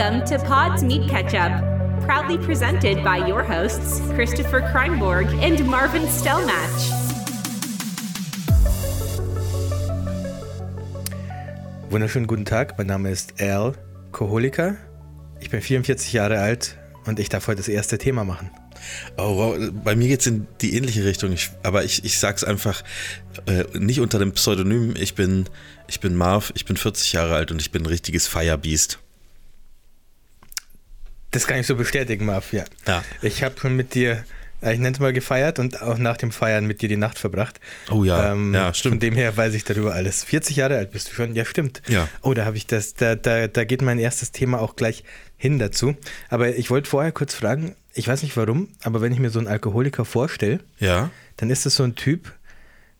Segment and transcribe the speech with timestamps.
[0.00, 1.52] Welcome to Pod's Meat Ketchup,
[2.06, 6.90] proudly presented by your hosts, Christopher Kreinborg and Marvin Stellmatch.
[11.90, 13.74] Wunderschönen guten Tag, mein Name ist Al
[14.10, 14.78] Koholika.
[15.38, 18.50] Ich bin 44 Jahre alt und ich darf heute das erste Thema machen.
[19.18, 22.42] Oh wow, bei mir geht es in die ähnliche Richtung, ich, aber ich, ich sag's
[22.42, 22.82] einfach
[23.44, 24.94] äh, nicht unter dem Pseudonym.
[24.98, 25.50] Ich bin,
[25.88, 28.98] ich bin Marv, ich bin 40 Jahre alt und ich bin ein richtiges Firebeast.
[31.32, 32.64] Das kann ich so bestätigen, Marv, ja.
[32.86, 33.04] Ja.
[33.22, 34.24] Ich habe schon mit dir,
[34.62, 37.18] äh, ich nenne es mal gefeiert und auch nach dem Feiern mit dir die Nacht
[37.18, 37.60] verbracht.
[37.90, 39.02] Oh ja, Ähm, ja, Von stimmt.
[39.02, 40.24] dem her weiß ich darüber alles.
[40.24, 41.82] 40 Jahre alt bist du schon, ja stimmt.
[41.86, 42.08] Ja.
[42.22, 45.04] Oh, da habe ich das, da, da, da geht mein erstes Thema auch gleich
[45.36, 45.94] hin dazu.
[46.28, 49.38] Aber ich wollte vorher kurz fragen, ich weiß nicht warum, aber wenn ich mir so
[49.38, 52.32] einen Alkoholiker vorstelle, Ja, dann ist es so ein Typ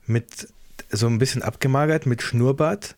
[0.06, 0.48] mit
[0.90, 2.96] so ein bisschen abgemagert, mit Schnurrbart,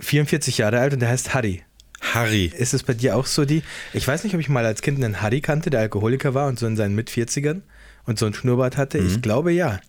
[0.00, 1.62] 44 Jahre alt und der heißt Harry.
[2.00, 2.46] Harry.
[2.56, 3.62] Ist es bei dir auch so die?
[3.92, 6.58] Ich weiß nicht, ob ich mal als Kind einen Harry kannte, der Alkoholiker war und
[6.58, 7.60] so in seinen Mit-40ern
[8.06, 9.00] und so einen Schnurrbart hatte.
[9.00, 9.06] Mhm.
[9.08, 9.80] Ich glaube ja.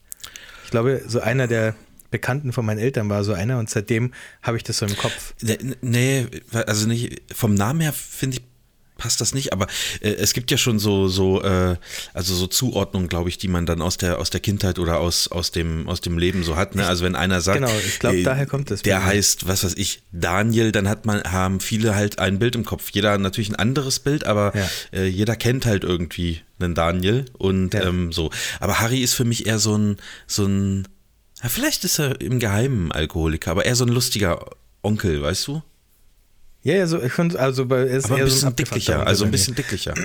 [0.66, 1.76] Ich glaube, so einer der
[2.12, 5.34] Bekannten von meinen Eltern war so einer und seitdem habe ich das so im Kopf.
[5.42, 8.44] Nee, Nee, also nicht, vom Namen her finde ich,
[9.02, 9.66] passt das nicht, aber
[10.02, 11.76] äh, es gibt ja schon so, so, äh,
[12.14, 15.28] also so Zuordnungen, glaube ich, die man dann aus der, aus der Kindheit oder aus,
[15.28, 16.76] aus, dem, aus dem Leben so hat.
[16.76, 16.86] Ne?
[16.86, 19.06] Also wenn einer sagt, Genau, ich glaub, daher kommt das Der mir.
[19.06, 22.90] heißt, was weiß ich, Daniel, dann hat man, haben viele halt ein Bild im Kopf.
[22.92, 24.70] Jeder natürlich ein anderes Bild, aber Ja.
[24.94, 27.88] äh, jeder kennt halt irgendwie einen Daniel und Ja.
[27.88, 28.30] ähm, so.
[28.60, 30.88] Aber Harry ist für mich eher so ein, so ein,
[31.42, 34.46] ja, vielleicht ist er im Geheimen Alkoholiker, aber eher so ein lustiger
[34.84, 35.64] Onkel, weißt du?
[36.64, 38.96] Ja, ja, so, ich find, also bei, ist Aber ein eher so bisschen abgefuckter dicklicher,
[39.00, 39.94] Onkel also ein bisschen dicklicher.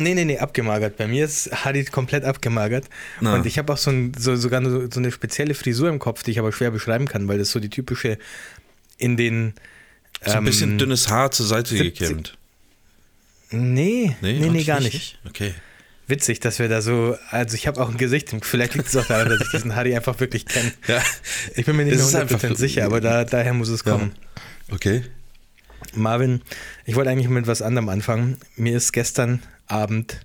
[0.00, 0.96] Nee, nee, nee, abgemagert.
[0.96, 2.84] Bei mir ist Harry komplett abgemagert.
[3.20, 3.34] Na.
[3.34, 6.22] Und ich habe auch so, ein, so sogar so, so eine spezielle Frisur im Kopf,
[6.22, 8.16] die ich aber schwer beschreiben kann, weil das so die typische
[8.96, 9.54] in den.
[10.24, 12.38] So ein bisschen ähm, dünnes Haar zur Seite 70 gekämmt.
[13.50, 15.18] Nee, nee, nee, auch gar nicht.
[15.26, 15.52] Okay.
[16.06, 17.16] Witzig, dass wir da so.
[17.30, 18.32] Also, ich habe auch ein Gesicht.
[18.42, 20.72] Vielleicht liegt es auch daran, dass ich diesen Harry einfach wirklich kenne.
[20.86, 21.02] Ja.
[21.56, 23.92] Ich bin mir nicht mehr ist einfach 100% sicher, aber da, daher muss es Ja.
[23.92, 24.12] kommen.
[24.70, 25.02] Okay.
[25.94, 26.42] Marvin,
[26.84, 28.38] ich wollte eigentlich mit was anderem anfangen.
[28.56, 30.20] Mir ist gestern Abend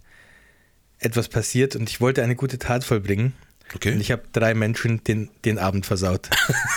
[1.00, 3.34] etwas passiert und ich wollte eine gute Tat vollbringen.
[3.76, 3.94] Okay.
[3.94, 6.30] Und ich habe drei Menschen den, den Abend versaut.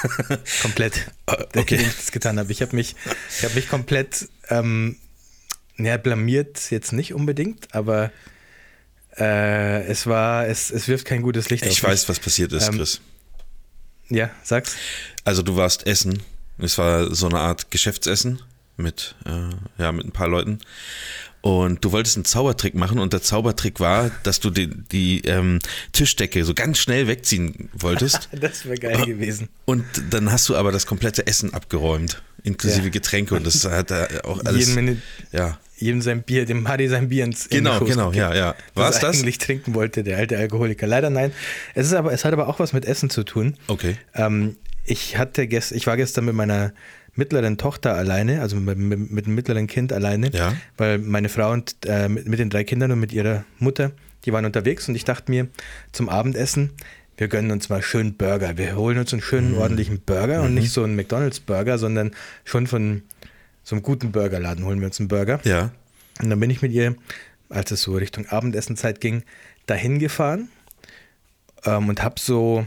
[0.63, 1.11] komplett.
[1.55, 1.77] Der okay.
[1.77, 2.51] ich das getan habe.
[2.53, 2.97] Ich habe mich,
[3.37, 4.97] ich habe mich komplett ähm,
[5.77, 8.11] ja, blamiert, jetzt nicht unbedingt, aber
[9.19, 12.69] äh, es war, es, es wirft kein gutes Licht Ich auf weiß, was passiert ist,
[12.69, 13.01] Ähm, Chris.
[14.09, 14.77] Ja, sag's.
[15.25, 16.23] Also du warst essen.
[16.59, 18.41] Es war so eine Art Geschäftsessen
[18.77, 20.59] mit, äh, ja, mit ein paar Leuten.
[21.41, 25.61] Und du wolltest einen Zaubertrick machen und der Zaubertrick war, dass du die, die ähm,
[25.93, 28.29] Tischdecke so ganz schnell wegziehen wolltest.
[28.41, 29.49] Das wäre geil gewesen.
[29.65, 32.91] Und dann hast du aber das komplette Essen abgeräumt, inklusive Ja.
[32.91, 34.67] Getränke und das hat da auch alles.
[34.67, 38.13] Jeden Minute, ja, jedem sein Bier, dem Harry sein Bier ins in genau, Schoß genau,
[38.13, 38.55] ja, ja.
[38.75, 39.19] was War's er das?
[39.19, 40.87] eigentlich trinken wollte, der alte Alkoholiker.
[40.87, 41.33] Leider nein.
[41.75, 43.57] Es ist aber, es hat aber auch was mit Essen zu tun.
[43.69, 43.97] Okay.
[44.15, 46.73] Ähm, ich hatte gest, ich war gestern mit meiner
[47.17, 50.55] mittleren Tochter alleine, also mit, mit, mit dem mittleren Kind alleine, Ja.
[50.77, 53.93] weil meine Frau und äh, mit, mit den drei Kindern und mit ihrer Mutter,
[54.25, 55.49] die waren unterwegs und ich dachte mir
[55.93, 56.71] zum Abendessen,
[57.17, 58.59] wir gönnen uns mal schön Burger.
[58.59, 59.59] Wir holen uns einen schönen Mhm.
[59.59, 62.11] ordentlichen Burger und nicht so einen McDonald's Burger, sondern
[62.45, 63.03] schon von
[63.65, 65.41] so einem guten Burgerladen holen wir uns einen Burger.
[65.45, 65.71] Ja.
[66.23, 66.95] Und dann bin ich mit ihr,
[67.49, 69.23] als es so Richtung Abendessenzeit ging,
[69.67, 70.49] dahin gefahren
[71.65, 72.67] ähm, und habe so,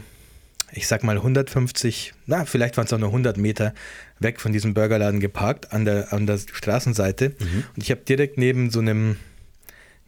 [0.72, 3.72] ich sag mal 150, na, vielleicht waren es auch nur 100 Meter
[4.20, 7.34] weg von diesem Burgerladen geparkt, an der, an der Straßenseite.
[7.74, 9.16] Und ich habe direkt neben so einem,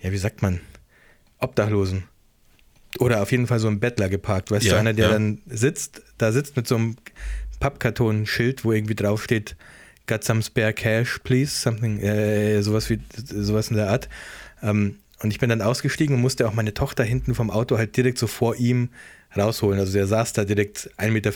[0.01, 0.61] ja, wie sagt man,
[1.39, 2.05] Obdachlosen.
[2.99, 5.13] Oder auf jeden Fall so einem Bettler geparkt, weißt du, Ja, einer, der ja.
[5.13, 6.97] dann sitzt, da sitzt mit so einem
[7.59, 9.57] Pappkarton-Schild, wo irgendwie draufsteht,
[10.07, 14.09] got some spare cash, please, something, äh, sowas wie, sowas in der Art.
[14.63, 17.97] Ähm, und ich bin dann ausgestiegen und musste auch meine Tochter hinten vom Auto halt
[17.97, 18.91] direkt so vor ihm
[19.37, 19.79] rausholen.
[19.79, 21.33] Also der saß da direkt 1,50 Meter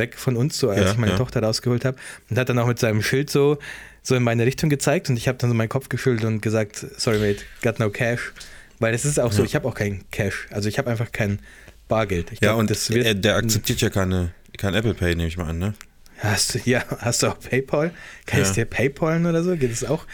[0.00, 1.18] weg von uns, so als Ja, ich meine ja.
[1.18, 1.96] Tochter rausgeholt habe.
[2.28, 3.58] Und hat dann auch mit seinem Schild so,
[4.02, 6.84] so in meine Richtung gezeigt und ich habe dann so meinen Kopf geschüttelt und gesagt,
[6.96, 8.32] sorry mate, got no cash.
[8.78, 10.48] Weil es ist auch so, ich habe auch kein Cash.
[10.50, 11.38] Also ich habe einfach kein
[11.86, 12.32] Bargeld.
[12.32, 15.28] Ich Ja, glaub, und das wird, er, der akzeptiert ja keine, kein Apple Pay, nehme
[15.28, 15.74] ich mal an, ne?
[16.18, 17.92] Hast du, ja, hast du auch PayPal?
[18.26, 18.46] Kann Ja.
[18.46, 19.54] ich dir PayPalen oder so?
[19.56, 20.06] Geht es auch?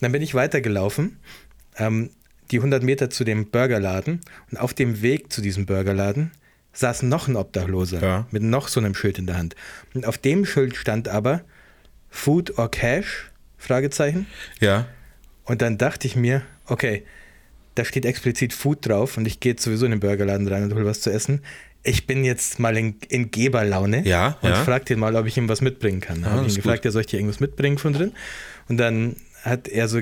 [0.00, 1.18] Dann bin ich weitergelaufen,
[1.78, 2.10] ähm,
[2.50, 4.20] die 100 Meter zu dem Burgerladen
[4.50, 6.30] und auf dem Weg zu diesem Burgerladen
[6.74, 8.26] saß noch ein Obdachloser Ja.
[8.30, 9.54] mit noch so einem Schild in der Hand.
[9.94, 11.40] Und auf dem Schild stand aber
[12.10, 13.30] Food or Cash?
[13.58, 14.26] Fragezeichen.
[14.60, 14.86] Ja.
[15.44, 17.04] Und dann dachte ich mir, okay,
[17.76, 20.74] da steht explizit Food drauf und ich gehe jetzt sowieso in den Burgerladen rein und
[20.74, 21.40] hole was zu essen.
[21.82, 24.64] Ich bin jetzt mal in, in Geberlaune Ja, und ja.
[24.64, 26.24] frag den mal, ob ich ihm was mitbringen kann.
[26.24, 28.12] Ah, habe das ihn gefragt, er soll ich dir irgendwas mitbringen von drin.
[28.68, 30.00] Und dann hat er so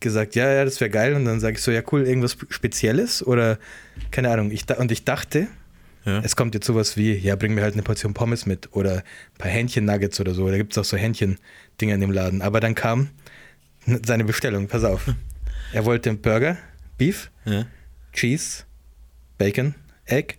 [0.00, 1.14] gesagt, ja, ja, das wäre geil.
[1.14, 3.58] Und dann sage ich so, ja, cool, irgendwas Spezielles oder
[4.10, 4.50] keine Ahnung.
[4.50, 5.46] Ich, und ich dachte,
[6.04, 6.20] ja.
[6.20, 9.38] es kommt jetzt sowas wie, ja, bring mir halt eine Portion Pommes mit oder ein
[9.38, 10.48] paar Hähnchen-Nuggets oder so.
[10.48, 12.42] Da gibt es auch so Hähnchen-Dinger in dem Laden.
[12.42, 13.10] Aber dann kam
[14.04, 15.06] seine Bestellung, pass auf.
[15.72, 16.58] Er wollte einen Burger,
[16.98, 17.64] Beef, ja.
[18.12, 18.64] Cheese,
[19.38, 20.34] Bacon, Egg,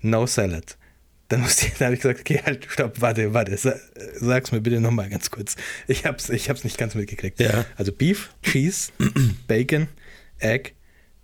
[0.00, 0.78] no Salad.
[1.28, 3.58] Dann, musste ich, dann habe ich gesagt, okay, halt, stopp, warte, warte,
[4.14, 5.56] sag's mir bitte nochmal ganz kurz.
[5.86, 7.40] Ich hab's, ich hab's nicht ganz mitgekriegt.
[7.40, 7.66] Ja.
[7.76, 8.90] Also Beef, Cheese,
[9.46, 9.88] Bacon,
[10.38, 10.72] Egg,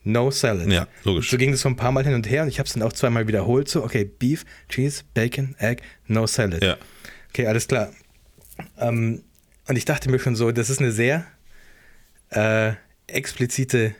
[0.04, 0.68] no Salad.
[0.68, 1.30] Ja, logisch.
[1.30, 2.82] So ging es so ein paar Mal hin und her und ich habe es dann
[2.82, 3.68] auch zweimal wiederholt.
[3.68, 6.62] So, okay, Beef, Cheese, Bacon, Egg, no Salad.
[6.62, 6.76] Ja.
[7.30, 7.92] Okay, alles klar.
[8.78, 9.22] Ähm,
[9.68, 11.26] und ich dachte mir schon so, das ist eine sehr
[12.30, 12.72] äh,
[13.06, 13.94] explizite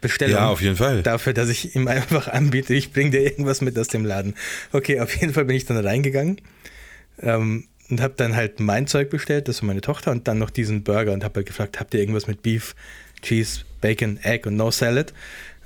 [0.00, 0.36] Bestellung.
[0.36, 1.02] Ja, auf jeden Fall.
[1.02, 4.34] Dafür, dass ich ihm einfach anbiete, ich bringe dir irgendwas mit aus dem Laden.
[4.72, 6.40] Okay, auf jeden Fall bin ich dann reingegangen
[7.20, 10.50] ähm, und habe dann halt mein Zeug bestellt, das für meine Tochter und dann noch
[10.50, 12.74] diesen Burger und habe halt gefragt, habt ihr irgendwas mit Beef,
[13.24, 15.12] Cheese, Bacon, Egg und No Salad?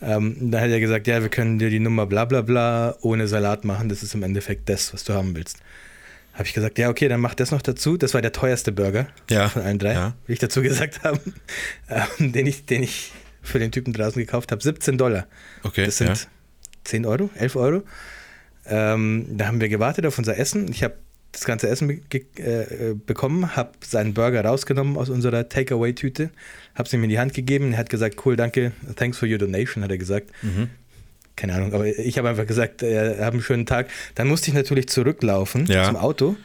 [0.01, 3.27] Ähm, da hat er gesagt, ja, wir können dir die Nummer bla bla bla ohne
[3.27, 5.59] Salat machen, das ist im Endeffekt das, was du haben willst.
[6.35, 7.97] Habe ich gesagt, ja, okay, dann mach das noch dazu.
[7.97, 10.15] Das war der teuerste Burger ja, von allen drei, ja.
[10.29, 11.21] wie ich dazu gesagt habe,
[11.89, 13.13] ähm, den, ich, den ich
[13.43, 14.63] für den Typen draußen gekauft habe.
[14.63, 15.27] 17 Dollar.
[15.65, 15.87] Okay.
[15.87, 16.27] Das sind ja.
[16.85, 17.83] 10 Euro, 11 Euro.
[18.67, 20.71] Ähm, da haben wir gewartet auf unser Essen.
[20.71, 20.95] Ich habe
[21.39, 26.31] das ganze Essen be äh, bekommen, habe seinen Burger rausgenommen aus unserer Takeaway-Tüte,
[26.75, 27.73] habe es ihm in die Hand gegeben.
[27.73, 30.31] Er hat gesagt, cool, danke, thanks for your donation, hat er gesagt.
[30.43, 30.69] Mhm.
[31.37, 33.89] Keine Ahnung, aber ich habe einfach gesagt, äh, hab einen schönen Tag.
[34.17, 35.85] Dann musste ich natürlich zurücklaufen ja.
[35.85, 36.37] zum Auto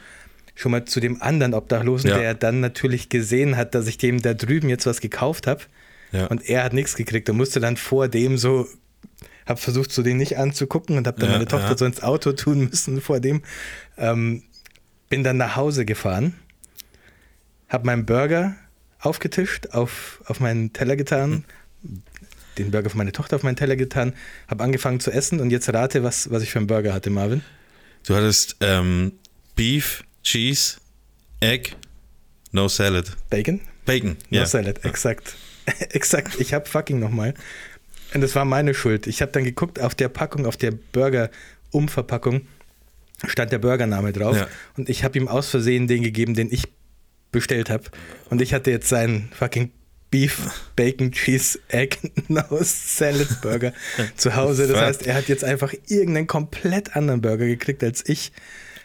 [0.54, 2.18] schon mal zu dem anderen Obdachlosen, Ja.
[2.18, 5.62] der dann natürlich gesehen hat, dass ich dem da drüben jetzt was gekauft habe.
[6.12, 6.26] Ja.
[6.26, 8.68] Und er hat nichts gekriegt und musste dann vor dem so,
[9.46, 12.32] hab versucht, so den nicht anzugucken und hab dann Ja, meine Tochter so ins Auto
[12.32, 13.42] tun müssen vor dem.
[13.98, 14.44] Ähm,
[15.14, 16.34] bin dann nach Hause gefahren,
[17.68, 18.56] hab meinen Burger
[18.98, 21.44] aufgetischt, auf, auf meinen Teller getan,
[22.58, 24.14] den Burger für meine Tochter auf meinen Teller getan,
[24.48, 27.42] hab angefangen zu essen und jetzt rate, was, was ich für einen Burger hatte, Marvin.
[28.04, 29.12] Du hattest ähm,
[29.54, 30.78] Beef, Cheese,
[31.38, 31.76] Egg,
[32.50, 33.12] no Salad.
[33.30, 33.60] Bacon?
[33.84, 34.16] Bacon.
[34.30, 34.46] No ja.
[34.46, 35.36] Salad, exakt.
[35.90, 37.34] exakt, ich hab fucking nochmal.
[38.14, 39.06] Und das war meine Schuld.
[39.06, 42.48] Ich habe dann geguckt, auf der Packung, auf der Burger-Umverpackung
[43.28, 44.36] stand der Burgername drauf.
[44.36, 44.48] Ja.
[44.76, 46.64] Und ich habe ihm aus Versehen den gegeben, den ich
[47.32, 47.84] bestellt habe.
[48.30, 49.70] Und ich hatte jetzt seinen fucking
[50.10, 51.98] Beef, Bacon, Cheese, Egg,
[52.28, 53.72] No Salad Burger
[54.16, 54.68] zu Hause.
[54.68, 58.32] Das heißt, er hat jetzt einfach irgendeinen komplett anderen Burger gekriegt als ich.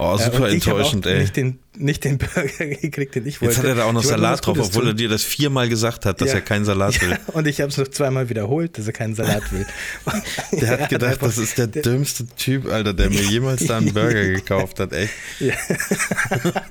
[0.01, 1.19] Oh, Äh, super hab enttäuschend, auch ey.
[1.19, 3.53] Nicht den, nicht den Burger gekriegt, den ich wollte.
[3.53, 4.91] Jetzt hat er da auch noch Ich Salat drauf, obwohl tun.
[4.91, 6.35] er dir das viermal gesagt hat, dass Ja.
[6.35, 7.09] er keinen Salat will.
[7.11, 9.65] Ja, und ich habe es noch zweimal wiederholt, dass er keinen Salat will.
[10.53, 13.77] Der Er hat gedacht, einfach- das ist der dümmste Typ, Alter, der mir jemals da
[13.77, 15.11] einen Burger gekauft hat, echt.
[15.41, 15.53] Ja.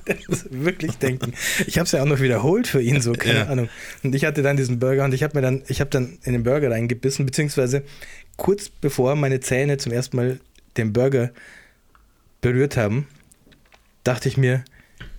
[0.06, 1.34] das muss wirklich denken.
[1.66, 3.46] Ich habe es ja auch noch wiederholt für ihn, so, keine.
[3.48, 3.68] Ahnung.
[4.02, 6.32] Und ich hatte dann diesen Burger und ich habe mir dann, ich habe dann in
[6.32, 7.82] den Burger reingebissen, beziehungsweise
[8.36, 10.40] kurz bevor meine Zähne zum ersten Mal
[10.78, 11.30] den Burger
[12.40, 13.06] berührt haben,
[14.08, 14.64] dachte ich mir,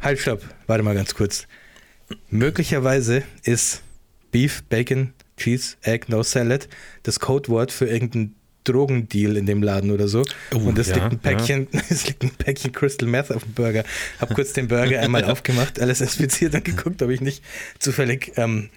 [0.02, 1.48] halt, stopp, warte mal ganz kurz.
[2.32, 3.84] Möglicherweise ist
[4.32, 6.68] Beef, Bacon, Cheese, Egg, No Salad
[7.04, 10.24] das Codewort für irgendeinen Drogendeal in dem Laden oder so.
[10.56, 13.54] Oh, und es ja, liegt ein Päckchen, es liegt ein Päckchen Crystal Meth auf dem
[13.54, 13.84] Burger.
[14.20, 17.44] Hab kurz den Burger einmal aufgemacht, alles inspiziert und geguckt, ob ich nicht
[17.78, 18.72] zufällig ähm,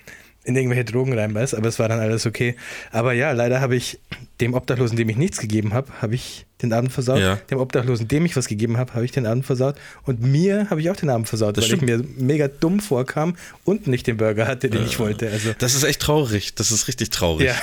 [0.45, 2.57] in irgendwelche Drogen reinbeiß, aber es war dann alles okay.
[2.91, 4.01] Aber ja, leider habe ich
[4.41, 7.21] dem Obdachlosen, dem ich nichts gegeben habe, habe ich den Abend versaut.
[7.21, 7.37] Ja.
[7.51, 9.77] Dem Obdachlosen, dem ich was gegeben habe, habe ich den Abend versaut.
[10.05, 13.37] Und mir habe ich auch den Abend versaut, Das weil ich mir mega dumm vorkam
[13.65, 15.29] und nicht den Burger hatte, den ich wollte.
[15.31, 16.55] Also Das ist echt traurig.
[16.57, 17.47] Das ist richtig traurig.
[17.47, 17.55] Ja.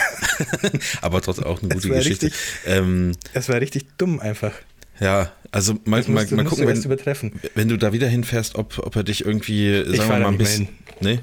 [1.01, 2.27] Aber trotzdem auch eine Das gute Geschichte.
[2.27, 4.53] richtig- Ähm, es war richtig dumm einfach.
[5.01, 7.33] ja, also mal, Das mal, mal gucken, wenn, übertreffen.
[7.55, 10.69] wenn du da wieder hinfährst, ob, ob er dich irgendwie, sagen wir mal, ein bisschen.
[11.01, 11.19] Nee?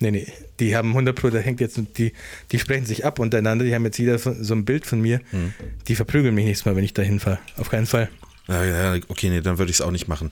[0.00, 0.26] Nee, nee,
[0.60, 2.12] die haben 100 Pro, da hängt jetzt, die,
[2.52, 5.52] die sprechen sich ab untereinander, die haben jetzt jeder so ein Bild von mir, Hm.
[5.86, 7.38] die verprügeln mich nächstes Mal, wenn ich da hinfahre.
[7.56, 8.08] Auf keinen Fall.
[8.48, 10.30] Ja, ja, okay, nee, dann würde ich es auch nicht machen.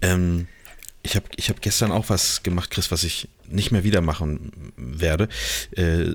[0.00, 0.46] Ähm,
[1.02, 4.72] ich habe ich hab gestern auch was gemacht, Chris, was ich nicht mehr wieder machen
[4.76, 5.28] werde.
[5.76, 6.14] Äh,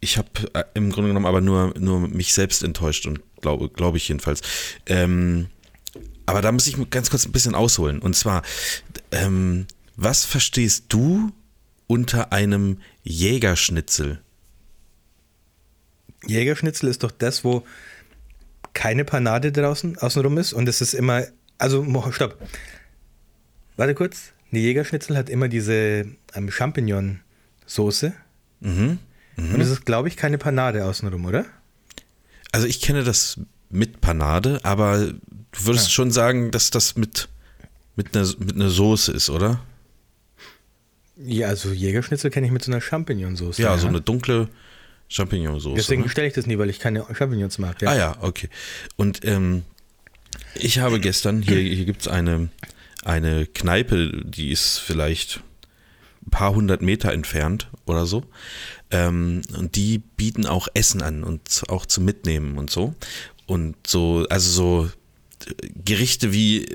[0.00, 3.96] ich habe äh, im Grunde genommen aber nur, nur mich selbst enttäuscht und glaube glaub
[3.96, 4.42] ich jedenfalls.
[4.86, 5.48] Ähm,
[6.26, 8.00] aber da muss ich ganz kurz ein bisschen ausholen.
[8.00, 8.42] Und zwar,
[9.12, 11.32] ähm, was verstehst du
[11.88, 14.20] unter einem Jägerschnitzel?
[16.26, 17.64] Jägerschnitzel ist doch das, wo
[18.74, 21.24] keine Panade draußen außenrum ist und es ist immer,
[21.58, 22.38] also stopp.
[23.76, 24.32] Warte kurz.
[24.50, 28.12] Eine Jägerschnitzel hat immer diese ähm, Champignon-Soße
[28.60, 28.98] Mhm.
[29.36, 31.44] und es ist, glaube ich, keine Panade außenrum, oder?
[32.50, 33.38] Also ich kenne das
[33.70, 35.90] mit Panade, aber du würdest Ja.
[35.92, 37.28] schon sagen, dass das mit,
[37.94, 39.60] mit, einer, mit einer Soße ist, oder?
[41.24, 43.58] Ja, also Jägerschnitzel kenne ich mit so einer Champignonsauce.
[43.58, 44.48] Ja, so eine dunkle
[45.08, 45.74] Champignonsauce.
[45.76, 46.08] Deswegen ne?
[46.08, 47.80] stelle ich das nie, weil ich keine Champignons mag.
[47.82, 47.90] Ja.
[47.90, 48.48] Ah ja, okay.
[48.96, 49.64] Und ähm,
[50.54, 52.48] ich habe gestern, hier, hier gibt es eine,
[53.04, 55.40] eine Kneipe, die ist vielleicht
[56.26, 58.24] ein paar hundert Meter entfernt oder so.
[58.90, 62.94] Ähm, und die bieten auch Essen an und auch zum Mitnehmen und so.
[63.46, 64.90] Und so, also so
[65.84, 66.66] Gerichte wie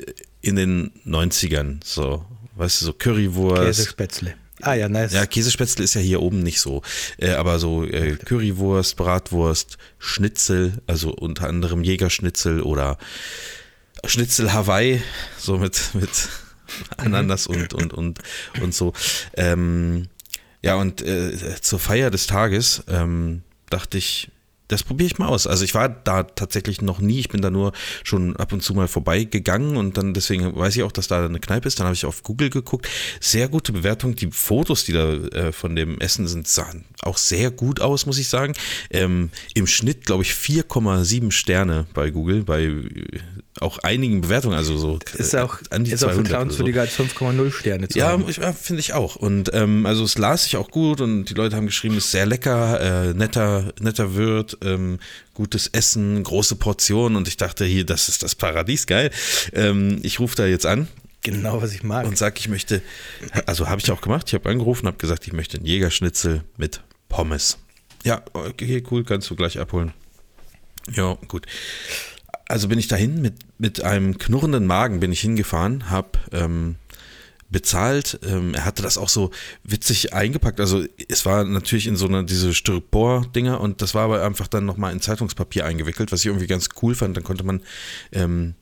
[0.41, 3.63] in den 90ern, so, weißt du, so Currywurst.
[3.63, 4.36] Käsespätzle.
[4.62, 5.13] Ah ja, nice.
[5.13, 6.81] Ja, Käsespätzle ist ja hier oben nicht so.
[7.17, 12.98] Äh, aber so äh, Currywurst, Bratwurst, Schnitzel, also unter anderem Jägerschnitzel oder
[14.05, 15.01] Schnitzel Hawaii,
[15.38, 16.29] so mit, mit
[16.98, 18.19] Ananas und, und, und,
[18.62, 18.93] und so.
[19.36, 20.07] Ähm,
[20.62, 24.31] ja, und äh, zur Feier des Tages ähm, dachte ich,
[24.73, 25.47] das probiere ich mal aus.
[25.47, 27.19] Also ich war da tatsächlich noch nie.
[27.19, 30.83] Ich bin da nur schon ab und zu mal vorbeigegangen und dann deswegen weiß ich
[30.83, 31.79] auch, dass da eine Kneipe ist.
[31.79, 32.87] Dann habe ich auf Google geguckt.
[33.19, 34.15] Sehr gute Bewertung.
[34.15, 38.17] Die Fotos, die da äh, von dem Essen sind, sahen auch sehr gut aus, muss
[38.17, 38.53] ich sagen.
[38.89, 42.89] Ähm, Im Schnitt, glaube ich, 4,7 Sterne bei Google, bei äh,
[43.60, 46.79] auch einigen Bewertungen, also so ist auch, an die ist auch 200 oder so.
[46.79, 48.27] als 5,0 Sterne zu Ja, haben.
[48.27, 49.15] ich- ja finde ich auch.
[49.15, 52.12] Und ähm, also es las sich auch gut und die Leute haben geschrieben, es ist
[52.12, 55.00] sehr lecker, äh, netter, netter Wirt, ähm,
[55.36, 59.12] gutes Essen, große Portionen und ich dachte hier, das ist das Paradies, geil.
[59.53, 60.88] Ähm, ich rufe da jetzt an
[61.22, 62.05] Genau, was ich mag.
[62.05, 62.81] und sage, ich möchte,
[63.45, 66.81] also habe ich auch gemacht, ich habe angerufen, habe gesagt, ich möchte einen Jägerschnitzel mit
[67.07, 67.60] Pommes.
[68.03, 69.93] Ja, okay, cool, kannst du gleich abholen.
[70.93, 71.45] Ja, gut.
[72.47, 76.75] Also bin ich dahin mit, mit einem knurrenden Magen bin ich hingefahren, habe ähm,
[77.50, 78.19] bezahlt.
[78.25, 79.31] Ähm, er hatte das auch so
[79.63, 80.59] witzig eingepackt.
[80.59, 84.65] Also es war natürlich in so einer diese Styropor-Dinger und das war aber einfach dann
[84.65, 87.15] nochmal in Zeitungspapier eingewickelt, was ich irgendwie ganz cool fand.
[87.15, 87.62] Dann konnte man
[88.12, 88.55] ähm,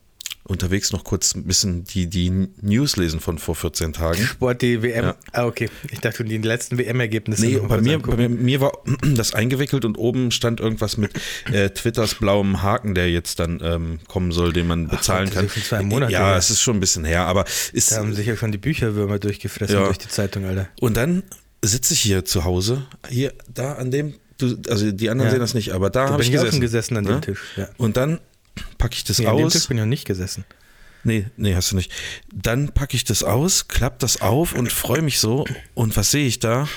[0.43, 2.29] unterwegs noch kurz ein bisschen die, die
[2.61, 4.21] News lesen von vor 14 Tagen.
[4.23, 5.05] Sport, die WM.
[5.05, 5.15] Ja.
[5.33, 5.69] Ah, okay.
[5.91, 7.45] Ich dachte, die letzten WM-Ergebnisse.
[7.45, 8.71] Nee, bei mir, bei mir, mir war
[9.15, 11.11] das eingewickelt und oben stand irgendwas mit
[11.51, 15.35] äh, Twitters blauem Haken, der jetzt dann ähm, kommen soll, den man bezahlen Gott, das
[15.35, 15.45] kann.
[15.45, 18.13] ist schon zwei Monate ja, es ist schon ein bisschen her, aber ist Da haben
[18.13, 19.85] sich ja schon die Bücherwürmer durchgefressen Ja.
[19.85, 20.67] durch die Zeitung, Alter.
[20.79, 21.23] und dann
[21.63, 25.31] sitze ich hier zu Hause, hier, da an dem, du, also die anderen Ja.
[25.31, 26.59] sehen das nicht, aber da habe ich gesessen.
[26.59, 27.21] gesessen an dem ne?
[27.21, 27.39] Tisch.
[27.55, 27.69] Ja.
[27.77, 28.19] Und dann
[28.77, 29.53] packe ich das Nee, an dem aus.
[29.53, 30.45] Tisch bin ich noch nicht gesessen.
[31.03, 31.91] Nee, nee, hast du nicht.
[32.33, 35.45] Dann packe ich das aus, klapp das auf und freue mich so.
[35.73, 36.67] Und was sehe ich da?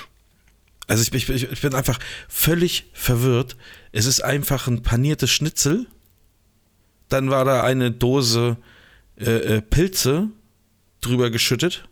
[0.86, 3.56] Also ich, ich, ich bin einfach völlig verwirrt.
[3.92, 5.86] Es ist einfach ein paniertes Schnitzel.
[7.08, 8.56] Dann war da eine Dose
[9.16, 10.28] äh, äh, Pilze
[11.00, 11.88] drüber geschüttet.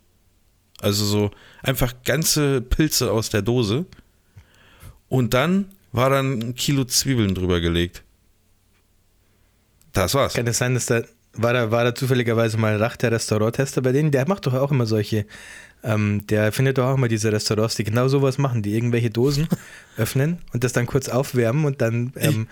[0.81, 1.31] Also so
[1.62, 3.87] einfach ganze Pilze aus der Dose.
[5.09, 8.03] Und dann war dann ein Kilo Zwiebeln drüber gelegt.
[9.92, 10.34] Das war's.
[10.34, 11.02] Kann es sein, dass da
[11.34, 14.11] war da, war da zufälligerweise mal Rach, der Restauranttester bei denen?
[14.11, 15.26] Der macht doch auch immer solche,
[15.82, 19.49] ähm, der findet doch auch immer diese Restaurants, die genau sowas machen, die irgendwelche Dosen
[19.96, 22.49] öffnen und das dann kurz aufwärmen und dann ähm,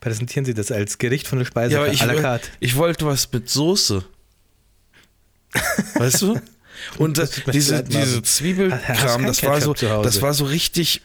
[0.00, 2.48] präsentieren sie das als Gericht von der Speise Ja, ich, à la carte.
[2.60, 4.04] ich wollte was mit Soße.
[5.94, 6.40] Weißt du?
[6.96, 11.02] Und das, diese, diese Zwiebelkram, das war so, das war so richtig,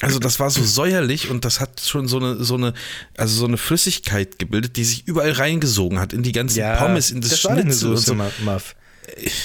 [0.00, 2.72] also das war so säuerlich und das hat schon so eine, so eine,
[3.16, 7.20] also so eine Flüssigkeit gebildet, die sich überall reingesogen hat in die ganzen Pommes, in
[7.20, 8.14] das, das Schnitzel und so.
[8.14, 8.74] Muff.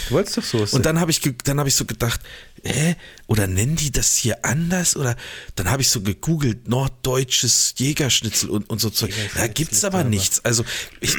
[0.10, 0.75] Du wolltest doch Soße.
[0.75, 2.20] Und dann habe ich, dann habe ich so gedacht,
[2.63, 2.96] hä?
[3.27, 4.96] Oder nennen die das hier anders?
[4.98, 5.15] Oder
[5.56, 9.13] dann habe ich so gegoogelt, norddeutsches Jägerschnitzel und, und so Zeug.
[9.36, 10.44] Da ist aber aber- nichts.
[10.44, 10.65] Also,
[11.00, 11.15] ich,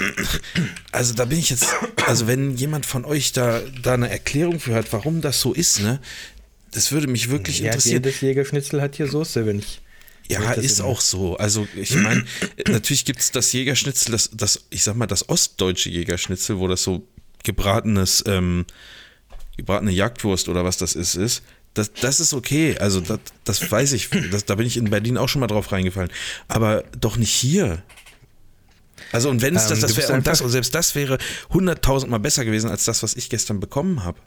[0.92, 1.66] also da bin ich jetzt,
[2.06, 5.80] also wenn jemand von euch da, da eine Erklärung für hat, warum das so ist,
[5.80, 6.00] ne?
[6.74, 8.02] Das würde mich wirklich ja, interessieren.
[8.04, 9.80] jedes Jägerschnitzel hat hier Soße, wenn ich.
[10.28, 11.36] wenn Ja, ich ist immer- auch so.
[11.36, 12.24] Also ich meine,
[12.68, 16.82] natürlich gibt es das Jägerschnitzel, das, das, ich sag mal, das ostdeutsche Jägerschnitzel, wo das
[16.82, 17.06] so
[17.44, 18.64] gebratenes, ähm,
[19.56, 21.42] gebratene Jagdwurst oder was das ist, ist.
[21.74, 22.76] Das, das ist okay.
[22.78, 24.08] Also das, das weiß ich.
[24.30, 26.10] Das, da bin ich in Berlin auch schon mal drauf reingefallen.
[26.48, 27.82] Aber doch nicht hier.
[29.12, 31.18] Also und wenn es Ähm, das, das wäre, und das, und selbst das wäre
[31.50, 34.18] hunderttausendmal besser gewesen als das, was ich gestern bekommen habe.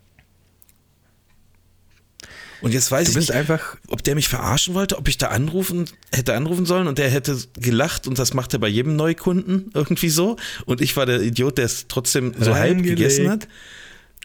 [2.61, 5.85] Und jetzt weiß ich nicht, einfach, ob der mich verarschen wollte, ob ich da anrufen,
[6.11, 10.09] hätte anrufen sollen und der hätte gelacht und das macht er bei jedem Neukunden irgendwie
[10.09, 10.37] so.
[10.65, 13.47] Und ich war der Idiot, der es trotzdem so halb gegessen hat.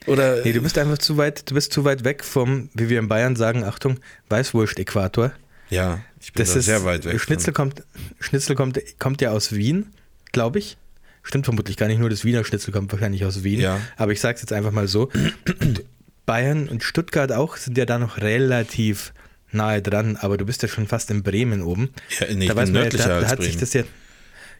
[0.06, 2.98] Oder nee, du bist einfach zu weit, du bist zu weit weg vom, wie wir
[2.98, 5.32] in Bayern sagen, Achtung, Weißwurst-Äquator.
[5.70, 7.20] ja, ich bin Das da ist, sehr weit weg.
[7.20, 7.82] Schnitzel kommt,
[8.20, 9.86] Schnitzel kommt, kommt ja aus Wien,
[10.32, 10.76] glaube ich.
[11.24, 13.60] Stimmt vermutlich gar nicht, nur das Wiener Schnitzel kommt wahrscheinlich aus Wien.
[13.60, 13.80] Ja.
[13.96, 15.08] Aber ich sage es jetzt einfach mal so.
[16.26, 19.12] Bayern und Stuttgart auch sind ja da noch relativ
[19.50, 21.90] nahe dran, aber du bist ja schon fast in Bremen oben.
[22.20, 23.60] Ja, nee, ich da bin weiß man ja, nördlicher da, da hat sich Bremen.
[23.60, 23.82] das ja.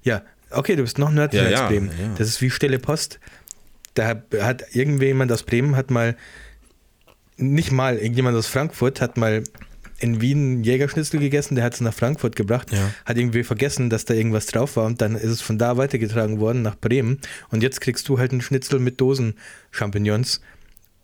[0.03, 1.91] Ja, okay, du bist noch nördlicher Ja, als Bremen.
[1.99, 2.15] ja.
[2.19, 3.21] Das ist wie Stille Post.
[3.95, 4.09] Da
[4.41, 6.17] hat- irgendjemand aus Bremen hat mal
[7.37, 9.43] nicht mal, irgendjemand aus Frankfurt hat mal
[9.99, 12.91] in Wien Jägerschnitzel gegessen, der hat es nach Frankfurt gebracht, Ja.
[13.05, 16.41] hat irgendwie vergessen, dass da irgendwas drauf war und dann ist es von da weitergetragen
[16.41, 20.41] worden nach Bremen und jetzt kriegst du halt einen Schnitzel mit Dosen-Champignons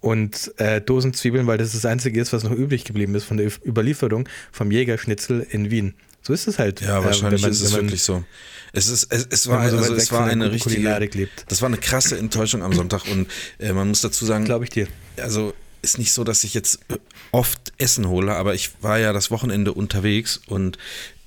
[0.01, 3.51] und äh, Dosenzwiebeln, weil das das Einzige ist, was noch übrig geblieben ist von der
[3.67, 5.95] Überlieferung vom Jägerschnitzel in Wien.
[6.23, 6.81] So ist es halt.
[6.81, 8.25] Ja, äh, wahrscheinlich wenn man- ist es man- wirklich so.
[8.73, 10.83] Es, ist, es, es war, so also, es war eine richtige,
[11.49, 13.27] das war eine krasse Enttäuschung am Sonntag und
[13.59, 14.87] äh, man muss dazu sagen, Glaube ich dir.
[15.17, 16.99] also ist nicht so, dass ich jetzt äh,
[17.33, 20.77] oft Essen hole, aber ich war ja das Wochenende unterwegs und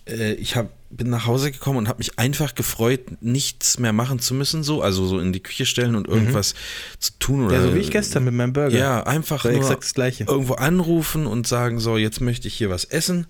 [0.08, 4.20] äh, ich hab, bin nach Hause gekommen und habe mich einfach gefreut, nichts mehr machen
[4.20, 6.54] zu müssen, so, also so in die Küche stellen und irgendwas
[7.00, 7.64] zu tun oder Mhm.
[7.64, 8.78] Ja, so wie ich gestern mit meinem Burger.
[8.78, 10.26] ja, einfach nur exakt das Gleiche.
[10.26, 13.28] irgendwo anrufen und sagen, so, jetzt möchte ich hier was essen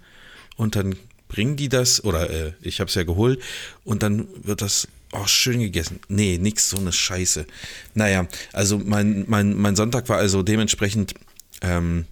[0.56, 0.96] und dann
[1.28, 3.40] bringen die das oder äh, ich habe es ja geholt
[3.86, 6.00] und dann wird das oh, schön gegessen.
[6.08, 7.46] Nee, nix, so eine Scheiße.
[7.94, 11.14] Naja, also mein, mein, mein Sonntag war also dementsprechend
[11.62, 12.06] ähm,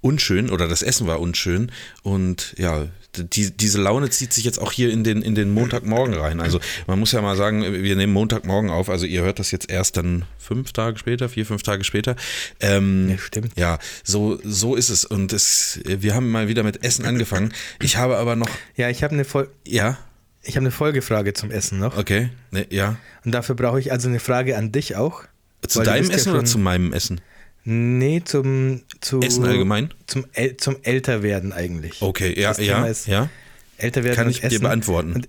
[0.00, 1.70] unschön oder das Essen war unschön
[2.02, 6.14] und ja, die, diese Laune zieht sich jetzt auch hier in den, in den Montagmorgen
[6.14, 6.40] rein.
[6.40, 9.70] Also man muss ja mal sagen, wir nehmen Montagmorgen auf, also ihr hört das jetzt
[9.70, 12.16] erst dann fünf Tage später, vier, fünf Tage später.
[12.60, 13.52] Ähm, Ja, stimmt.
[13.56, 17.52] Ja, so, so ist es und es, wir haben mal wieder mit Essen angefangen.
[17.82, 19.98] Ich habe aber noch, Ja, ich habe eine, Fol ja,
[20.42, 21.96] ich hab eine Folgefrage zum Essen noch.
[21.98, 22.96] okay, ne, ja.
[23.24, 25.24] Und dafür brauche ich also eine Frage an dich auch.
[25.66, 27.20] Zu deinem bist ja Essen oder zu meinem Essen?
[27.64, 29.92] Nee, zum, zu, Essen allgemein?
[30.06, 32.00] Zum, El zum Älterwerden eigentlich.
[32.00, 33.28] Okay, ja, Das Thema ja, ist ja.
[33.76, 34.62] Älterwerden Kann ich dir Essen.
[34.62, 35.12] beantworten.
[35.12, 35.28] Und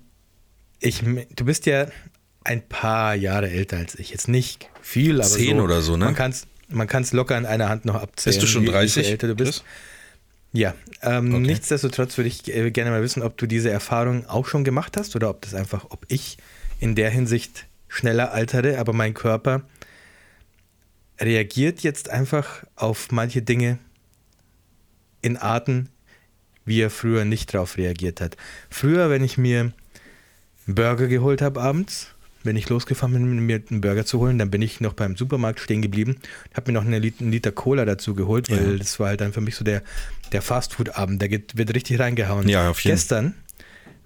[0.80, 1.02] ich,
[1.36, 1.88] du bist ja
[2.44, 4.10] ein paar Jahre älter als ich.
[4.12, 6.06] Jetzt nicht viel, aber Zehn so, oder so, ne?
[6.06, 8.34] Man kann es man kann's locker in einer Hand noch abzählen.
[8.34, 9.04] Bist du schon wie- wie 30?
[9.04, 9.66] viel älter du bist.
[10.54, 11.44] Ja, ähm, Okay.
[11.48, 15.16] nichtsdestotrotz würde ich äh, gerne mal wissen, ob du diese Erfahrung auch schon gemacht hast
[15.18, 16.38] oder ob das einfach, ob ich
[16.80, 19.64] in der Hinsicht schneller altere, aber mein Körper
[21.22, 23.78] reagiert jetzt einfach auf manche Dinge
[25.22, 25.90] in Arten,
[26.66, 28.38] wie er früher nicht drauf reagiert hat.
[28.70, 29.60] Früher, wenn ich mir
[30.68, 32.08] einen Burger geholt habe abends,
[32.44, 35.60] wenn ich losgefahren bin, mir einen Burger zu holen, dann bin ich noch beim Supermarkt
[35.60, 36.18] stehen geblieben,
[36.56, 38.78] habe mir noch einen Liter Cola dazu geholt, weil Ja.
[38.78, 39.84] das war halt dann für mich so der,
[40.32, 42.48] der Fastfood-Abend, der geht, wird richtig reingehauen.
[42.50, 43.36] Ja, auf jeden Gestern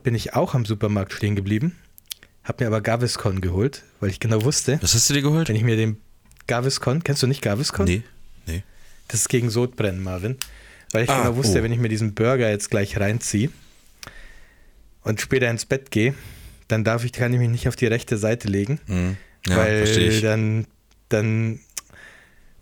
[0.04, 1.78] bin ich auch am Supermarkt stehen geblieben,
[2.43, 5.47] habe mir aber Gaviscon geholt, weil ich genau wusste, Was hast du dir geholt?
[5.47, 5.97] wenn ich mir den
[6.47, 7.86] Gaviscon, kennst du nicht Gaviscon?
[7.86, 8.03] Nee,
[8.47, 8.63] nee.
[9.08, 10.38] Das ist gegen Sodbrennen, Marvin.
[10.91, 11.63] Weil ich Ah, genau wusste, oh.
[11.63, 13.49] wenn ich mir diesen Burger jetzt gleich reinziehe
[15.03, 16.13] und später ins Bett gehe,
[16.67, 18.79] dann darf ich, kann ich mich nicht auf die rechte Seite legen.
[18.88, 19.17] Hm.
[19.47, 20.21] Ja, weil ich.
[20.21, 20.65] dann,
[21.10, 21.60] dann.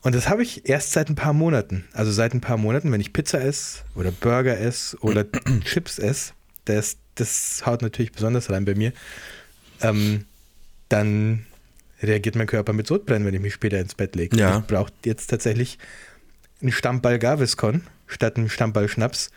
[0.02, 1.86] Und das habe ich erst seit ein paar Monaten.
[1.94, 5.26] Also seit ein paar Monaten, wenn ich Pizza esse oder Burger esse oder
[5.64, 6.34] Chips esse,
[6.66, 8.92] das, das haut natürlich besonders rein bei mir.
[9.80, 10.26] Ähm,
[10.90, 11.46] dann
[12.04, 14.38] reagiert mein Körper mit Sodbrennen, wenn ich mich später ins Bett lege.
[14.38, 14.60] Ja.
[14.60, 15.78] Ich brauche jetzt tatsächlich
[16.62, 19.32] einen Stammball Gaviscon statt einen Stammball Schnaps,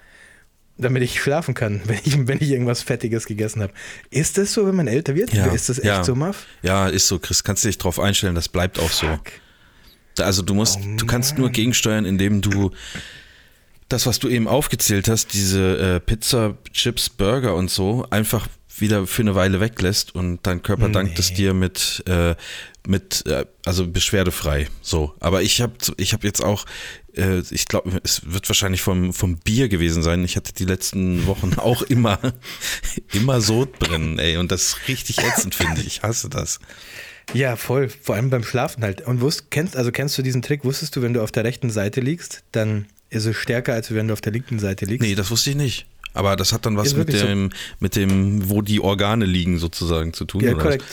[0.78, 3.72] damit ich schlafen kann, wenn ich, wenn ich irgendwas Fettiges gegessen habe.
[4.10, 5.32] Ist das so, wenn man älter wird?
[5.32, 6.04] Ja, Ist das echt ja.
[6.04, 6.46] so, Marv?
[6.62, 9.18] Ja, ist so, Chris, kannst du dich drauf einstellen, das bleibt auch so.
[10.18, 12.70] Also du musst, Oh du kannst nur gegensteuern, indem du
[13.88, 18.48] das, was du eben aufgezählt hast, diese äh, Pizza, Chips, Burger und so, einfach
[18.80, 21.36] wieder für eine Weile weglässt und dein Körper dankt es Nee.
[21.36, 22.34] dir mit, äh,
[22.86, 24.68] mit äh, also beschwerdefrei.
[24.82, 25.14] So.
[25.20, 26.66] Aber ich habe ich hab jetzt auch,
[27.16, 30.24] äh, ich glaube, es wird wahrscheinlich vom, vom Bier gewesen sein.
[30.24, 32.18] Ich hatte die letzten Wochen auch immer,
[33.12, 34.36] immer Sodbrennen, ey.
[34.36, 35.86] Und das ist richtig ätzend, finde ich.
[35.86, 36.60] Ich hasse das.
[37.34, 37.88] Ja, voll.
[37.88, 39.00] Vor allem beim Schlafen halt.
[39.00, 40.64] Und wusst, kennst, also kennst du diesen Trick?
[40.64, 44.08] Wusstest du, wenn du auf der rechten Seite liegst, dann ist es stärker, als wenn
[44.08, 45.02] du auf der linken Seite liegst?
[45.06, 45.86] Nee, das wusste ich nicht.
[46.16, 47.26] Aber das hat dann was mit wirklich so.
[47.26, 50.42] dem, mit dem, wo die Organe liegen, sozusagen zu tun.
[50.42, 50.84] Ja, korrekt.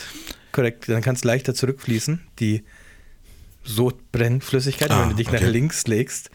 [0.52, 0.88] Korrekt.
[0.90, 2.64] Dann kannst du leichter zurückfließen, die
[3.64, 4.92] Sodbrennflüssigkeit.
[4.92, 5.50] Ah, wenn du dich nach okay.
[5.50, 6.30] links legst,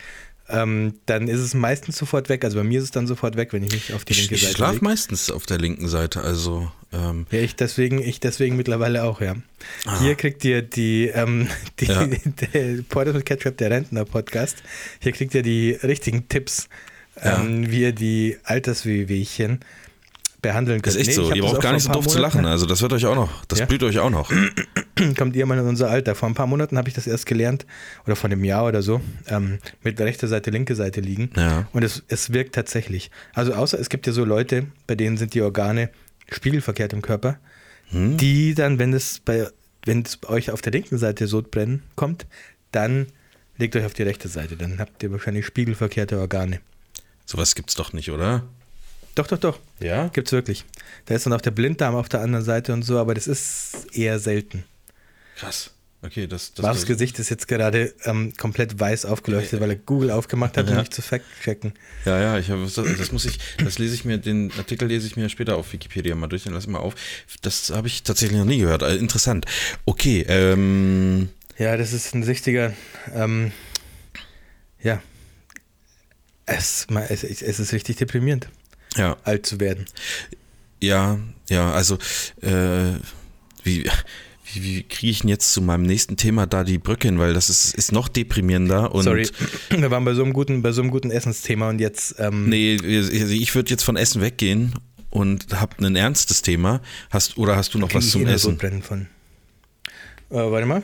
[0.48, 2.44] ähm, dann ist es meistens sofort weg.
[2.44, 4.34] Also bei mir ist es dann sofort weg, wenn ich mich auf die Ich, linke
[4.36, 4.84] ich Seite schlafe lege.
[4.84, 9.36] meistens auf der linken Seite, also ähm, Ja, ich deswegen, ich deswegen mittlerweile auch, ja.
[9.84, 10.00] Ah.
[10.00, 11.48] Hier kriegt ihr die, ähm,
[11.80, 12.06] die Ja.
[12.06, 14.62] der Porter mit Ketchup, der Rentner-Podcast.
[15.00, 16.68] Hier kriegt ihr die richtigen Tipps,
[17.22, 17.40] Ja.
[17.42, 19.60] ähm, wie ihr die Alterswehwehchen
[20.40, 21.02] behandeln das könnt.
[21.02, 21.34] ist echt Nee, so.
[21.34, 22.36] Ihr das braucht auch gar nicht so doof zu lachen.
[22.38, 23.66] Monaten- Also das wird euch auch noch, das Ja.
[23.66, 24.30] blüht euch auch noch.
[25.16, 26.14] kommt ihr mal in unser Alter.
[26.14, 27.66] Vor ein paar Monaten habe ich das erst gelernt,
[28.06, 31.30] oder vor einem Jahr oder so, ähm, mit rechter Seite, linke Seite liegen.
[31.36, 31.66] Ja.
[31.72, 33.10] Und es, es wirkt tatsächlich.
[33.34, 35.90] Also außer es gibt ja so Leute, bei denen sind die Organe
[36.30, 37.38] spiegelverkehrt im Körper,
[37.90, 38.16] Hm?
[38.16, 39.48] die dann, wenn es bei,
[39.86, 42.26] wenn es bei euch auf der linken Seite Sodbrennen kommt,
[42.70, 43.06] dann
[43.56, 44.56] legt euch auf die rechte Seite.
[44.56, 46.60] Dann habt ihr wahrscheinlich spiegelverkehrte Organe.
[47.30, 48.48] Sowas gibt's doch nicht, oder?
[49.14, 49.58] Doch, doch, doch.
[49.80, 50.08] Ja?
[50.08, 50.64] Gibt's wirklich.
[51.04, 53.86] Da ist dann auch der Blinddarm auf der anderen Seite und so, aber das ist
[53.92, 54.64] eher selten.
[55.36, 55.72] Krass.
[56.00, 59.76] Okay, das, das, Marvs das Gesicht ist jetzt gerade ähm, komplett weiß aufgeleuchtet, weil er
[59.76, 60.78] Google aufgemacht hat, um Ja.
[60.80, 61.74] mich zu fact-checken.
[62.06, 65.16] Ja, ja, ich habe das, muss ich, das lese ich mir, den Artikel lese ich
[65.16, 66.94] mir später auf Wikipedia mal durch, den lass ich mal auf.
[67.42, 68.80] Das habe ich tatsächlich noch nie gehört.
[68.82, 69.44] Äh, interessant.
[69.84, 72.72] Okay, ähm, Ja, das ist ein richtiger,
[73.14, 73.50] ähm,
[74.80, 75.02] ja,
[76.48, 78.48] es, es, es ist richtig deprimierend,
[78.96, 79.86] ja, alt zu werden.
[80.80, 81.96] ja, ja, also,
[82.42, 82.94] äh,
[83.62, 83.84] wie,
[84.52, 87.34] wie, wie kriege ich denn jetzt zu meinem nächsten Thema da die Brücke hin, weil
[87.34, 89.28] das ist, ist noch deprimierender und Sorry,
[89.70, 92.78] wir waren bei so einem guten, bei so einem guten Essensthema und jetzt, ähm, nee,
[92.82, 94.74] also ich würde jetzt von Essen weggehen
[95.10, 96.80] und habe ein ernstes Thema.
[97.10, 98.50] Hast oder hast du noch was zum eh Essen?
[98.52, 99.06] Sodbrennen von.
[100.30, 100.82] Äh, warte mal.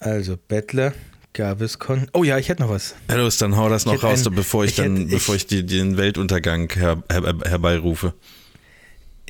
[0.00, 0.92] Also, Bettler,
[1.34, 2.08] Gaviscon.
[2.14, 2.94] Oh ja, ich hätte noch was.
[3.10, 5.42] Ja, los, dann hau das noch raus, ein- bevor ich, ich dann, hätte- bevor ich-
[5.42, 8.14] ich die, den Weltuntergang her, her, herbeirufe.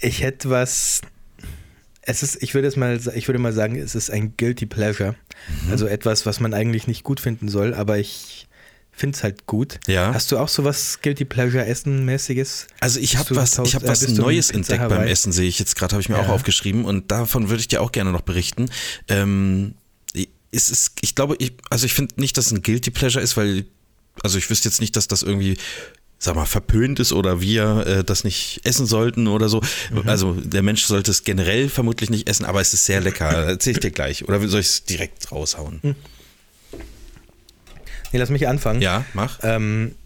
[0.00, 1.00] Ich hätte was.
[2.02, 5.14] Es ist, ich würde es mal, ich würde mal sagen, es ist ein guilty pleasure.
[5.64, 5.70] Mhm.
[5.70, 8.46] Also etwas, was man eigentlich nicht gut finden soll, aber ich
[8.92, 9.80] finde es halt gut.
[9.86, 10.12] Ja.
[10.12, 12.66] Hast du auch sowas guilty pleasure Essen-mäßiges?
[12.80, 15.08] Also ich habe was, ich habe äh, was Neues entdeckt beim?
[15.08, 16.34] Essen, sehe ich jetzt gerade, habe ich mir auch Ja.
[16.34, 18.68] aufgeschrieben und davon würde ich dir auch gerne noch berichten.
[19.08, 19.74] Ähm,
[20.54, 23.36] es ist, ich glaube, ich, also ich finde nicht, dass es ein Guilty Pleasure ist,
[23.36, 23.66] weil,
[24.22, 25.56] also ich wüsste jetzt nicht, dass das irgendwie,
[26.18, 29.60] sag mal, verpönt ist oder wir äh, das nicht essen sollten oder so.
[29.92, 30.08] Mhm.
[30.08, 33.30] Also der Mensch sollte es generell vermutlich nicht essen, aber es ist sehr lecker.
[33.48, 34.26] Erzähl ich dir gleich.
[34.26, 35.80] Oder soll ich es direkt raushauen?
[35.82, 35.94] Hm.
[38.12, 38.80] Nee, lass mich anfangen.
[38.80, 39.40] Ja, mach.
[39.42, 39.96] Ähm,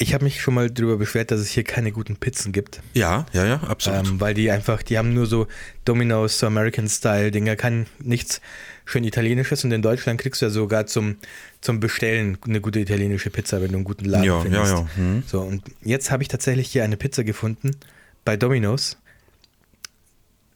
[0.00, 2.80] ich habe mich schon mal darüber beschwert, dass es hier keine guten Pizzen gibt.
[2.94, 4.06] Ja, ja, ja, absolut.
[4.06, 5.48] Ähm, weil die einfach, die haben nur so
[5.84, 8.40] Domino's, so American-Style-Dinger, kann nichts
[8.84, 9.64] schön Italienisches.
[9.64, 11.16] Und in Deutschland kriegst du ja sogar zum,
[11.60, 14.72] zum Bestellen eine gute italienische Pizza, wenn du einen guten Laden Ja, ja, findest.
[14.72, 15.22] ja, hm.
[15.26, 17.72] So, und jetzt habe ich tatsächlich hier eine Pizza gefunden
[18.24, 18.98] bei Domino's,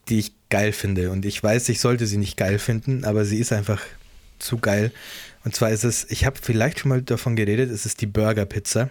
[0.08, 1.10] die ich geil finde.
[1.10, 3.82] Und ich weiß, ich sollte sie nicht geil finden, aber sie ist einfach
[4.38, 4.92] zu geil.
[5.44, 8.88] Und zwar ist es, ich habe vielleicht schon mal davon geredet, es ist die Burger-Pizza.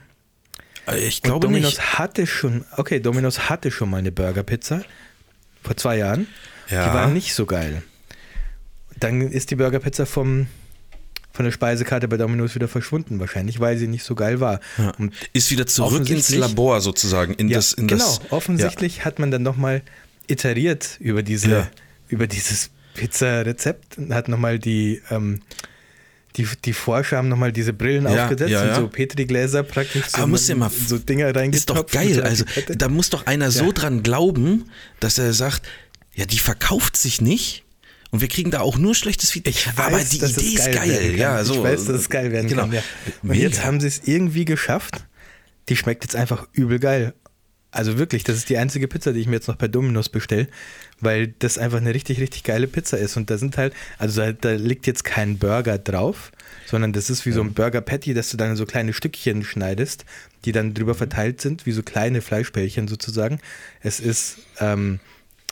[0.97, 1.99] Ich Und glaube Domino's nicht.
[1.99, 4.83] hatte schon, okay, Domino's hatte schon mal eine Burger-Pizza
[5.63, 6.27] vor zwei Jahren.
[6.69, 6.87] Ja.
[6.89, 7.83] Die war nicht so geil.
[8.97, 10.47] Dann ist die Burger-Pizza vom,
[11.33, 14.59] von der Speisekarte bei Domino's wieder verschwunden, wahrscheinlich, weil sie nicht so geil war.
[14.77, 14.91] Ja.
[14.97, 17.33] Und Ist wieder zurück ins Labor sozusagen.
[17.35, 19.81] In ja, das, in genau, das, offensichtlich hat man dann nochmal
[20.27, 21.67] iteriert über, diese, Ja.
[22.09, 25.41] über dieses Pizza-Rezept und hat nochmal die, ähm,
[26.37, 28.75] die, die Forscher haben nochmal diese Brillen Ja, aufgesetzt ja, ja.
[28.77, 31.35] und so Petri-Gläser praktisch so, Aber muss ja mal- so Dinger.
[31.53, 32.13] Ist doch so geil.
[32.19, 34.65] einer Also da muss doch einer so dran glauben,
[34.99, 35.67] dass er sagt,
[36.13, 37.63] ja, die verkauft sich nicht.
[38.11, 39.55] Und wir kriegen da auch nur schlechtes Feedback.
[39.55, 40.89] Ich aber weiß, die dass Idee es ist geil.
[40.89, 41.17] werden kann.
[41.17, 42.63] Ja, so, ich weiß, dass es geil werden genau.
[42.63, 42.71] kann.
[43.21, 43.41] Und Mega.
[43.43, 45.05] jetzt haben sie es irgendwie geschafft.
[45.69, 47.13] Die schmeckt jetzt einfach übel geil.
[47.71, 50.47] Also wirklich, das ist die einzige Pizza, die ich mir jetzt noch bei Domino's bestelle,
[50.99, 53.15] weil das einfach eine richtig, richtig geile Pizza ist.
[53.15, 56.33] Und da sind halt, also da, liegt jetzt kein Burger drauf,
[56.65, 60.03] sondern das ist wie so ein Burger Patty, dass du dann so kleine Stückchen schneidest,
[60.43, 63.39] die dann drüber verteilt sind, wie so kleine Fleischbällchen sozusagen.
[63.81, 64.99] Es ist, ähm,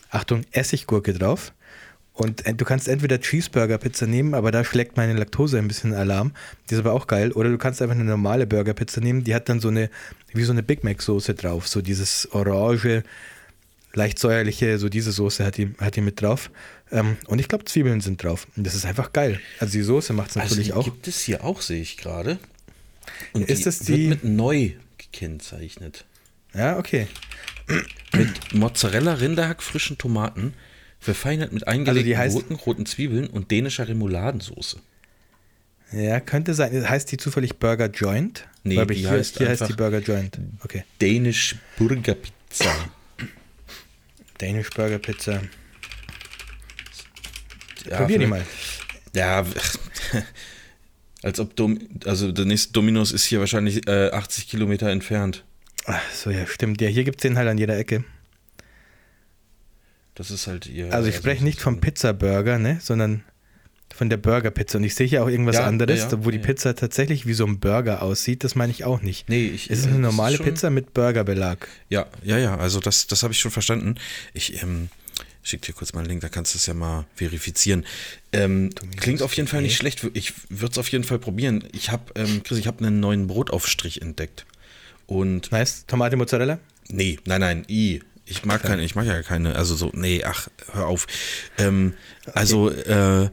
[0.09, 1.53] Achtung, Essiggurke drauf.
[2.19, 6.33] Und ent- du kannst entweder Cheeseburger-Pizza nehmen, aber da schlägt meine Laktose ein bisschen Alarm.
[6.69, 7.31] Die ist aber auch geil.
[7.31, 9.89] Oder du kannst einfach eine normale Burger-Pizza nehmen, die hat dann so eine,
[10.33, 11.69] wie so eine Big Mac-Soße drauf.
[11.69, 13.03] So dieses orange,
[13.93, 16.51] leicht säuerliche, so diese Soße hat die, hat die mit drauf.
[16.91, 18.47] Ähm, und ich glaube, Zwiebeln sind drauf.
[18.57, 19.39] Und das ist einfach geil.
[19.59, 20.83] Also die Soße macht es Also natürlich die auch.
[20.83, 22.37] gibt es hier auch, sehe ich gerade.
[23.31, 26.03] Und Ist die das die- wird mit neu gekennzeichnet.
[26.53, 27.07] Ja, okay.
[28.13, 30.53] Mit Mozzarella, Rinderhack, frischen Tomaten,
[30.99, 34.77] verfeinert mit eingelegten Also heißt- roten, roten Zwiebeln und dänischer Remouladensoße.
[35.91, 36.87] Ja, könnte sein.
[36.87, 38.47] Heißt die zufällig Burger Joint?
[38.63, 40.37] Nee, Weil die hier, heißt hier heißt die Burger Joint.
[40.63, 40.83] Okay.
[41.01, 42.71] Dänisch Burgerpizza.
[44.37, 45.41] Danish Burger Pizza.
[47.89, 48.45] Ja, Probier die mal.
[49.15, 49.45] Ja,
[51.23, 55.43] als ob Dom, also der nächste Dominos ist hier wahrscheinlich äh, 80 Kilometer entfernt.
[55.85, 56.81] Ach so, ja, stimmt.
[56.81, 58.03] Ja, hier gibt es den halt an jeder Ecke.
[60.19, 60.93] Das ist halt ihr.
[60.93, 63.23] Also ich spreche nicht vom Pizza-Burger, ne, sondern
[63.95, 64.77] von der Burger-Pizza.
[64.77, 66.39] Und ich sehe hier auch irgendwas Ja, anderes, ja, ja, wo die.
[66.39, 68.43] Pizza tatsächlich wie so ein Burger aussieht.
[68.43, 69.29] Das meine ich auch nicht.
[69.29, 69.69] Nee, ich.
[69.69, 71.69] Es ist äh, eine normale schon- Pizza mit Burgerbelag.
[71.87, 73.95] Ja, ja, ja, also das, das habe ich schon verstanden.
[74.33, 74.89] Ich ähm,
[75.41, 77.85] schick dir kurz mal einen Link, da kannst du es ja mal verifizieren.
[78.33, 80.05] Ähm, klingt auf jeden Fall nicht schlecht.
[80.15, 81.63] Ich würde es auf jeden Fall probieren.
[81.71, 84.45] Ich habe, ähm, Chris, ich habe einen neuen Brotaufstrich entdeckt.
[85.07, 85.85] Und Nice.
[85.87, 86.59] Tomate Mozzarella?
[86.89, 88.01] nee, nein, nein, i.
[88.29, 91.07] Ich mag keine, ich mag ja keine, also so, nee, ach, hör auf.
[91.57, 91.95] Ähm,
[92.33, 93.29] Also, äh,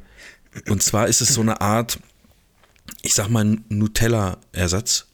[0.68, 1.98] und zwar ist es so eine Art,
[3.02, 5.06] ich sag mal, Nutella-Ersatz.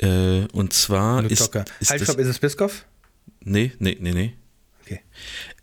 [0.00, 1.64] Äh, und zwar ist, Nutoka.
[1.80, 2.84] ist Halt, stopp, ist es Biskoff?
[3.40, 4.34] nee, nee, nee, nee.
[4.82, 5.00] okay.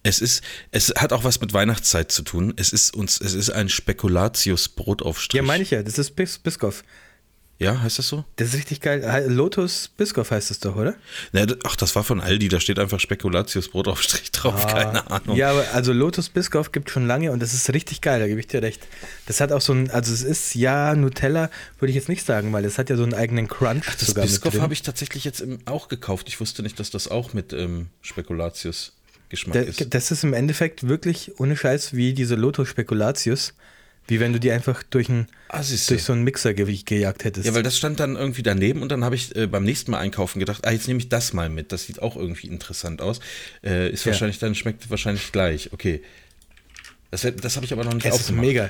[0.04, 2.54] Es ist, es hat auch was mit Weihnachtszeit zu tun.
[2.58, 5.38] Es ist uns, es ist ein Spekulatius-Brotaufstrich.
[5.38, 6.84] Ja, meine ich ja, das ist Bis Biscoff.
[7.57, 8.25] Ja, heißt das so?
[8.35, 9.25] Das ist richtig geil.
[9.29, 10.93] Lotus Biscoff heißt es doch, oder?
[11.31, 15.37] Ja, ach, das war von Aldi, da steht einfach Spekulatius Brotaufstrich drauf, keine Ahnung.
[15.37, 18.41] Ja, aber also Lotus Biscoff gibt schon lange und das ist richtig geil, da gebe
[18.41, 18.85] ich dir recht.
[19.25, 22.51] Das hat auch so ein, also es ist ja Nutella, würde ich jetzt nicht sagen,
[22.51, 25.23] weil es hat ja so einen eigenen Crunch Ach, das sogar Biscoff habe ich tatsächlich
[25.23, 26.27] jetzt im, auch gekauft.
[26.27, 28.91] Ich wusste nicht, dass das auch mit ähm, Spekulatius
[29.29, 29.93] Geschmack Da- ist.
[29.93, 33.53] Das ist im Endeffekt wirklich ohne Scheiß wie diese Lotus Spekulatius,
[34.07, 37.45] wie wenn du die einfach durch, ein, Ah, durch so einen Mixer ge gejagt hättest.
[37.47, 39.99] Ja, weil das stand dann irgendwie daneben und dann habe ich äh, beim nächsten Mal
[39.99, 41.71] einkaufen gedacht, ah, jetzt nehme ich das mal mit.
[41.71, 43.19] Das sieht auch irgendwie interessant aus.
[43.63, 44.11] Äh, ist Ja.
[44.11, 45.71] wahrscheinlich, dann schmeckt wahrscheinlich gleich.
[45.73, 46.01] Okay.
[47.11, 48.69] Das, das habe ich aber noch nicht Es mega.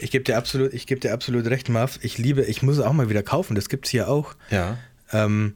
[0.00, 1.98] Ich gebe dir absolut, ich gebe dir absolut recht, Marv.
[2.02, 3.54] Ich liebe, ich muss es auch mal wieder kaufen.
[3.56, 4.34] Das gibt es hier auch.
[4.50, 4.78] Ja.
[5.12, 5.54] Ähm,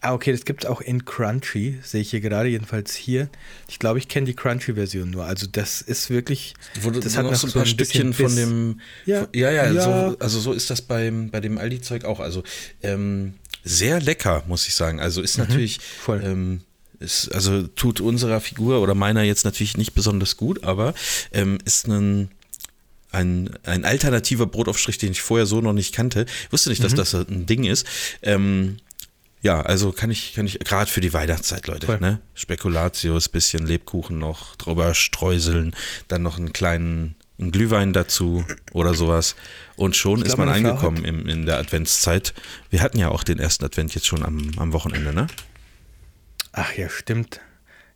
[0.00, 3.28] ah, okay, das gibt es auch in Crunchy, sehe ich hier gerade, jedenfalls hier.
[3.68, 5.24] Ich glaube, ich kenne die Crunchy-Version nur.
[5.24, 8.28] Also das ist wirklich, Wo das hat noch so ein so paar ein Stückchen bisschen
[8.28, 8.80] von dem.
[9.06, 9.26] Ja.
[9.34, 9.82] ja, ja, Ja.
[10.10, 12.20] So, also so ist das beim, bei dem Aldi-Zeug auch.
[12.20, 12.42] Also
[12.82, 15.00] ähm, sehr lecker, muss ich sagen.
[15.00, 15.78] Also ist natürlich.
[15.78, 15.82] Mhm.
[16.00, 16.22] voll.
[16.24, 16.60] Ähm,
[16.98, 20.94] ist, also tut unserer Figur oder meiner jetzt natürlich nicht besonders gut, aber
[21.32, 22.30] ähm, ist ein.
[23.12, 26.26] Ein, ein alternativer Brotaufstrich, den ich vorher so noch nicht kannte.
[26.46, 26.96] Ich wusste nicht, dass Mhm.
[26.96, 27.86] das ein Ding ist.
[28.20, 28.76] Ähm,
[29.46, 32.00] ja, also kann ich, kann ich, gerade für die Weihnachtszeit, Leute, Voll.
[32.00, 32.20] ne?
[32.34, 35.74] Spekulatius, bisschen Lebkuchen noch drüber streuseln,
[36.08, 39.36] dann noch einen kleinen einen Glühwein dazu oder sowas.
[39.76, 42.34] Und schon Ich ist glaub, man meine angekommen im, in der Adventszeit.
[42.70, 45.26] Wir hatten ja auch den ersten Advent jetzt schon am, am Wochenende, ne?
[46.52, 47.40] Ach ja, stimmt.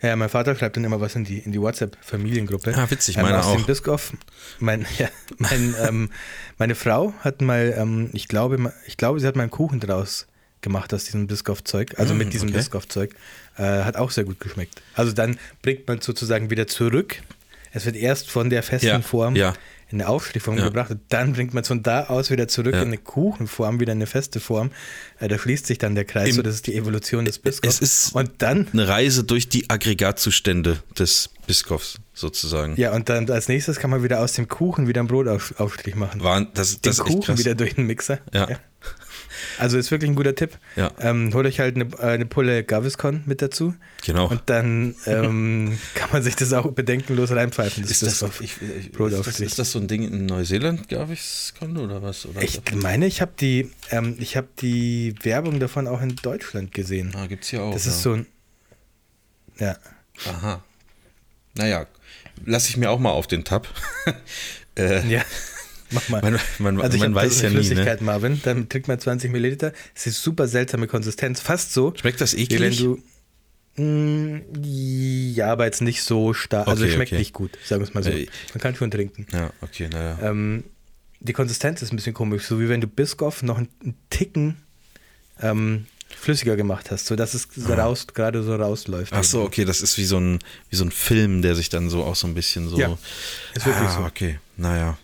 [0.02, 2.74] Ja, mein Vater schreibt dann immer was in die, in die WhatsApp-Familiengruppe.
[2.76, 3.66] Ah, witzig, Ähm, dem auch.
[3.66, 4.12] Biscoff.
[4.58, 5.08] Mein, ja,
[5.38, 6.10] mein, ähm,
[6.58, 10.26] meine Frau hat mal, ähm, ich glaube, ich glaube, sie hat mal einen Kuchen draus
[10.62, 12.58] gemacht aus diesem Biscoff-Zeug, also Mm, mit diesem okay.
[12.58, 13.14] Biscoff-Zeug.
[13.56, 14.80] Äh, hat auch sehr gut geschmeckt.
[14.94, 17.16] Also dann bringt man sozusagen wieder zurück.
[17.72, 19.54] Es wird erst von der festen Ja, Form ja.
[19.90, 20.64] in eine Aufstrichform Ja.
[20.64, 23.92] gebracht und dann bringt man es von da aus wieder zurück in eine Kuchenform, wieder
[23.92, 24.70] in eine feste Form.
[25.20, 27.76] Äh, da schließt sich dann der Kreis, Im- so das ist die Evolution des Biscoffs.
[27.76, 32.74] Es ist und dann eine Reise durch die Aggregatzustände des Biskoffs sozusagen.
[32.76, 36.22] Ja, und dann als nächstes kann man wieder aus dem Kuchen wieder einen Brotaufstrich machen.
[36.24, 38.18] War, das, den das Kuchen wieder durch den Mixer.
[38.32, 38.48] Ja.
[39.58, 40.58] Also ist wirklich ein guter Tipp.
[40.76, 40.90] Ja.
[41.00, 43.74] Ähm, holt euch halt eine, äh, eine Pulle Gaviscon mit dazu.
[44.04, 44.28] Genau.
[44.28, 47.84] Und dann ähm, kann man sich das auch bedenkenlos reinpfeifen.
[47.84, 48.40] Ist das, Biscoff.
[48.40, 52.26] ich, ich, ist, das, ist das so ein Ding in Neuseeland, Gaviscon oder was?
[52.26, 56.72] Oder Ich meine, ich habe die, ähm, ich habe die Werbung davon auch in Deutschland
[56.72, 57.12] gesehen.
[57.16, 57.72] ah, gibt's hier auch.
[57.72, 57.90] das ja.
[57.90, 58.26] ist so ein.
[59.58, 59.76] Ja.
[60.26, 60.62] Aha.
[61.54, 61.86] Naja,
[62.44, 63.68] lasse ich mir auch mal auf den Tab.
[64.78, 65.22] äh, Ja.
[65.90, 66.22] Mach mal.
[66.22, 67.62] Man- man- also ich man weiß ja nie, ne?
[67.62, 68.40] Flüssigkeit, Marvin.
[68.44, 69.72] Dann trinkt man 20 Milliliter.
[69.94, 71.40] Es ist super seltsame Konsistenz.
[71.40, 71.92] Fast so.
[72.00, 72.78] Schmeckt das Wie wenn eklig?
[72.78, 73.02] du.
[73.76, 76.68] Mm, ja, aber jetzt nicht so stark.
[76.68, 77.18] Also Okay, schmeckt okay.
[77.18, 78.10] nicht gut, sagen wir es mal so.
[78.10, 79.26] Äh, Man kann schon trinken.
[79.32, 80.18] Ja, okay, naja.
[80.22, 80.64] Ähm,
[81.20, 83.68] die Konsistenz ist ein bisschen komisch, so wie wenn du Biscoff noch einen,
[84.10, 84.56] Ticken
[85.40, 89.12] ähm, flüssiger gemacht hast, sodass es so raus, gerade so rausläuft.
[89.14, 90.38] Ach so, okay, das ist wie so ein
[90.70, 92.78] wie so ein Film, der sich dann so auch so ein bisschen so.
[92.78, 92.98] Ja,
[93.54, 94.04] ist wirklich ah, so.
[94.04, 94.98] okay, naja.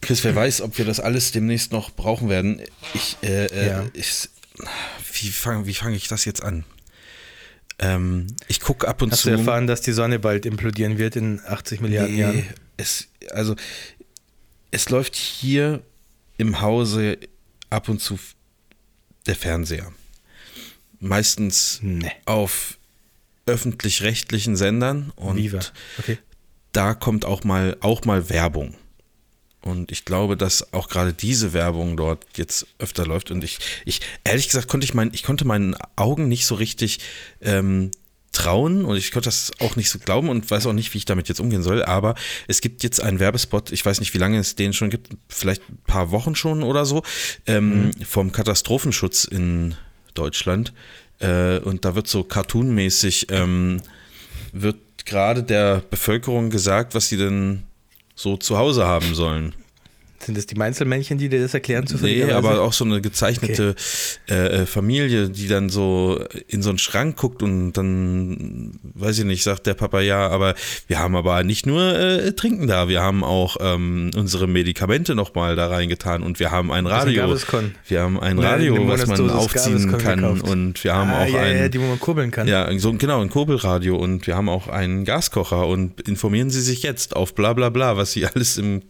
[0.00, 2.60] Chris, wer weiß, ob wir das alles demnächst noch brauchen werden.
[2.94, 3.84] Ich, äh, äh, Ja.
[3.92, 4.28] ich
[5.20, 6.64] wie fange wie fang ich das jetzt an?
[7.78, 9.30] Ähm, ich gucke ab und Hast zu.
[9.30, 12.36] du erfahren, dass die Sonne bald implodieren wird in 80 Milliarden Jahren?
[12.36, 12.44] Nee,
[12.76, 13.56] es, also
[14.70, 15.82] es läuft hier
[16.36, 17.18] im Hause
[17.70, 18.18] ab und zu
[19.26, 19.90] der Fernseher.
[21.00, 22.10] Meistens Nee.
[22.26, 22.78] auf
[23.46, 25.38] öffentlich-rechtlichen Sendern und.
[25.98, 26.18] Okay.
[26.72, 28.74] da kommt auch mal auch mal Werbung.
[29.64, 33.30] Und ich glaube, dass auch gerade diese Werbung dort jetzt öfter läuft.
[33.30, 36.98] Und ich, ich ehrlich gesagt, konnte ich mein, ich konnte meinen Augen nicht so richtig
[37.40, 37.90] ähm,
[38.32, 41.06] trauen und ich konnte das auch nicht so glauben und weiß auch nicht, wie ich
[41.06, 41.82] damit jetzt umgehen soll.
[41.82, 42.14] Aber
[42.46, 45.62] es gibt jetzt einen Werbespot, ich weiß nicht, wie lange es den schon gibt, vielleicht
[45.70, 47.02] ein paar Wochen schon oder so,
[47.46, 49.76] ähm, vom Katastrophenschutz in
[50.12, 50.74] Deutschland.
[51.20, 53.80] Äh, und da wird so cartoonmäßig, ähm,
[54.52, 57.62] wird gerade der Bevölkerung gesagt, was sie denn
[58.14, 59.54] so zu Hause haben sollen.
[60.24, 62.36] Sind das die Meinzelmännchen, die dir das erklären Nee, zufälligerweise?
[62.36, 63.74] aber auch so eine gezeichnete
[64.30, 69.24] äh, äh, Familie, die dann so in so einen Schrank guckt und dann, weiß ich
[69.24, 70.54] nicht, sagt der Papa, ja, aber
[70.86, 75.56] wir haben aber nicht nur äh, Trinken da, wir haben auch ähm, unsere Medikamente nochmal
[75.56, 77.22] da reingetan und wir haben ein ein Radio.
[77.22, 77.74] Gaviscon.
[77.86, 80.42] Wir haben ein Ja, Radio, eine was man aufziehen kann gekauft.
[80.48, 82.46] und wir haben ah, auch ja, ein ja, die, wo man kurbeln kann.
[82.48, 86.82] ja, so, genau, ein Kurbelradio und wir haben auch einen Gaskocher und informieren Sie sich
[86.82, 88.82] jetzt auf bla bla bla, was Sie alles im,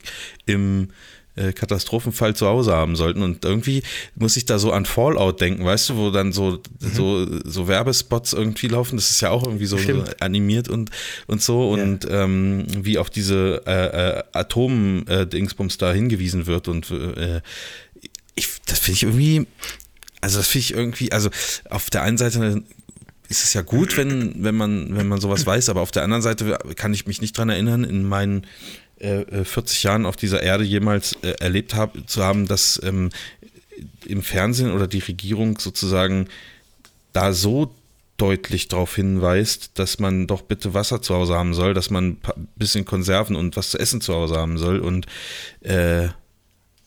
[0.47, 0.89] im
[1.37, 3.23] äh, Katastrophenfall zu Hause haben sollten.
[3.23, 3.83] Und irgendwie
[4.15, 6.89] muss ich da so an Fallout denken, weißt du, wo dann so, mhm.
[6.93, 8.97] so, so Werbespots irgendwie laufen.
[8.97, 10.91] Das ist ja auch irgendwie so, so animiert und,
[11.27, 11.71] und so.
[11.71, 12.25] Und ja.
[12.25, 16.69] ähm, wie auf diese äh, äh, Atom-Dingsbums da hingewiesen wird.
[16.69, 17.41] Und äh,
[18.35, 19.47] ich, das finde ich irgendwie,
[20.21, 21.31] also das finde ich irgendwie, also
[21.69, 22.63] auf der einen Seite
[23.29, 26.23] ist es ja gut, wenn, wenn, man, wenn man sowas weiß, aber auf der anderen
[26.23, 28.47] Seite kann ich mich nicht dran erinnern, in meinen
[29.05, 33.11] äh, 40 äh, Jahren auf dieser Erde jemals äh, erlebt hab, zu haben, dass ähm,
[34.07, 36.29] im Fernsehen oder die Regierung sozusagen
[37.13, 37.75] da so
[38.17, 42.49] deutlich darauf hinweist, dass man doch bitte Wasser zu Hause haben soll, dass man ein
[42.57, 45.07] bisschen Konserven und was zu essen zu Hause haben soll und
[45.61, 46.09] äh,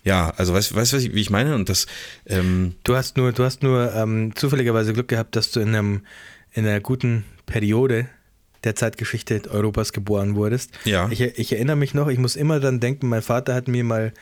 [0.03, 1.53] ja, also weißt du, wie ich meine?
[1.53, 1.86] Und das.
[2.25, 6.01] Ähm du hast nur, du hast nur ähm, zufälligerweise Glück gehabt, dass du in einem
[6.53, 8.08] in einer guten Periode
[8.63, 10.72] der Zeitgeschichte Europas geboren wurdest.
[10.86, 11.10] Ja.
[11.10, 14.13] Ich, ich erinnere mich noch, ich muss immer dann denken, mein Vater hat mir mal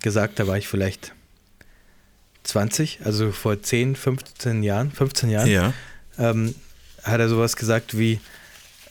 [0.00, 1.12] gesagt, da war ich vielleicht
[2.44, 5.72] 20, also vor 10, 15 Jahren, 15 Jahren, ja.
[6.18, 6.54] ähm,
[7.02, 8.20] hat er sowas gesagt wie,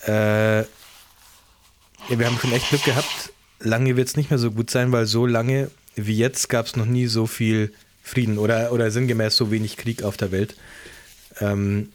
[0.03, 0.63] äh,
[2.07, 5.05] wir haben schon echt Glück gehabt, lange wird es nicht mehr so gut sein, weil
[5.05, 9.51] so lange wie jetzt gab es noch nie so viel Frieden oder, oder sinngemäß so
[9.51, 10.55] wenig Krieg auf der Welt.
[11.39, 11.89] Ähm,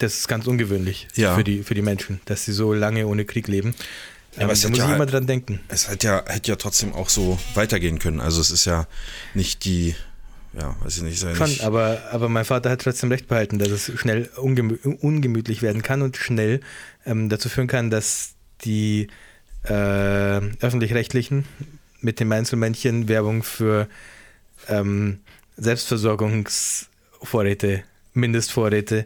[0.00, 1.36] das ist ganz ungewöhnlich ja.
[1.36, 3.74] für, die, für die Menschen, dass sie so lange ohne Krieg leben.
[4.36, 5.58] Ja, aber ähm, da muss ja, immer dran denken.
[5.68, 8.20] Es hätte ja, hätte ja trotzdem auch so weitergehen können.
[8.20, 8.86] Also es ist ja
[9.34, 9.96] nicht die,
[10.58, 11.18] ja, weiß ich nicht.
[11.18, 15.62] Schon, nicht aber, aber mein Vater hat trotzdem recht behalten, dass es schnell ungemü ungemütlich
[15.62, 16.60] werden kann und schnell
[17.04, 18.34] ähm, dazu führen kann, dass
[18.64, 19.08] die
[19.64, 21.44] äh, öffentlich-rechtlichen
[22.00, 23.88] mit dem Einzelmännchen Werbung für
[24.68, 25.18] ähm,
[25.58, 27.82] Selbstversorgungsvorräte,
[28.14, 29.04] Mindestvorräte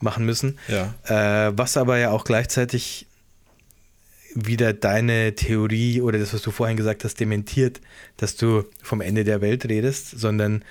[0.00, 0.58] machen müssen.
[0.68, 0.94] Ja.
[1.04, 3.06] Äh, was aber ja auch gleichzeitig
[4.34, 7.80] wieder deine Theorie oder das, was du vorhin gesagt hast, dementiert,
[8.18, 10.62] dass du vom Ende der Welt redest, sondern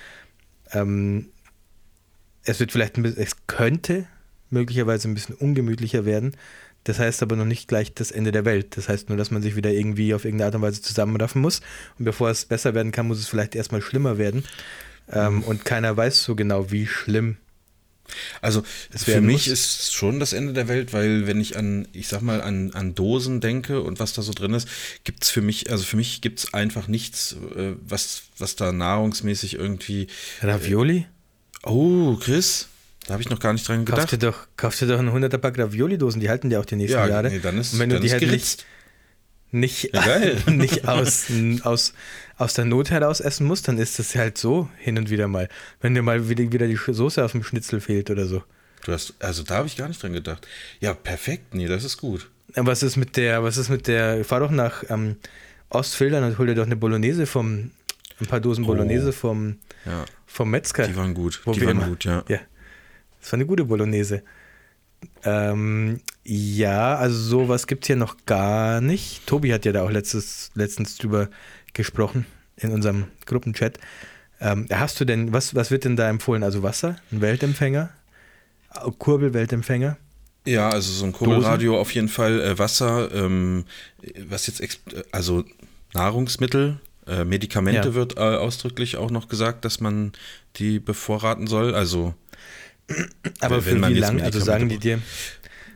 [0.72, 1.30] ähm,
[2.44, 4.06] es wird vielleicht ein bisschen, es könnte
[4.52, 6.36] möglicherweise ein bisschen ungemütlicher werden.
[6.84, 8.78] Das heißt aber noch nicht gleich das Ende der Welt.
[8.78, 11.62] Das heißt nur, dass man sich wieder irgendwie auf irgendeine Art und Weise zusammenraffen muss.
[11.98, 14.44] Und bevor es besser werden kann, muss es vielleicht erstmal schlimmer werden.
[15.12, 17.38] Ähm, und keiner weiß so genau, wie schlimm
[18.42, 18.64] also
[18.96, 22.42] für mich ist schon das Ende der Welt, weil wenn ich an, ich sag mal,
[22.42, 24.68] an, an Dosen denke und was da so drin ist,
[25.04, 28.72] gibt es für mich, also für mich gibt es einfach nichts, äh, was, was da
[28.72, 30.08] nahrungsmäßig irgendwie.
[30.42, 30.98] Ravioli?
[31.64, 32.68] Äh, oh, Chris,
[33.08, 34.02] da habe ich noch gar nicht dran gedacht.
[34.02, 36.76] Kauf dir doch, kauf dir doch eine 100er Pack Ravioli-Dosen, die halten dir auch die
[36.76, 37.30] nächsten ja, Jahre.
[37.30, 38.66] Nee, dann ist, und wenn du die halt nicht,
[39.52, 41.26] nicht, ja, nicht aus,
[41.62, 41.94] aus,
[42.38, 45.50] aus der Not heraus essen musst, dann ist das halt so hin und wieder mal.
[45.82, 48.44] Wenn dir mal wieder, die Soße auf dem Schnitzel fehlt oder so.
[48.84, 50.48] Du hast, also da habe ich gar nicht dran gedacht.
[50.80, 52.30] Ja, perfekt, nee, das ist gut.
[52.56, 55.16] Was ist mit der, was ist mit der, fahr doch nach ähm,
[55.70, 57.72] Ostfildern und hol dir doch eine Bolognese vom,
[58.20, 58.68] ein paar Dosen oh.
[58.68, 60.06] Bolognese vom, ja.
[60.28, 60.88] vom Metzger.
[60.88, 62.24] Die waren gut, die waren immer, gut, ja.
[62.28, 62.40] Ja,
[63.20, 64.24] das war eine gute Bolognese.
[65.24, 69.26] Ähm, ja, also sowas gibt es hier noch gar nicht.
[69.26, 71.30] Tobi hat ja da auch letztes, letztens drüber
[71.76, 72.26] gesprochen
[72.58, 73.78] in unserem Gruppenchat.
[74.42, 76.44] Ähm, hast du denn, was, was wird denn da empfohlen?
[76.44, 77.92] Also Wasser, ein Weltempfänger,
[78.98, 79.98] Kurbelweltempfänger?
[80.46, 83.66] Ja, also so ein Kurbelradio auf jeden Fall, äh, Wasser, ähm,
[84.28, 84.62] was jetzt,
[85.12, 85.44] also
[85.94, 87.94] Nahrungsmittel, äh, Medikamente ja.
[87.94, 90.14] wird äh, ausdrücklich auch noch gesagt, dass man
[90.58, 91.74] die bevorraten soll.
[91.74, 92.14] Also
[93.40, 94.24] aber für wie lange?
[94.24, 95.00] Also sagen die dir,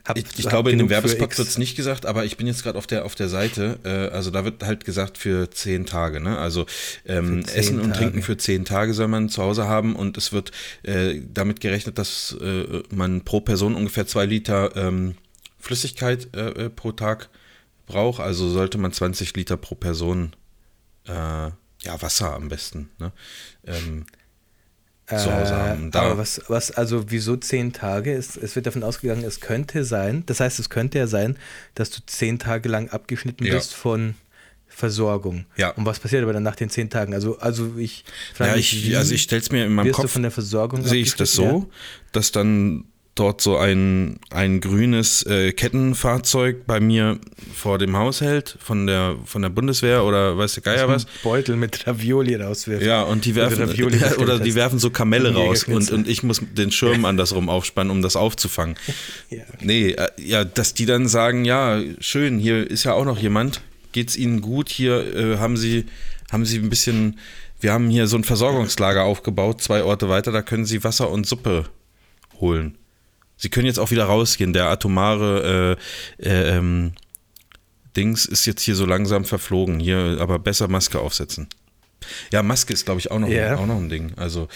[0.10, 2.64] hab, ich, ich glaube, in dem Werbespot wird es nicht gesagt, aber ich bin jetzt
[2.64, 3.80] gerade auf der, auf der Seite.
[3.84, 6.20] Äh, also da wird halt gesagt für zehn Tage.
[6.20, 6.38] Ne?
[6.38, 6.66] Also
[7.06, 7.88] ähm, Essen Tage.
[7.88, 10.52] und Trinken für zehn Tage soll man zu Hause haben und es wird
[10.84, 15.16] äh, damit gerechnet, dass äh, man pro Person ungefähr zwei Liter ähm,
[15.60, 17.30] Flüssigkeit äh, äh, pro Tag
[17.86, 18.20] braucht.
[18.20, 20.34] Also sollte man 20 Liter pro Person
[21.08, 22.90] äh, ja, Wasser am besten.
[22.98, 23.12] Ne?
[23.66, 24.06] Ähm,
[25.18, 25.88] zu Hause haben.
[25.88, 28.14] Äh, da aber was, was, also wieso zehn Tage?
[28.14, 31.38] Es, es wird davon ausgegangen, es könnte sein, das heißt, es könnte ja sein,
[31.76, 33.56] dass du zehn Tage lang abgeschnitten ja.
[33.56, 34.16] bist von
[34.68, 35.46] Versorgung.
[35.58, 35.72] Ja.
[35.72, 37.14] Und was passiert aber dann nach den zehn Tagen?
[37.14, 40.12] Also, also ich frage ja, mich, ich, also ich stelle es mir in meinem Kopf,
[40.12, 41.66] von der Versorgung sehe ich das so, ja?
[42.12, 42.86] dass dann
[43.20, 47.20] dort so ein, ein grünes äh, Kettenfahrzeug bei mir
[47.54, 51.06] vor dem Haus hält, von der, von der Bundeswehr oder weiß der Geier was.
[51.24, 52.86] Beutel mit Ravioli rauswirft.
[52.86, 56.42] Ja, und die werfen, oder, oder die werfen so Kamelle raus und, und ich muss
[56.42, 58.76] den Schirm andersrum aufspannen, um das aufzufangen.
[59.30, 59.44] ja.
[59.62, 63.62] Nee, äh, ja, dass die dann sagen, ja, schön, hier ist ja auch noch jemand,
[63.92, 65.86] geht's Ihnen gut, hier äh, haben Sie,
[66.32, 67.20] haben Sie ein bisschen,
[67.60, 71.28] wir haben hier so ein Versorgungslager aufgebaut, zwei Orte weiter, da können Sie Wasser und
[71.28, 71.66] Suppe
[72.40, 72.78] holen.
[73.40, 74.52] Sie können jetzt auch wieder rausgehen.
[74.54, 75.78] Der atomare
[76.20, 76.92] äh, äh, ähm,
[77.96, 79.80] Dings ist jetzt hier so langsam verflogen.
[79.80, 81.48] Hier aber besser Maske aufsetzen.
[82.32, 83.56] Ja, Maske ist, glaube ich, auch noch, Ja.
[83.58, 84.12] auch noch ein Ding.
[84.18, 84.48] Also,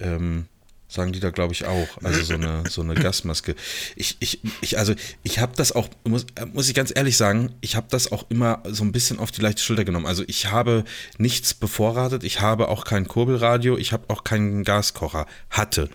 [0.00, 0.46] ähm,
[0.88, 1.86] sagen die da, glaube ich, auch.
[2.02, 3.54] Also so eine, so eine Gasmaske.
[3.94, 7.76] Ich, ich, ich, also ich habe das auch, muss, muss ich ganz ehrlich sagen, ich
[7.76, 10.06] habe das auch immer so ein bisschen auf die leichte Schulter genommen.
[10.06, 10.84] Also ich habe
[11.18, 15.26] nichts bevorratet, ich habe auch kein Kurbelradio, ich habe auch keinen Gaskocher.
[15.50, 15.90] Hatte.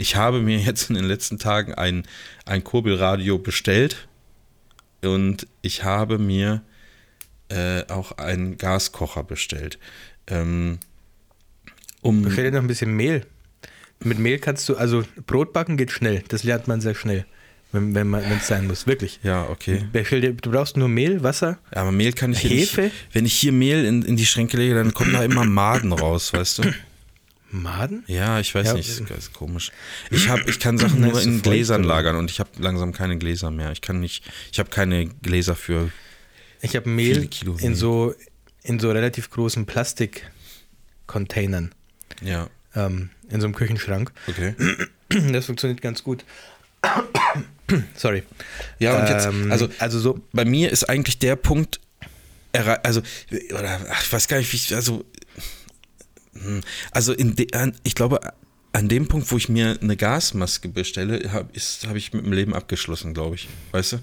[0.00, 2.04] Ich habe mir jetzt in den letzten Tagen ein,
[2.46, 4.08] ein Kurbelradio bestellt
[5.02, 6.62] und ich habe mir
[7.50, 9.78] äh, auch einen Gaskocher bestellt.
[10.26, 10.78] Ähm,
[12.00, 13.26] um, Bestell dir noch ein bisschen Mehl.
[14.02, 16.24] Mit Mehl kannst du, also Brot backen geht schnell.
[16.28, 17.26] Das lernt man sehr schnell,
[17.72, 18.86] wenn wenn es sein muss.
[18.86, 19.20] Wirklich.
[19.22, 19.84] ja, okay.
[20.40, 21.58] Du brauchst nur Mehl, Wasser.
[21.74, 22.80] Ja, aber Mehl kann ich hier Hefe?
[22.84, 22.94] nicht.
[23.12, 26.32] Wenn ich hier Mehl in, in die Schränke lege, dann kommen da immer Maden raus,
[26.32, 26.72] weißt du?
[27.50, 28.04] Maden?
[28.06, 28.74] Ja, ich weiß Ja.
[28.74, 29.72] nicht, ist, ist komisch.
[30.10, 33.50] Ich hab, ich kann Sachen nur in Gläsern lagern und ich habe langsam keine Gläser
[33.50, 33.72] mehr.
[33.72, 35.90] Ich kann nicht, ich habe keine Gläser für.
[36.62, 37.28] Ich habe Mehl
[37.60, 38.14] in so,
[38.62, 41.72] in so relativ großen Plastikcontainern,
[42.22, 44.12] Ja, ähm, in so einem Küchenschrank.
[44.28, 44.54] okay.
[45.32, 46.24] Das funktioniert ganz gut.
[47.96, 48.22] Sorry.
[48.78, 51.80] Ja, und jetzt, Ähm, also also so, bei mir ist eigentlich der Punkt,
[52.52, 53.02] also,
[53.52, 55.04] oder ach, ich weiß gar nicht, wie ich, also,
[56.92, 57.46] also in de,
[57.82, 58.20] ich glaube,
[58.72, 61.50] an dem Punkt, wo ich mir eine Gasmaske bestelle, habe
[61.86, 63.48] hab ich mit dem Leben abgeschlossen, glaube ich.
[63.72, 63.98] Weißt du?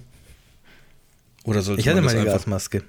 [1.45, 2.83] Oder sollte ich hatte man mal das eine einfach- Gasmaske.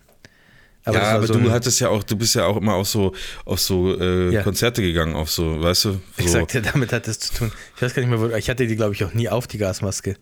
[0.87, 2.89] ja, das war aber so du hattest ja auch, du bist ja auch immer auf
[2.89, 4.43] so, auf so äh, Ja.
[4.43, 5.93] Konzerte gegangen, auf so, weißt du?
[5.93, 6.01] So.
[6.17, 7.53] Ich sagte, damit hat es zu tun.
[7.77, 9.59] Ich weiß gar nicht mehr, wo, ich hatte die, glaube ich, auch nie auf, die
[9.59, 10.17] Gasmaske.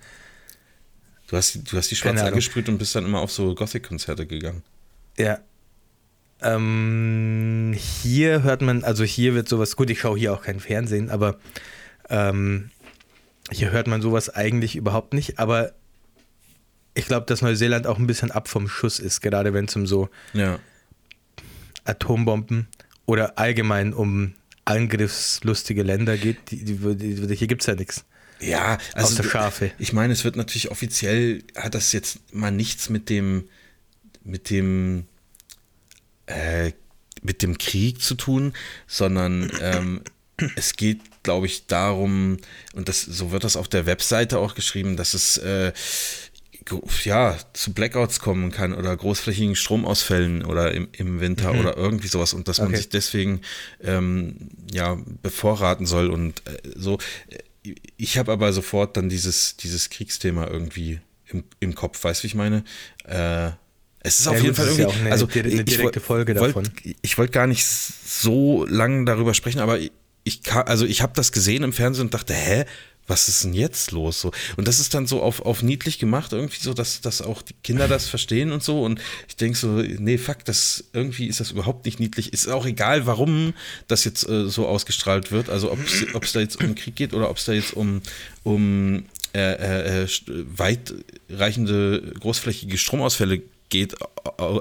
[1.29, 4.27] Du hast, die- du hast die schwarz angesprüht und bist dann immer auf so Gothic-Konzerte
[4.27, 4.63] gegangen.
[5.19, 5.39] Ja.
[6.43, 11.11] Ähm, hier hört man, also hier wird sowas, gut, ich schaue hier auch kein Fernsehen,
[11.11, 11.39] aber
[12.11, 12.71] ähm,
[13.51, 15.73] hier hört man sowas eigentlich überhaupt nicht, aber
[16.95, 19.87] ich glaube, dass Neuseeland auch ein bisschen ab vom Schuss ist, gerade wenn es um
[19.87, 20.59] so Ja.
[21.85, 22.67] Atombomben
[23.05, 24.35] oder allgemein um
[24.65, 26.51] angriffslustige Länder geht.
[26.51, 28.05] Die, die, die, hier gibt es ja nichts.
[28.41, 29.71] Ja, also Außer Schafe.
[29.79, 33.49] Ich meine, es wird natürlich offiziell hat das jetzt mal nichts mit dem
[34.25, 35.07] mit dem
[36.27, 36.73] äh,
[37.23, 38.53] mit dem Krieg zu tun,
[38.87, 40.03] sondern ähm,
[40.55, 42.37] es geht, glaube ich, darum
[42.75, 45.73] und das so wird das auf der Webseite auch geschrieben, dass es äh,
[47.05, 52.33] ja, zu Blackouts kommen kann oder großflächigen Stromausfällen oder im, im Winter oder irgendwie sowas
[52.35, 52.77] und dass man Okay.
[52.79, 53.41] sich deswegen
[53.83, 56.99] ähm, ja bevorraten soll und äh, so.
[57.97, 62.29] Ich habe aber sofort dann dieses, dieses Kriegsthema irgendwie im, im Kopf, weißt du, wie
[62.29, 62.65] ich meine?
[63.05, 63.51] Äh,
[64.07, 66.69] es ist Ja, auf jeden Fall irgendwie, auch eine also eine direkte Folge wollt- davon.
[67.03, 69.93] Ich wollte gar nicht so lang darüber sprechen, aber ich,
[70.25, 72.65] ich ka- also ich habe das gesehen im Fernsehen und dachte, hä,
[73.09, 74.21] was ist denn jetzt los?
[74.21, 74.33] So.
[74.57, 77.55] Und das ist dann so auf, auf niedlich gemacht, irgendwie so, dass, dass auch die
[77.63, 78.83] Kinder das verstehen und so.
[78.83, 82.33] Und ich denke so, nee, fuck, das irgendwie ist das überhaupt nicht niedlich.
[82.33, 83.55] Ist auch egal, warum
[83.87, 85.51] das jetzt äh, so ausgestrahlt wird.
[85.51, 88.03] Also ob es da jetzt um Krieg geht oder ob es da jetzt um,
[88.43, 89.05] um
[89.37, 90.09] äh, äh, äh,
[90.57, 93.95] weitreichende großflächige Stromausfälle geht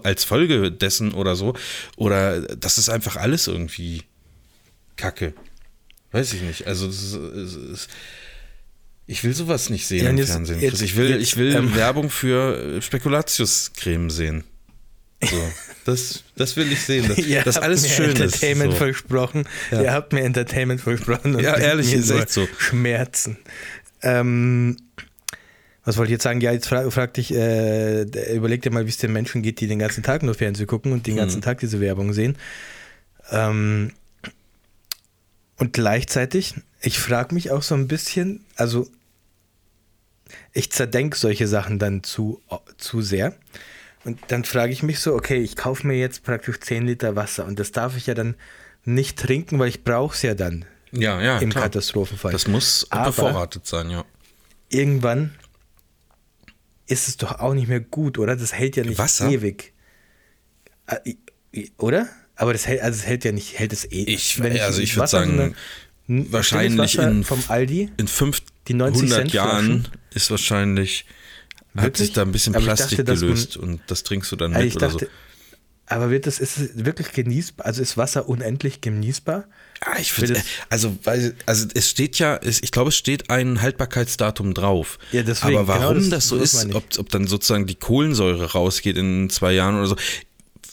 [0.03, 1.53] als Folge dessen oder so.
[1.95, 4.03] Oder das ist einfach alles irgendwie
[4.97, 5.33] Kacke.
[6.11, 6.67] Weiß ich nicht.
[6.67, 7.89] Also das ist, es ist,
[9.07, 10.61] ich will sowas nicht sehen Ja, im jetzt- Fernsehen.
[10.61, 14.43] jetzt- ich will, jetzt, ich will ähm, Werbung für äh, Spekulatiuscreme sehen.
[15.23, 15.51] So,
[15.85, 17.07] das, das will ich sehen.
[17.07, 18.19] Das, Ihr das habt alles mir schön ist.
[18.21, 18.77] Entertainment So.
[18.77, 19.47] versprochen.
[19.71, 19.81] Ja.
[19.83, 21.37] Ihr habt mir Entertainment versprochen.
[21.39, 22.47] Ja, ehrlich, ist echt so.
[22.57, 23.37] Schmerzen.
[24.01, 24.77] Ähm,
[25.85, 26.41] was wollte ich jetzt sagen?
[26.41, 28.01] Ja, jetzt fra frag dich, äh,
[28.35, 30.91] überleg dir mal, wie es den Menschen geht, die den ganzen Tag nur Fernsehen gucken
[30.91, 31.43] und den ganzen Mhm.
[31.43, 32.37] Tag diese Werbung sehen.
[33.31, 33.91] Ähm,
[35.57, 38.87] und gleichzeitig, ich frage mich auch so ein bisschen, also
[40.53, 42.41] ich zerdenke solche Sachen dann zu,
[42.77, 43.35] zu sehr.
[44.03, 47.45] Und dann frage ich mich so, okay, ich kaufe mir jetzt praktisch 10 Liter Wasser
[47.45, 48.35] und das darf ich ja dann
[48.83, 51.63] nicht trinken, weil ich brauche es ja dann Ja, ja, im klar.
[51.63, 52.31] Katastrophenfall.
[52.31, 54.03] Das muss bevorratet sein, ja.
[54.69, 55.33] irgendwann
[56.87, 58.35] ist es doch auch nicht mehr gut, oder?
[58.35, 59.29] Das hält ja nicht Wasser?
[59.29, 59.73] ewig.
[61.53, 62.07] I- Oder?
[62.35, 64.07] Aber das hält, also es hält ja nicht, hält es ewig.
[64.09, 65.55] Ich- also ich würd sagen,
[66.03, 67.89] stilles wahrscheinlich in- vom Aldi.
[67.97, 68.07] In
[68.67, 71.05] Die 90 500 Cent Jahren ist wahrscheinlich,
[71.75, 72.07] hat Wirklich?
[72.07, 74.53] sich da ein bisschen ich Plastik dachte, dass man- gelöst und das trinkst du dann
[74.53, 75.55] Also mit ich oder dachte, so.
[75.87, 77.65] aber wird das, ist es wirklich genießbar?
[77.65, 79.45] Also ist Wasser unendlich genießbar?
[79.81, 80.95] Ah, ich finde, also,
[81.45, 84.97] also es steht ja, ich glaube, es steht ein Haltbarkeitsdatum drauf.
[85.11, 86.73] Ja, deswegen, Aber warum genau das- das so ist, ich.
[86.75, 89.95] ob, ob dann sozusagen die Kohlensäure rausgeht in zwei Jahren oder so,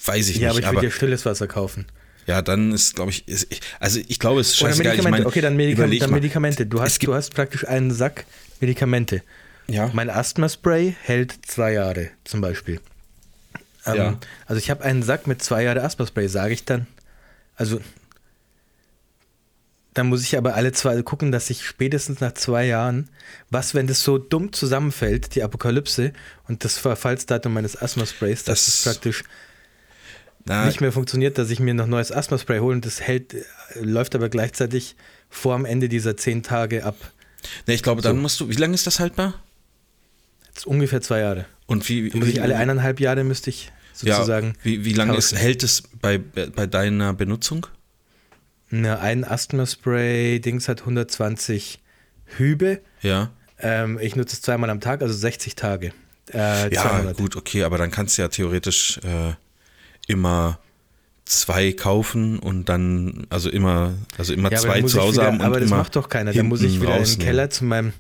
[0.05, 0.61] weiß ich Ja, aber nicht.
[0.61, 1.87] ich Aber, würde ja stilles Wasser kaufen.
[2.27, 4.97] ja, dann ist, glaube ich, ist, ich, also ich glaube, es ist scheißegal.
[4.97, 6.11] Ich meine, okay, dann, überleg dann.
[6.11, 6.65] Medikamente.
[6.65, 8.25] Du hast, du hast praktisch einen Sack
[8.61, 9.23] Medikamente.
[9.69, 9.91] Ja.
[9.93, 12.81] Mein Asthma-Spray hält zwei Jahre zum Beispiel.
[13.85, 14.19] Ähm, Ja.
[14.47, 16.87] Also ich habe einen Sack mit zwei Jahre Asthma-Spray, sage ich dann.
[17.57, 17.81] Also
[19.95, 23.09] dann muss ich aber alle zwei gucken, dass ich spätestens nach zwei Jahren,
[23.51, 26.13] was, wenn das so dumm zusammenfällt, die Apokalypse
[26.49, 29.25] und das Verfallsdatum meines Asthma-Sprays, das, Das- ist praktisch
[30.45, 33.45] Na, nicht mehr funktioniert, dass ich mir noch neues Asthma-Spray hole und das hält, äh,
[33.81, 34.97] läuft aber gleichzeitig
[35.31, 36.97] vor am Ende dieser zehn Tage ab.
[37.67, 38.23] ne, ich glaube, dann So.
[38.23, 39.35] musst du, wie lange ist das haltbar?
[40.49, 41.47] Das ist ungefähr zwei Jahre.
[41.67, 44.49] Und wie, Dann muss wie ich alle eineinhalb Jahre müsste ich sozusagen.
[44.49, 47.67] ja, wie, wie lange ist, hält es bei, bei deiner Benutzung?
[48.73, 51.79] Ne, ein Asthma-Spray-Dings hat 120
[52.25, 52.81] Hübe.
[53.03, 53.31] Ja.
[53.59, 55.93] Ähm, ich nutze es zweimal am Tag, also 60 Tage.
[56.33, 59.35] Äh, Ja, gut, okay, aber dann kannst du ja theoretisch äh,
[60.07, 60.59] immer
[61.27, 65.47] zwei kaufen und dann, also immer, also immer Ja, zwei zu Hause wieder, haben und
[65.47, 66.33] aber das macht doch keiner.
[66.33, 67.27] Da muss ich wieder in den rausnehmen.
[67.27, 67.93] Keller zu meinem,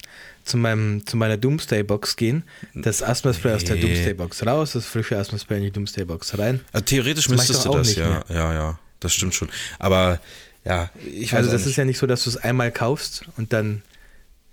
[0.44, 2.44] zu meinem, zu meiner Doomsday-Box gehen,
[2.74, 3.82] das Asthma-Spray aus der Nee.
[3.82, 6.60] Doomsday-Box raus, das frische Asthma-Spray in die Doomsday-Box rein.
[6.72, 9.50] Also theoretisch Das müsstest du das, ja, ja, ja, das stimmt schon.
[9.78, 10.18] Aber
[10.64, 11.70] ja, ich weiß Also das nicht.
[11.72, 13.82] ist ja nicht so, dass du es einmal kaufst und dann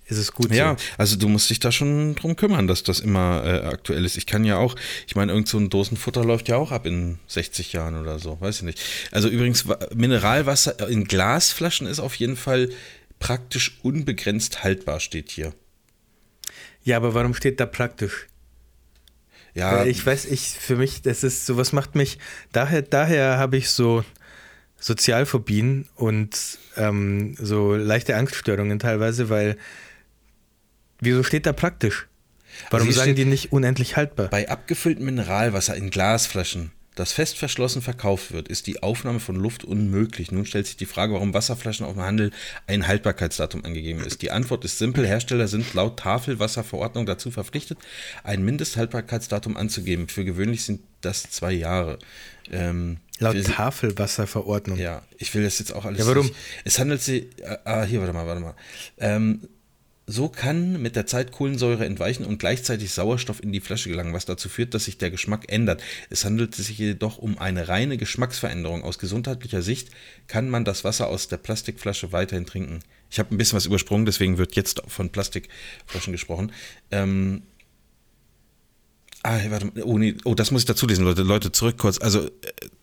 [0.07, 0.84] ist es gut Ja, so.
[0.97, 4.18] also du musst dich da schon drum kümmern, dass das immer äh, aktuell ist.
[4.18, 7.20] Ich kann ja auch, ich meine, irgend so ein Dosenfutter läuft ja auch ab in
[7.28, 8.82] 60 Jahren oder so, weiß ich nicht.
[9.12, 12.70] Also übrigens, Wa- Mineralwasser in Glasflaschen ist auf jeden Fall
[13.20, 15.53] praktisch unbegrenzt haltbar, steht hier.
[16.84, 18.26] Ja, aber warum steht da praktisch?
[19.53, 22.18] Ja, Weil ich weiß, ich, für mich, das ist, sowas macht mich,
[22.51, 24.03] daher, daher habe ich so
[24.80, 29.57] Sozialphobien und ähm, so leichte Angststörungen teilweise, weil,
[30.99, 32.07] wieso steht da praktisch?
[32.69, 34.27] Warum hier sagen die nicht unendlich haltbar?
[34.27, 39.63] Bei abgefülltem Mineralwasser in Glasflaschen, das fest verschlossen verkauft wird, ist die Aufnahme von Luft
[39.63, 40.31] unmöglich.
[40.33, 42.31] Nun stellt sich die Frage, warum Wasserflaschen auf dem Handel
[42.67, 44.21] ein Haltbarkeitsdatum angegeben ist.
[44.21, 45.07] Die Antwort ist simpel.
[45.07, 47.77] Hersteller sind laut Tafelwasserverordnung dazu verpflichtet,
[48.23, 50.09] ein Mindesthaltbarkeitsdatum anzugeben.
[50.09, 51.99] Für gewöhnlich sind das zwei Jahre.
[52.51, 54.77] Ähm, Laut wir- Tafelwasserverordnung.
[54.77, 55.99] ja, ich will das jetzt auch alles.
[55.99, 56.25] Ja, warum?
[56.25, 56.35] Nicht.
[56.65, 57.27] Es handelt sich.
[57.65, 58.55] Ah, hier, warte mal, warte mal.
[58.97, 59.47] Ähm,
[60.10, 64.26] so kann mit der Zeit Kohlensäure entweichen und gleichzeitig Sauerstoff in die Flasche gelangen, was
[64.26, 65.84] dazu führt, dass sich der Geschmack ändert.
[66.10, 68.84] Es handelt sich jedoch um eine reine Geschmacksveränderung.
[68.84, 69.89] Aus gesundheitlicher Sicht
[70.28, 72.80] kann man das Wasser aus der Plastikflasche weiterhin trinken.
[73.12, 76.51] Ich habe ein bisschen was übersprungen, deswegen wird jetzt von Plastikflaschen gesprochen.
[76.91, 77.43] Ähm,
[79.22, 79.70] Ah, warte.
[79.84, 80.16] Oh, nee.
[80.24, 81.24] oh, das muss ich dazu lesen, Leute.
[81.24, 81.99] Leute, zurück kurz.
[81.99, 82.30] Also, äh,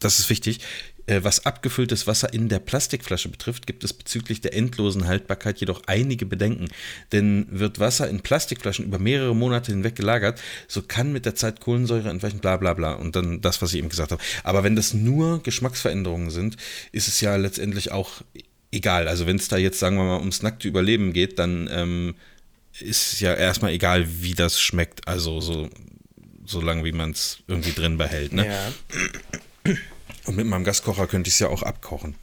[0.00, 0.60] das ist wichtig.
[1.06, 5.82] Äh, Was abgefülltes Wasser in der Plastikflasche betrifft, gibt es bezüglich der endlosen Haltbarkeit jedoch
[5.86, 6.68] einige Bedenken.
[7.12, 11.60] Denn wird Wasser in Plastikflaschen über mehrere Monate hinweg gelagert, so kann mit der Zeit
[11.60, 12.94] Kohlensäure entweichen, bla bla bla.
[12.94, 14.22] Und dann das, was ich eben gesagt habe.
[14.42, 16.56] Aber wenn das nur Geschmacksveränderungen sind,
[16.92, 18.22] ist es ja letztendlich auch
[18.72, 19.08] egal.
[19.08, 22.14] Also, wenn es da jetzt, sagen wir mal, ums nackte Überleben geht, dann ähm,
[22.80, 25.06] ist ja erstmal egal, wie das schmeckt.
[25.08, 25.70] Also, so
[26.46, 28.32] solange wie man es irgendwie drin behält.
[28.32, 28.46] Ne?
[28.46, 29.74] Ja.
[30.26, 32.14] Und mit meinem Gaskocher könnte ich es ja auch abkochen.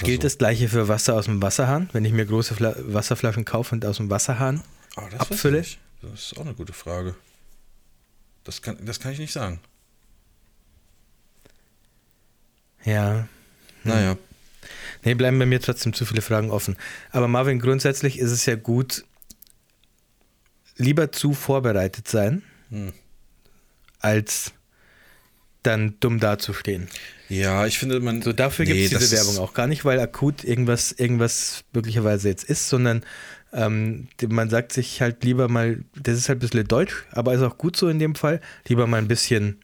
[0.00, 0.26] Gilt so.
[0.26, 3.84] das gleiche für Wasser aus dem Wasserhahn, wenn ich mir große Fla Wasserflaschen kaufe und
[3.86, 4.62] aus dem Wasserhahn
[4.96, 5.64] Oh, abfülle?
[6.02, 7.14] Das ist auch eine gute Frage.
[8.44, 9.60] Das kann, das kann ich nicht sagen.
[12.84, 13.28] Ja.
[13.84, 14.16] Naja.
[15.04, 16.76] Nee, bleiben bei mir trotzdem zu viele Fragen offen.
[17.10, 19.04] Aber Marvin, grundsätzlich ist es ja gut,
[20.76, 22.92] lieber zu vorbereitet sein, Hm.
[24.00, 24.52] als
[25.68, 26.88] dann dumm dazustehen.
[27.28, 28.22] Ja, ich finde, man.
[28.22, 32.28] So, dafür Nee, gibt es diese Werbung auch gar nicht, weil akut irgendwas, irgendwas möglicherweise
[32.28, 33.04] jetzt ist, sondern
[33.52, 37.42] ähm, man sagt sich halt lieber mal, das ist halt ein bisschen deutsch, aber ist
[37.42, 39.58] auch gut so in dem Fall, lieber mal ein bisschen,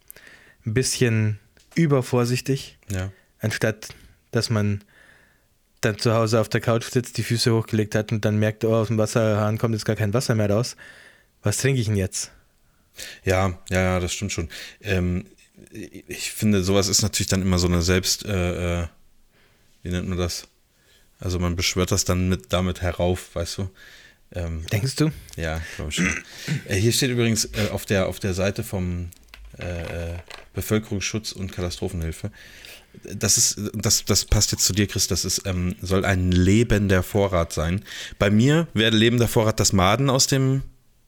[0.66, 1.38] ein bisschen
[1.74, 3.10] übervorsichtig, Ja.
[3.40, 3.88] anstatt
[4.30, 4.82] dass man
[5.80, 8.74] dann zu Hause auf der Couch sitzt, die Füße hochgelegt hat und dann merkt, oh,
[8.74, 10.76] aus dem Wasserhahn kommt jetzt gar kein Wasser mehr raus.
[11.42, 12.32] Was trinke ich denn jetzt?
[13.22, 14.48] Ja, ja, ja, das stimmt schon.
[14.80, 15.26] Ähm,
[15.72, 18.86] ich finde, sowas ist natürlich dann immer so eine Selbst, äh, äh,
[19.82, 20.48] wie nennt man das?
[21.18, 23.70] Also man beschwört das dann mit damit herauf, weißt du?
[24.32, 25.12] Ähm, Denkst du?
[25.36, 26.08] Ja, glaube ich schon.
[26.66, 29.10] äh, hier steht übrigens äh, auf, der, auf der Seite vom
[29.58, 30.18] äh,
[30.54, 32.30] Bevölkerungsschutz und Katastrophenhilfe.
[33.02, 37.02] Das ist, das, das passt jetzt zu dir, Chris, das ist, ähm, soll ein lebender
[37.02, 37.84] Vorrat sein.
[38.18, 40.62] Bei mir wäre lebender Vorrat das Maden aus dem,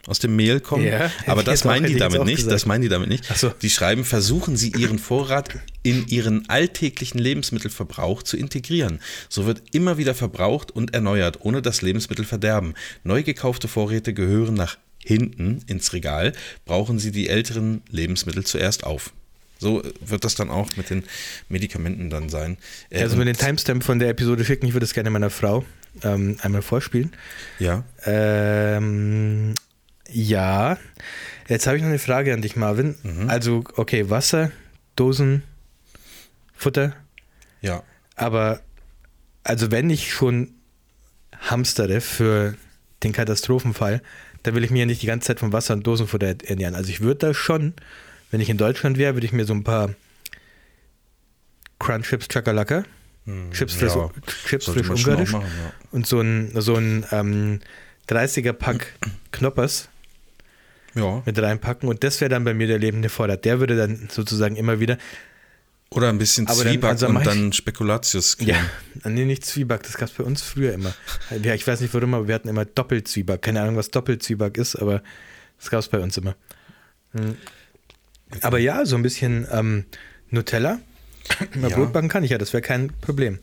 [0.06, 0.84] aus dem Mehl kommen.
[0.86, 2.36] Ja, aber das auch- meinen die damit nicht.
[2.36, 2.52] gesagt.
[2.52, 3.24] Das meinen die damit nicht.
[3.36, 3.50] So.
[3.62, 5.50] Die schreiben, versuchen Sie Ihren Vorrat
[5.82, 9.00] in Ihren alltäglichen Lebensmittelverbrauch zu integrieren.
[9.28, 12.74] So wird immer wieder verbraucht und erneuert, ohne das Lebensmittel verderben.
[13.04, 16.32] Neu gekaufte Vorräte gehören nach hinten ins Regal.
[16.64, 19.12] Brauchen Sie die älteren Lebensmittel zuerst auf.
[19.58, 21.04] So wird das dann auch mit den
[21.48, 22.58] Medikamenten dann sein.
[22.92, 25.64] Also mit und- den Timestamp von der Episode schicken, ich würde es gerne meiner Frau
[26.02, 27.12] ähm, einmal vorspielen.
[27.58, 29.54] Ja, Ähm,
[30.12, 30.78] ja,
[31.48, 32.96] jetzt habe ich noch eine Frage an dich, Marvin.
[33.02, 33.28] Mhm.
[33.28, 34.50] Also, okay, Wasser,
[34.96, 35.42] Dosen,
[36.54, 36.94] Futter,
[37.60, 37.82] ja.
[38.14, 38.60] aber
[39.44, 40.54] also wenn ich schon
[41.38, 42.54] hamstere für
[43.02, 44.02] den Katastrophenfall,
[44.42, 46.74] da will ich mir ja nicht die ganze Zeit vom Wasser und Dosenfutter ernähren.
[46.74, 47.74] Also ich würde da schon,
[48.30, 49.90] wenn ich in Deutschland wäre, würde ich mir so ein paar
[51.78, 52.84] Crunch Chips Chakalaka,
[53.52, 54.10] Chips frisch, ja,
[54.46, 55.72] Chips frisch ungarisch machen, ja.
[55.90, 57.60] und so ein, so ein ähm,
[58.08, 58.94] 30er Pack
[59.32, 59.88] Knoppers
[60.96, 61.22] Ja.
[61.24, 63.44] mit reinpacken und das wäre dann bei mir der lebende Vorrat.
[63.44, 64.98] Der würde dann sozusagen immer wieder,
[65.90, 68.36] Oder ein bisschen Aber dann- Zwieback also und ich- dann Spekulatius.
[68.40, 68.56] ja,
[69.04, 70.92] nee, nicht Zwieback, das gab es bei uns früher immer.
[71.42, 73.40] Ja, ich weiß nicht warum, aber wir hatten immer Doppelzwieback.
[73.42, 75.00] Keine Ahnung, was Doppelzwieback ist, aber
[75.60, 76.34] das gab es bei uns immer.
[77.12, 77.36] Hm.
[78.40, 79.84] Aber ja, so ein bisschen ähm,
[80.30, 80.80] Nutella.
[81.54, 81.76] Mal Ja.
[81.76, 83.38] Brot backen kann ich ja, das wäre kein Problem.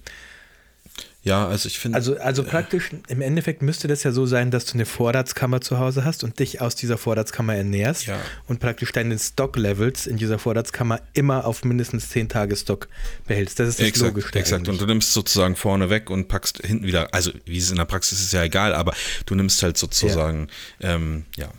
[1.25, 1.95] Ja, also ich finde.
[1.95, 5.79] Also, also praktisch, im Endeffekt müsste das ja so sein, dass du eine Vorratskammer zu
[5.79, 8.19] Hause hast und dich aus dieser Vorratskammer ernährst Ja.
[8.47, 12.89] und praktisch deine Stock-Levels in dieser Vorratskammer immer auf mindestens 10 Tage Stock
[13.25, 13.57] behältst.
[13.57, 14.61] Das ist das Exakt, Logischste exakt.
[14.63, 14.79] Und eigentlich.
[14.79, 18.19] du nimmst sozusagen vorne weg und packst hinten wieder, also wie es in der Praxis
[18.21, 18.93] ist, ja egal, aber
[19.25, 21.49] du nimmst halt sozusagen, ja, ähm, ja.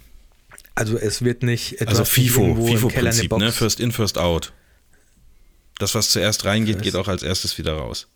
[0.75, 3.51] Also es wird nicht also FIFO, FIFO-Prinzip, ne?
[3.51, 4.53] First in, first out.
[5.79, 8.09] Das, was zuerst reingeht, geht auch als erstes wieder raus.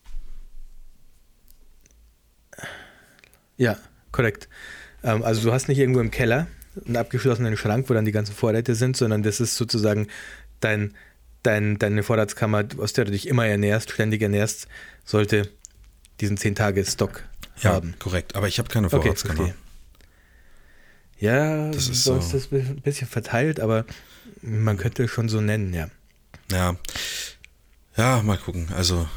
[3.58, 3.76] Ja,
[4.12, 4.48] korrekt.
[5.04, 6.46] Ähm, also du hast nicht irgendwo im Keller
[6.86, 10.06] einen abgeschlossenen Schrank, wo dann die ganzen Vorräte sind, sondern das ist sozusagen
[10.60, 10.94] dein,
[11.42, 14.68] dein, deine Vorratskammer, aus der du dich immer ernährst, ständig ernährst,
[15.04, 15.48] sollte
[16.20, 17.24] diesen 10 Tage Stock
[17.62, 17.94] Ja, haben.
[17.98, 18.34] korrekt.
[18.36, 19.34] Aber ich habe keine Okay, Vorratskammer.
[19.34, 19.54] verstehe.
[21.20, 22.18] Ja, Das ist so so.
[22.20, 23.84] ist das ein bisschen verteilt, aber
[24.40, 25.88] man könnte es schon so nennen, ja.
[26.52, 26.76] Ja.
[27.96, 28.68] Ja, mal gucken.
[28.76, 29.08] Also,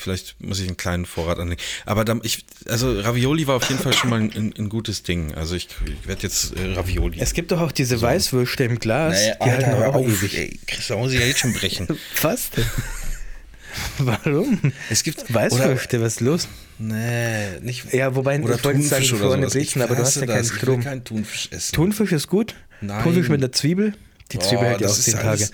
[0.00, 1.60] vielleicht muss ich einen kleinen Vorrat anlegen.
[1.86, 5.02] Aber dann, ich, also Ravioli war auf jeden Fall schon mal ein, ein, ein gutes
[5.02, 5.34] Ding.
[5.34, 7.18] Also ich, ich werde jetzt äh, Ravioli.
[7.20, 10.06] Es gibt doch auch diese Weißwürste im Glas, Naja, die halten Alter, auch hör auf,
[10.06, 10.38] ewig.
[10.38, 10.60] ey.
[10.66, 11.86] Christa, muss ich ja jetzt schon brechen.
[12.22, 12.64] Was denn?
[13.98, 14.58] Warum?
[14.90, 16.48] Es gibt Weißwürste, was ist los?
[16.78, 17.92] Nee, nicht.
[17.92, 19.36] Ja, wobei, oder ich wollte sagen, oder.
[19.36, 20.46] Brezen, Ich aber du hast ja keinen das.
[20.48, 20.80] Ich will Strom.
[20.82, 21.74] keinen Thunfisch essen.
[21.76, 22.56] Thunfisch ist gut.
[22.80, 23.02] Nein.
[23.04, 23.94] Thunfisch mit einer Zwiebel.
[24.32, 25.48] Die Zwiebel Boah, hält ja auch zehn Tage.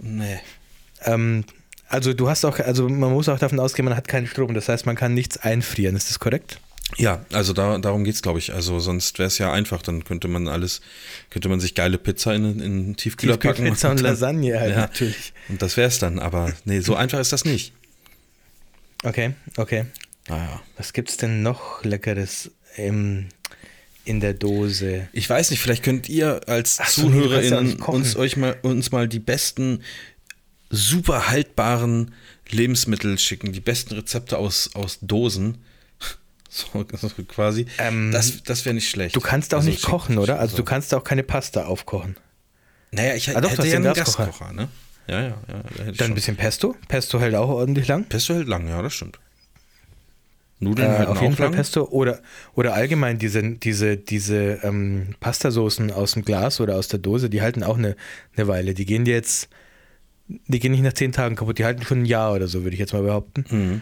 [0.00, 0.38] Nee.
[1.04, 1.44] Ähm,
[1.88, 4.54] also du hast auch, also man muss auch davon ausgehen, man hat keinen Strom.
[4.54, 5.96] Das heißt, man kann nichts einfrieren.
[5.96, 6.60] Ist das korrekt?
[6.96, 8.54] Ja, also da, darum geht's, glaube ich.
[8.54, 10.80] Also sonst wäre es ja einfach, dann könnte man alles,
[11.28, 13.56] könnte man sich geile Pizza in, in den Tiefkühler packen.
[13.56, 14.76] Tiefkühlpizza und dann- Lasagne halt Ja.
[14.80, 15.32] natürlich.
[15.50, 16.18] Und das wäre es dann.
[16.18, 17.72] Aber nee, so einfach ist das nicht.
[19.04, 19.84] Okay, okay.
[20.28, 20.60] Naja.
[20.76, 23.26] Was gibt's denn noch Leckeres im,
[24.04, 25.08] in der Dose?
[25.12, 27.94] Ich weiß nicht, vielleicht könnt ihr als Ach kochen.
[27.94, 29.82] uns, euch mal, uns mal die besten,
[30.70, 32.14] super haltbaren
[32.50, 35.58] Lebensmittel schicken, die besten Rezepte aus, aus Dosen.
[36.50, 36.64] So,
[36.96, 37.66] so quasi.
[37.76, 39.14] Ähm, das das wäre nicht schlecht.
[39.14, 40.38] Du kannst auch Also nicht kochen, oder?
[40.40, 40.64] Also du so.
[40.64, 42.16] kannst auch keine Pasta aufkochen.
[42.90, 44.26] Naja, ich Ah, doch, du hätte ja einen Gaskocher.
[44.28, 44.68] Gaskocher, ne?
[45.08, 45.34] Ja, ja, ja.
[45.46, 46.06] Da Dann schon.
[46.06, 46.74] ein bisschen Pesto.
[46.88, 48.04] Pesto hält auch ordentlich lang.
[48.06, 49.18] Pesto hält lang, ja, das stimmt.
[50.60, 51.54] Nudeln Äh, auf jeden auch Fall lang.
[51.54, 52.20] Pesto oder,
[52.54, 57.42] oder allgemein diese, diese, diese ähm, Pastasoßen aus dem Glas oder aus der Dose, die
[57.42, 57.94] halten auch eine,
[58.36, 58.72] eine Weile.
[58.72, 59.50] Die gehen dir jetzt,
[60.28, 62.74] die gehen nicht nach zehn Tagen kaputt, die halten schon ein Jahr oder so, würde
[62.74, 63.44] ich jetzt mal behaupten.
[63.50, 63.80] Mhm.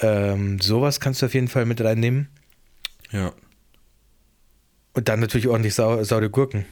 [0.00, 2.28] Ähm, sowas kannst du auf jeden Fall mit reinnehmen.
[3.10, 3.32] Ja.
[4.92, 6.66] Und dann natürlich ordentlich sau saure Gurken.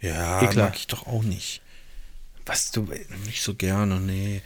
[0.00, 0.68] Ja, Eh klar.
[0.68, 1.62] mag ich doch auch nicht.
[2.46, 2.88] Was du.
[3.26, 4.42] Nicht so gerne, nee.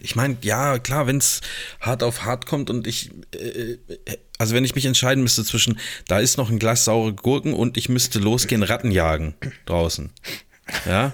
[0.00, 1.40] Ich meine, ja, klar, wenn es
[1.80, 3.76] hart auf hart kommt und ich, äh,
[4.38, 7.76] also wenn ich mich entscheiden müsste zwischen, da ist noch ein Glas saure Gurken und
[7.76, 9.34] ich müsste losgehen, Ratten jagen
[9.64, 10.10] draußen,
[10.86, 11.12] ja,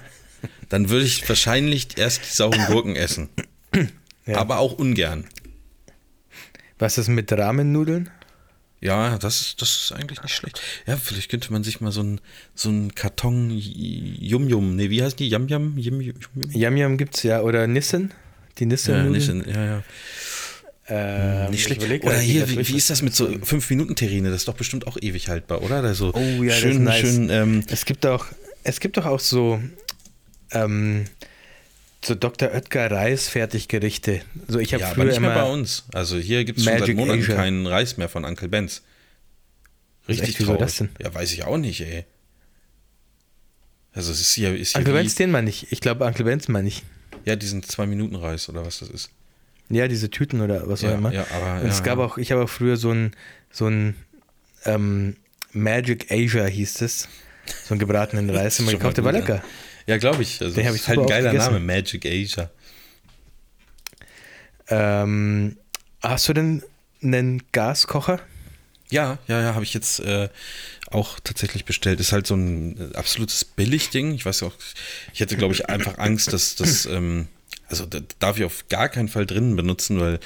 [0.73, 3.29] dann würde ich wahrscheinlich erst die sauren Gurken essen.
[4.25, 4.37] Ja.
[4.37, 5.25] Aber auch ungern.
[6.79, 8.09] Was ist mit Rahmennudeln?
[8.81, 10.61] Ja, das ist, das ist eigentlich nicht schlecht.
[10.87, 12.21] Ja, vielleicht könnte man sich mal so ein,
[12.55, 15.29] so Karton Yum-Yum, nee, wie heißt die?
[15.29, 15.77] Yum-Yum?
[15.77, 16.51] Yum, Yum, Yum?
[16.53, 17.41] Yam Yam gibt's ja.
[17.43, 18.13] Oder Nissen?
[18.59, 19.13] Die Ja, Nissen-Nudeln?
[19.13, 19.83] nicht in, ja, ja.
[20.89, 21.81] Ähm, Nicht ich schlecht.
[21.83, 24.31] überleg Oder hier, das wie, wie ist das mit so 5-Minuten-Terrine?
[24.31, 25.83] Das ist doch bestimmt auch ewig haltbar, oder?
[25.83, 27.01] Da so Oh ja, das schön, ist nice.
[27.01, 28.27] schön, ähm, Es gibt auch,
[28.65, 29.61] es gibt doch auch so,
[30.53, 31.05] ähm,
[32.05, 32.51] so Dr.
[32.53, 34.23] Oetker Reis-Fertiggerichte.
[34.49, 35.85] So, ich habe ja, aber früher nicht mehr bei uns.
[35.93, 37.37] Also hier gibt es schon seit Monaten Asia.
[37.37, 38.83] keinen Reis mehr von Uncle Benz.
[40.09, 40.67] Richtig Echt, wie soll traurig.
[40.73, 40.89] das denn?
[41.01, 42.05] Ja, weiß ich auch nicht, ey.
[43.93, 45.71] Also es ist hier, ist hier Uncle Benz, den meine ich.
[45.71, 46.83] Ich glaube, Uncle Benz meine ich.
[47.25, 49.11] ja, diesen 2-Minuten-Reis oder was das ist.
[49.69, 51.13] Ja, diese Tüten oder was auch Ja, immer.
[51.13, 53.13] ja, aber, Und es ja, gab auch, ich habe auch früher so ein,
[53.51, 53.95] so ein
[54.65, 55.17] ähm,
[55.53, 57.09] Magic Asia hieß es.
[57.65, 58.97] So einen gebratenen Reis immer Schon gekauft.
[58.97, 59.35] Der war gut, ja.
[59.37, 59.45] lecker.
[59.87, 60.41] Ja, glaube ich.
[60.41, 61.33] Also Den hab das ich ist halt ein geiler.
[61.33, 62.51] Name, Magic Asia.
[64.69, 65.57] Ähm,
[66.03, 66.63] hast du denn
[67.03, 68.21] einen Gaskocher?
[68.91, 70.29] Ja, ja, ja, habe ich jetzt äh,
[70.91, 71.99] auch tatsächlich bestellt.
[72.01, 74.15] Ist halt so ein äh, absolutes Billigding.
[74.15, 74.55] Ich weiß auch,
[75.13, 77.29] ich hätte, glaube ich, einfach Angst, dass das, ähm,
[77.73, 80.21] also da darf ich auf gar keinen Fall drinnen benutzen, weil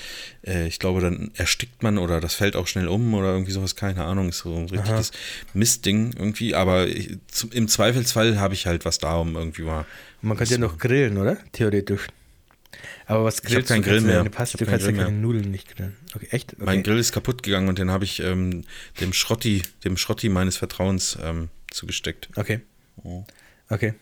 [0.46, 3.76] äh, ich glaube, dann erstickt man oder das fällt auch schnell um oder irgendwie sowas,
[3.76, 5.12] keine Ahnung, ist so ein richtiges
[5.54, 9.86] Mistding irgendwie, aber ich, zum, im Zweifelsfall habe ich halt was da, um irgendwie mal.
[10.22, 11.38] Man könnte ja noch grillen, oder?
[11.52, 12.06] Theoretisch.
[13.06, 13.80] Aber was Ich hab du?
[13.80, 14.24] Grill mehr.
[14.24, 15.96] Paste, Ich du kannst ja keine Nudeln nicht grillen.
[16.14, 16.54] Okay, echt?
[16.54, 16.62] Okay.
[16.64, 18.64] Mein Grill ist kaputt gegangen und den habe ich ähm,
[19.00, 22.28] dem Schrotti, dem Schrotti meines Vertrauens ähm, zugesteckt.
[22.36, 22.60] Okay.
[23.04, 23.24] Oh.
[23.68, 23.94] Okay.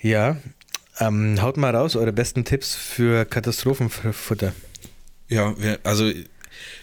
[0.00, 0.36] Ja,
[1.00, 4.52] ähm, haut mal raus eure besten Tipps für Katastrophenfutter.
[5.28, 6.10] Ja, wär, also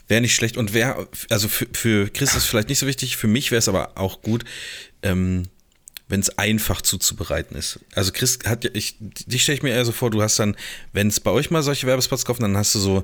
[0.07, 3.18] wäre nicht schlecht und wäre, also für, für Chris ist es vielleicht nicht so wichtig,
[3.18, 4.45] für mich wäre es aber auch gut,
[5.01, 5.43] ähm,
[6.07, 7.80] wenn es einfach zuzubereiten ist.
[7.95, 10.55] Also Chris hat ja, ich, dich stelle ich mir eher so vor, du hast dann,
[10.93, 13.03] wenn es bei euch mal solche Werbespots kaufen, dann hast du so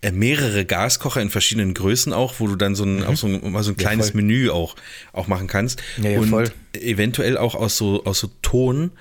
[0.00, 3.50] äh, mehrere Gaskocher in verschiedenen Größen auch, wo du dann so ein, auch so ein,
[3.50, 4.22] mal so ein Ja, kleines voll.
[4.22, 4.76] Menü auch,
[5.12, 5.82] auch machen kannst.
[6.00, 6.52] Ja, ja, und voll.
[6.74, 8.92] eventuell auch aus so, aus so Ton,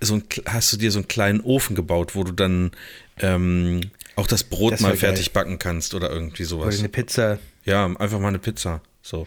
[0.00, 2.70] so ein, hast du dir so einen kleinen Ofen gebaut, wo du dann
[3.18, 3.80] ähm,
[4.16, 5.00] auch das Brot Das mal wär geil.
[5.10, 6.78] fertig backen kannst oder irgendwie Oder sowas.
[6.78, 7.38] eine Pizza.
[7.64, 8.80] Ja, einfach mal eine Pizza.
[9.02, 9.26] So.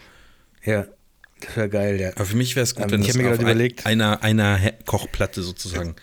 [0.64, 0.86] Ja,
[1.40, 2.10] das wäre geil, ja.
[2.16, 4.58] Aber für mich wäre es gut, Ähm, wenn ich das mir auf überlegt- einer, einer
[4.86, 5.94] Kochplatte sozusagen.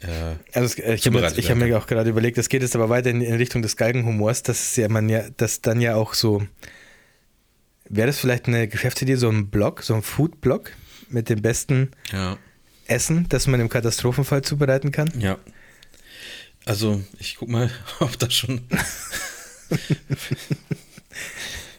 [0.00, 2.88] Äh, Also es- äh, ich habe hab mir auch gerade überlegt, das geht jetzt aber
[2.88, 6.14] weiter in, in Richtung des Galgenhumors, dass es ja man ja, dass dann ja auch
[6.14, 6.42] so,
[7.88, 10.70] wäre das vielleicht eine Geschäftsidee, so ein Blog, so ein Food-Blog
[11.08, 12.36] mit dem besten ja,
[12.86, 15.10] Essen, das man im Katastrophenfall zubereiten kann?
[15.18, 15.38] ja.
[16.66, 17.70] Also, ich guck mal,
[18.00, 18.62] ob das schon.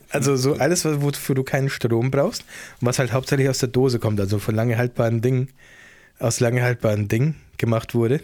[0.10, 2.44] Also so alles, was- wofür du keinen Strom brauchst
[2.80, 5.50] und was halt hauptsächlich aus der Dose kommt, also von lange haltbaren Dingen,
[6.20, 8.22] aus lange haltbaren Dingen gemacht wurde.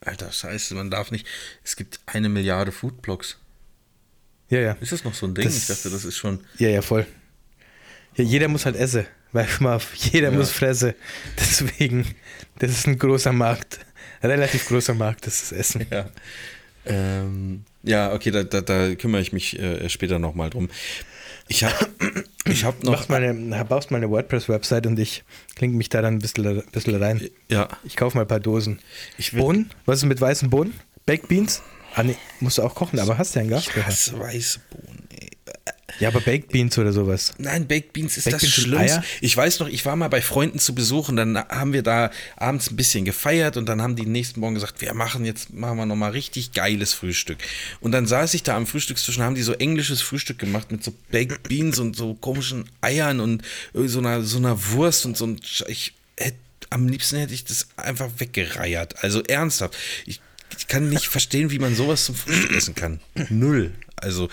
[0.00, 1.26] Alter, scheiße, man darf nicht.
[1.62, 3.36] Es gibt eine Milliarde Foodblogs.
[4.48, 4.72] Ja, ja.
[4.80, 5.44] Ist das noch so ein Ding?
[5.44, 6.40] Das- ich dachte, das ist schon.
[6.58, 7.06] Ja, ja, voll.
[8.16, 10.36] Ja, jeder muss halt essen, weil mal, jeder Ja.
[10.38, 10.94] muss fressen.
[11.38, 12.06] Deswegen,
[12.58, 13.80] das ist ein großer Markt.
[14.22, 15.86] Ein relativ großer Markt, das ist Essen.
[15.90, 16.08] Ja.
[16.86, 20.68] Ähm, ja, okay, da, da, da kümmere ich mich äh, später nochmal drum.
[21.48, 21.74] Ich habe
[22.46, 22.92] ich hab noch.
[22.92, 25.24] Machst mal eine, baust mal eine WordPress-Website und ich
[25.56, 27.28] klinke mich da dann ein bisschen, ein bisschen rein.
[27.48, 28.78] Ja, Ich kaufe mal ein paar Dosen.
[29.18, 29.32] ich.
[29.32, 29.70] Bohnen?
[29.84, 30.74] Was ist mit weißen Bohnen?
[31.06, 31.62] Baked Beans?
[31.94, 33.86] Ah, nee, musst du auch kochen, aber hast ja einen Ich Gaskocher.
[33.86, 34.99] hasse weiße Bohnen.
[36.00, 37.34] Ja, aber Baked Beans oder sowas.
[37.38, 39.02] Nein, Baked Beans ist Baked das Schlimmste.
[39.20, 42.10] Ich weiß noch, ich war mal bei Freunden zu Besuch und dann haben wir da
[42.36, 45.76] abends ein bisschen gefeiert und dann haben die nächsten Morgen gesagt, wir machen jetzt, machen
[45.76, 47.38] wir nochmal richtig geiles Frühstück.
[47.80, 50.82] Und dann saß ich da am Frühstückstisch und haben die so englisches Frühstück gemacht mit
[50.82, 53.42] so Baked Beans und so komischen Eiern und
[53.74, 56.38] so einer, so einer Wurst und so ein, ich hätte,
[56.70, 59.02] am liebsten hätte ich das einfach weggereiert.
[59.04, 59.76] Also ernsthaft.
[60.06, 60.20] Ich,
[60.56, 63.00] ich kann nicht verstehen, wie man sowas zum Frühstück essen kann.
[63.28, 63.72] Null.
[64.02, 64.28] Also,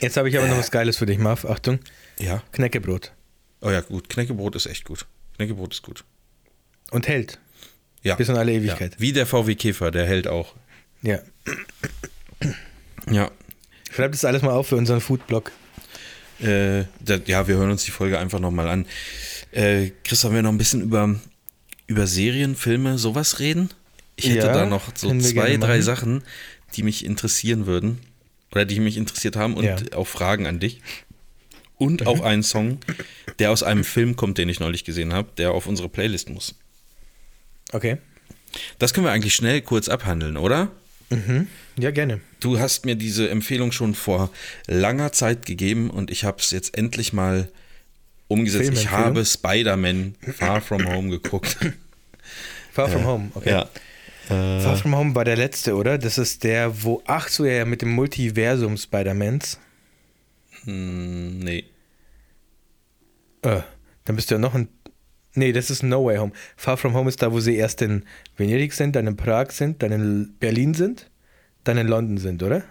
[0.00, 1.44] Jetzt habe ich aber noch was Geiles für dich, Marv.
[1.44, 1.78] Achtung.
[2.18, 2.42] ja.
[2.52, 3.12] Knäckebrot.
[3.60, 4.08] Oh ja, gut.
[4.08, 5.06] Knäckebrot ist echt gut.
[5.36, 6.04] Knäckebrot ist gut.
[6.90, 7.38] Und hält.
[8.02, 8.14] Ja.
[8.16, 8.94] Bis in alle Ewigkeit.
[8.94, 9.00] Ja.
[9.00, 10.54] Wie der VW Käfer, der hält auch.
[11.02, 11.18] Ja.
[13.10, 13.30] Ja.
[13.92, 15.52] Schreib das alles mal auf für unseren Foodblog.
[16.40, 18.86] Äh, da, ja, wir hören uns die Folge einfach nochmal an.
[19.52, 21.14] Äh, Chris, wollen wir noch ein bisschen über,
[21.86, 23.70] über Serien, Filme, sowas reden?
[24.16, 25.80] Ich hätte Ja, da noch so zwei, drei.
[25.80, 26.22] Sachen,
[26.76, 27.98] die mich interessieren würden.
[28.52, 29.76] Oder die mich interessiert haben und Ja.
[29.94, 30.80] auch Fragen an dich.
[31.76, 32.78] Und auch einen Song,
[33.38, 36.54] der aus einem Film kommt, den ich neulich gesehen habe, der auf unsere Playlist muss.
[37.72, 37.96] Okay.
[38.78, 40.70] Das können wir eigentlich schnell kurz abhandeln, oder?
[41.08, 41.46] Mhm.
[41.78, 42.20] Ja, gerne.
[42.40, 44.30] Du hast mir diese Empfehlung schon vor
[44.66, 47.48] langer Zeit gegeben und ich habe es jetzt endlich mal
[48.28, 48.70] umgesetzt.
[48.72, 51.56] Ich habe Spider-Man Far From Home geguckt.
[52.72, 53.50] Far From Home, okay.
[53.50, 53.68] Ja.
[54.30, 55.98] Äh, Far From Home war der letzte, oder?
[55.98, 59.58] Das ist der, wo, ach so, ja, mit dem Multiversum Spider-Mans.
[60.64, 61.64] hm, nee.
[63.42, 63.60] Äh,
[64.04, 64.68] dann bist du ja noch ein.
[65.34, 66.32] Nee, das ist No Way Home.
[66.56, 68.04] Far From Home ist da, wo sie erst in
[68.36, 71.10] Venedig sind, dann in Prag sind, dann in Berlin sind,
[71.64, 72.64] dann in London sind, oder?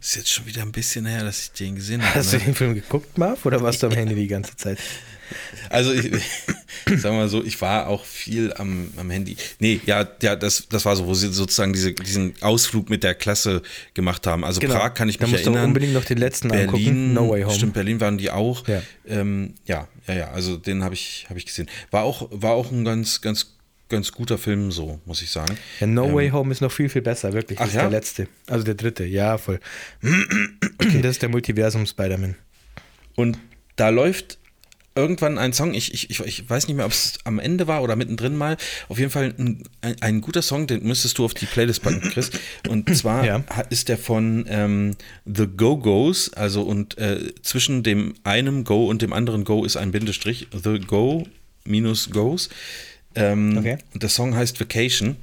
[0.00, 2.14] Ist jetzt schon wieder ein bisschen her, dass ich den gesehen habe.
[2.14, 2.44] Hast du Ne?
[2.44, 4.78] den Film geguckt, Marv, oder warst du am Handy die ganze Zeit?
[5.70, 6.10] Also ich,
[6.86, 9.36] sagen wir mal so, ich war auch viel am, am Handy.
[9.58, 13.14] Nee, ja, ja, das, das war so, wo sie sozusagen diese, diesen Ausflug mit der
[13.14, 13.62] Klasse
[13.94, 14.44] gemacht haben.
[14.44, 15.64] Also Prag kann ich Da mich erinnern.
[15.64, 17.12] unbedingt noch den letzten Berlin, angucken.
[17.14, 17.54] No Way Home.
[17.54, 18.66] stimmt, Berlin waren die auch.
[18.68, 18.82] Ja.
[19.06, 21.68] Ähm, ja, ja, ja, also den habe ich, hab ich gesehen.
[21.90, 23.54] War auch, war auch ein ganz, ganz,
[23.88, 25.56] ganz guter Film, so, muss ich sagen.
[25.80, 27.58] Ja, no Way Home ist noch viel, viel besser, wirklich.
[27.58, 27.70] Das Ähm.
[27.70, 27.88] Ach ist ja?
[27.88, 28.28] der letzte.
[28.48, 29.60] Also der dritte, ja, voll.
[31.02, 32.34] Das ist der Multiversum Spider-Man.
[33.14, 33.38] Und
[33.76, 34.38] da läuft
[34.94, 37.96] irgendwann ein Song, ich, ich, ich, weiß nicht mehr, ob es am Ende war oder
[37.96, 38.56] mittendrin mal.
[38.88, 42.00] Auf jeden Fall ein, ein, ein guter Song, den müsstest du auf die Playlist packen,
[42.10, 42.30] Chris.
[42.68, 43.44] Und zwar Ja.
[43.70, 49.12] ist der von ähm, The Go-Go's, also und äh, zwischen dem einem Go und dem
[49.12, 50.48] anderen Go ist ein Bindestrich.
[50.52, 51.26] The Go
[51.64, 52.48] minus Goes.
[53.14, 53.78] Ähm, Okay.
[53.92, 55.16] Und der Song heißt Vacation.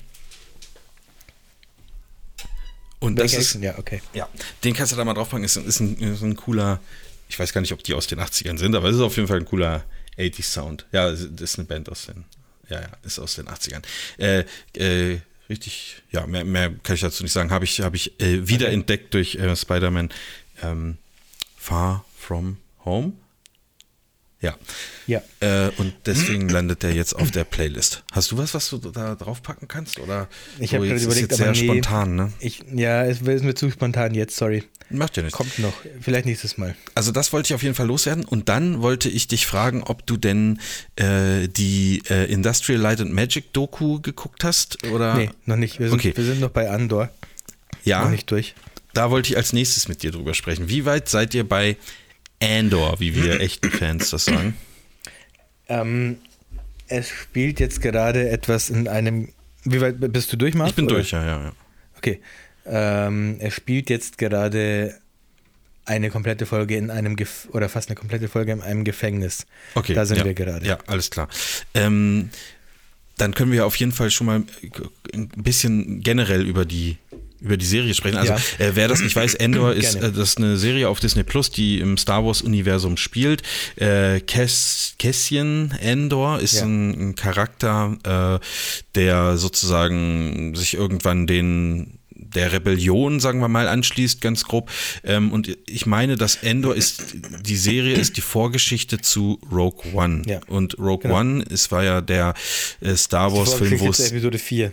[2.99, 4.01] Und das ist, Vacation, ja, okay.
[4.13, 4.29] ja,
[4.63, 5.43] den kannst du da mal draufpacken.
[5.43, 6.79] Ist, ist, ein, ist ein cooler,
[7.31, 9.29] ich weiß gar nicht, ob die aus den 80ern sind, aber es ist auf jeden
[9.29, 9.85] Fall ein cooler
[10.17, 10.85] 80s Sound.
[10.91, 12.25] Ja, das ist eine Band aus den,
[12.69, 13.81] ja, ja, ist aus den 80ern.
[14.17, 14.43] Äh,
[14.75, 15.19] äh,
[15.49, 17.51] richtig, ja, mehr, mehr kann ich dazu nicht sagen.
[17.51, 20.09] Habe ich, habe ich äh, wiederentdeckt durch äh, Spider-Man
[20.61, 20.97] ähm,
[21.55, 23.13] Far From Home.
[24.41, 24.55] Ja.
[25.07, 25.21] Ja.
[25.39, 28.03] Äh, und deswegen landet der jetzt auf der Playlist.
[28.11, 29.99] Hast du was, was du da draufpacken kannst?
[29.99, 30.27] Oder
[30.59, 32.33] Ich so, habe gerade jetzt ist überlegt, jetzt sehr aber nee, spontan, ne?
[32.39, 34.63] Ich, ja, es ist mir zu spontan jetzt, sorry.
[34.89, 35.37] Macht ja nichts.
[35.37, 36.75] Kommt noch, vielleicht nächstes Mal.
[36.95, 38.25] Also das wollte ich auf jeden Fall loswerden.
[38.25, 40.59] Und dann wollte ich dich fragen, ob du denn
[40.95, 44.83] äh, die äh, Industrial Light and Magic Doku geguckt hast?
[44.87, 45.13] Oder?
[45.15, 45.79] Nee, noch nicht.
[45.79, 46.13] Wir sind, Okay.
[46.15, 47.09] wir sind noch bei Andor.
[47.83, 48.53] Ja, Noch nicht durch.
[48.93, 50.67] da wollte ich als nächstes mit dir drüber sprechen.
[50.67, 51.77] Wie weit seid ihr bei
[52.41, 54.55] Andor, wie wir echten Fans das sagen?
[55.69, 56.17] Ähm,
[56.87, 59.29] es spielt jetzt gerade etwas in einem.
[59.63, 60.69] Wie weit bist du durch, Marc?
[60.69, 60.95] Ich bin oder?
[60.95, 61.51] durch, ja, ja, ja.
[61.97, 62.19] Okay.
[62.65, 64.95] Ähm, er spielt jetzt gerade
[65.85, 69.45] eine komplette Folge in einem Gef oder fast eine komplette Folge in einem Gefängnis.
[69.75, 69.93] Okay.
[69.93, 70.65] Da sind ja, wir gerade.
[70.65, 71.27] Ja, alles klar.
[71.73, 72.29] Ähm,
[73.17, 74.43] dann können wir auf jeden Fall schon mal
[75.13, 76.97] ein bisschen generell über die
[77.41, 78.17] über die Serie sprechen.
[78.17, 78.39] Also Ja.
[78.65, 81.49] äh, wer das nicht weiß, Endor ist, äh, das ist eine Serie auf Disney Plus,
[81.51, 83.41] die im Star Wars Universum spielt.
[83.77, 86.65] Äh, Cass, Cassian Endor ist Ja.
[86.65, 87.97] ein, ein Charakter,
[88.39, 88.45] äh,
[88.95, 91.97] der sozusagen sich irgendwann den
[92.33, 94.69] der Rebellion, sagen wir mal, anschließt, ganz grob.
[95.03, 97.03] Ähm, und ich meine, dass Endor ist,
[97.45, 100.21] die Serie ist die Vorgeschichte zu Rogue One.
[100.27, 100.39] Ja.
[100.47, 101.19] Und Rogue Genau.
[101.19, 102.33] One, es war ja der
[102.79, 104.71] äh, Star Wars-Film, wo es Episode 4.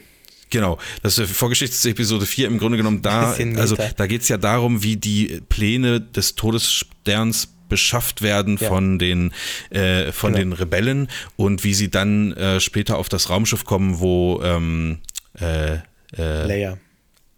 [0.50, 4.28] Genau, das ist Vorgeschichte zu Episode 4 im Grunde genommen da, also da geht es
[4.28, 8.68] ja darum, wie die Pläne des Todessterns beschafft werden Ja.
[8.68, 9.32] von den
[9.70, 10.38] äh, von Genau.
[10.44, 15.00] den Rebellen und wie sie dann äh, später auf das Raumschiff kommen, wo ähm,
[15.38, 15.74] äh,
[16.16, 16.78] äh, Leia.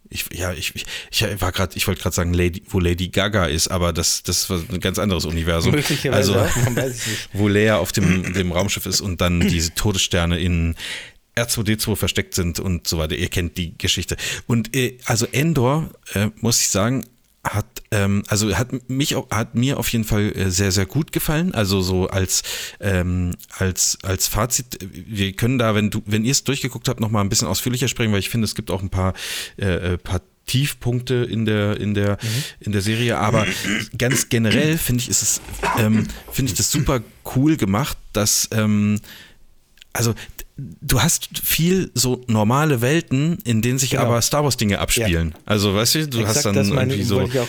[0.08, 3.46] ich, ja, ich, ich, ich war gerade, ich wollte gerade sagen, Lady, wo Lady Gaga
[3.46, 5.72] ist, aber das, das war ein ganz anderes Universum.
[5.72, 7.28] Möglicherweise also, weiß es nicht.
[7.32, 10.76] wo Leia auf dem, dem Raumschiff ist und dann diese Todessterne in
[11.42, 13.14] R2D2 versteckt sind und so weiter.
[13.14, 14.16] Ihr kennt die Geschichte.
[14.46, 17.04] Und äh, also Endor, äh, muss ich sagen,
[17.42, 21.54] hat ähm, also hat mich hat mir auf jeden Fall äh, sehr sehr gut gefallen
[21.54, 22.42] also so als
[22.80, 27.10] ähm, als als Fazit wir können da wenn du wenn ihr es durchgeguckt habt noch
[27.10, 29.14] mal ein bisschen ausführlicher sprechen weil ich finde es gibt auch ein paar
[29.56, 32.18] äh, äh, paar Tiefpunkte in der in der
[32.60, 33.46] in der Serie aber
[33.96, 35.40] ganz generell finde ich ist es
[35.78, 37.00] ähm, finde ich das super
[37.36, 39.00] cool gemacht dass ähm,
[39.94, 40.14] also
[40.80, 44.02] du hast viel so normale Welten, in denen sich Genau.
[44.04, 45.34] aber Star Wars Dinge abspielen.
[45.46, 47.48] Also weißt du, du hast Exakt, dann das meine irgendwie so auch.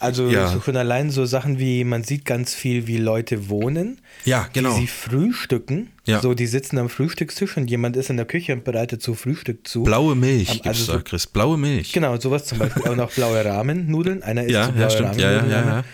[0.00, 0.48] Also Ja.
[0.48, 4.74] so schon allein so Sachen wie, man sieht ganz viel, wie Leute wohnen, Ja, genau.
[4.76, 5.90] wie sie frühstücken.
[6.06, 6.20] Ja.
[6.20, 9.68] So, die sitzen am Frühstückstisch und jemand ist in der Küche und bereitet so Frühstück
[9.68, 9.84] zu.
[9.84, 11.26] blaue Milch gibt's also da, so- Chris.
[11.28, 11.92] Blaue Milch.
[11.92, 12.82] Genau, sowas zum Beispiel.
[12.90, 14.22] Und auch blaue Rahmennudeln.
[14.24, 15.16] Einer isst Ja, so ja, blaue stimmt.
[15.20, 15.84] Ja, ja, ja, ja.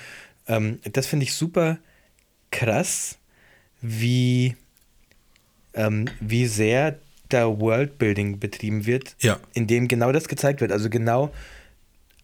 [0.48, 1.78] Ähm, das finde ich super
[2.50, 3.18] krass,
[3.82, 4.56] wie,
[5.74, 6.98] ähm, wie sehr
[7.28, 9.38] da Worldbuilding betrieben wird, Ja.
[9.54, 10.72] in dem genau das gezeigt wird.
[10.72, 11.32] Also genau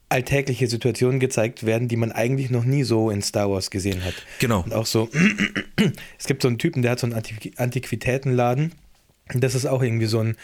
[0.08, 4.14] alltägliche Situationen gezeigt werden, die man eigentlich noch nie so in Star Wars gesehen hat.
[4.38, 4.62] Genau.
[4.62, 5.08] Und auch so,
[6.18, 8.72] es gibt so einen Typen, der hat so einen Antiqu Antiquitätenladen.
[9.34, 10.36] Das ist auch irgendwie so ein,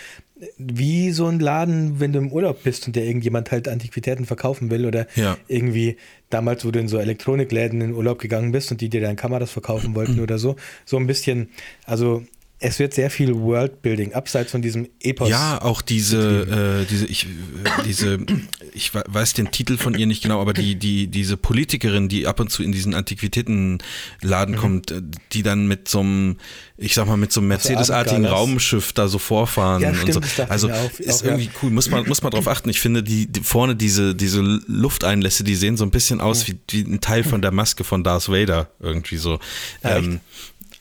[0.58, 4.70] wie so ein Laden, wenn du im Urlaub bist und der irgendjemand halt Antiquitäten verkaufen
[4.72, 5.38] will oder Ja.
[5.46, 5.96] irgendwie
[6.30, 9.52] damals, wo du in so Elektronikläden in Urlaub gegangen bist und die dir dann Kameras
[9.52, 10.56] verkaufen wollten oder so.
[10.84, 11.50] So ein bisschen,
[11.84, 12.24] also
[12.64, 15.28] es wird sehr viel Worldbuilding, abseits von diesem Epos.
[15.28, 17.28] Ja, auch diese, äh, diese, ich, äh,
[17.84, 18.18] diese,
[18.72, 22.26] ich we- weiß den Titel von ihr nicht genau, aber die, die, diese Politikerin, die
[22.26, 22.98] ab und zu in diesen Mhm.
[22.98, 25.02] Antiquitätenladen kommt, äh,
[25.32, 26.36] die dann mit so einem,
[26.76, 28.26] ich sag mal, mit so einem Mercedes-artigen.
[28.26, 30.42] Raumschiff da so vorfahren Ja, und stimmt, so.
[30.44, 31.30] Also auch- ist auch, ja.
[31.32, 32.68] irgendwie cool, muss man, muss man drauf achten.
[32.68, 36.56] Ich finde, die, die vorne diese, diese Lufteinlässe, die sehen so ein bisschen aus wie,
[36.70, 39.38] wie ein Teil von der Maske von Darth Vader, irgendwie so.
[39.82, 40.20] Ja, ähm,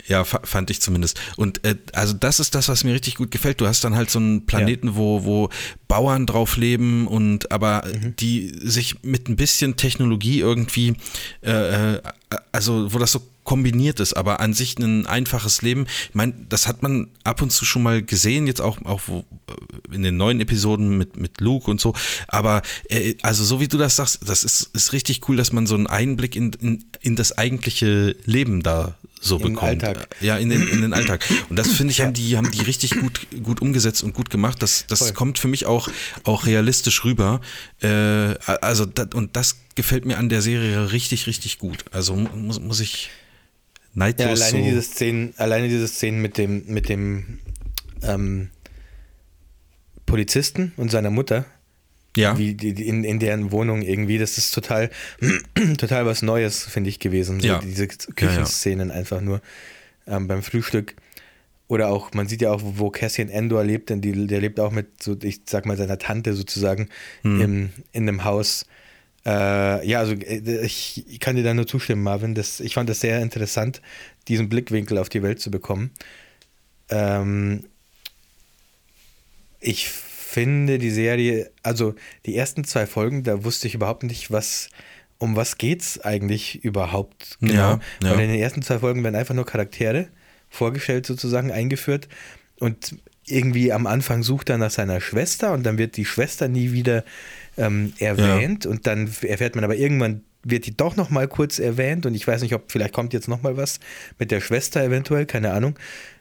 [0.08, 1.20] ja, fa- fand ich zumindest.
[1.38, 3.62] Und äh, also das ist das, was mir richtig gut gefällt.
[3.62, 5.50] Du hast dann halt so einen Planeten, wo, wo
[5.88, 8.16] Bauern drauf leben und aber Mhm.
[8.18, 10.96] die sich mit ein bisschen Technologie irgendwie,
[11.44, 12.02] äh, äh,
[12.52, 13.22] also wo das so
[13.52, 15.86] kombiniert ist, aber an sich ein einfaches Leben.
[16.08, 19.94] Ich meine, das hat man ab und zu schon mal gesehen, jetzt auch, auch äh,
[19.94, 21.94] in den neuen Episoden mit, mit Luke und so.
[22.30, 25.68] Aber äh, also so wie du das sagst, das ist, ist richtig cool, dass man
[25.68, 29.84] so einen Einblick in, in, in das eigentliche Leben da so Im bekommt.
[29.84, 30.16] Alltag.
[30.22, 31.24] Ja, in den, in den Alltag.
[31.50, 34.64] Und das finde ich, haben die, haben die richtig gut, gut umgesetzt und gut gemacht.
[34.64, 35.14] Das, das Voll.
[35.14, 35.90] kommt für mich auch,
[36.24, 37.42] auch realistisch rüber.
[37.82, 37.90] Äh,
[38.62, 41.84] also, dat, und das gefällt mir an der Serie richtig, richtig gut.
[41.92, 43.10] Also mu- muss, muss ich
[43.94, 44.70] Ja, neidlos alleine so.
[44.70, 47.40] diese Szenen, alleine diese Szenen mit dem, mit dem
[48.04, 48.50] ähm,
[50.06, 51.46] Polizisten und seiner Mutter.
[52.18, 52.38] Ja.
[52.38, 54.18] Wie die, in, in deren Wohnung irgendwie.
[54.18, 54.90] Das ist total,
[55.78, 57.40] total was Neues, finde ich, gewesen.
[57.40, 57.60] So Ja.
[57.60, 59.42] Diese Küchenszenen einfach nur
[60.08, 60.96] ähm, beim Frühstück.
[61.70, 64.72] Oder auch, man sieht ja auch, wo Cassian Endor lebt, denn die, der lebt auch
[64.72, 66.90] mit, so, ich sag mal, seiner Tante sozusagen
[67.22, 67.42] Hm.
[67.42, 68.66] im, in einem Haus.
[69.26, 72.36] Äh, ja, also äh, ich, ich kann dir da nur zustimmen, Marvin.
[72.36, 73.82] Das, ich fand das sehr interessant,
[74.28, 75.92] diesen Blickwinkel auf die Welt zu bekommen.
[76.90, 77.66] Ähm,
[79.60, 81.94] ich finde die Serie, also
[82.26, 84.70] die ersten zwei Folgen, da wusste ich überhaupt nicht, was,
[85.20, 87.54] um was geht's eigentlich überhaupt genau.
[87.54, 88.12] Ja, ja.
[88.12, 90.08] Weil in den ersten zwei Folgen werden einfach nur Charaktere
[90.50, 92.08] vorgestellt, sozusagen eingeführt.
[92.60, 92.96] Und
[93.26, 97.04] irgendwie am Anfang sucht er nach seiner Schwester und dann wird die Schwester nie wieder
[97.62, 98.66] ähm, erwähnt.
[98.66, 102.06] Und dann erfährt man aber irgendwann, wird die doch noch mal kurz erwähnt.
[102.06, 103.80] Und ich weiß nicht, ob vielleicht kommt jetzt noch mal was
[104.20, 105.78] mit der Schwester eventuell, keine Ahnung.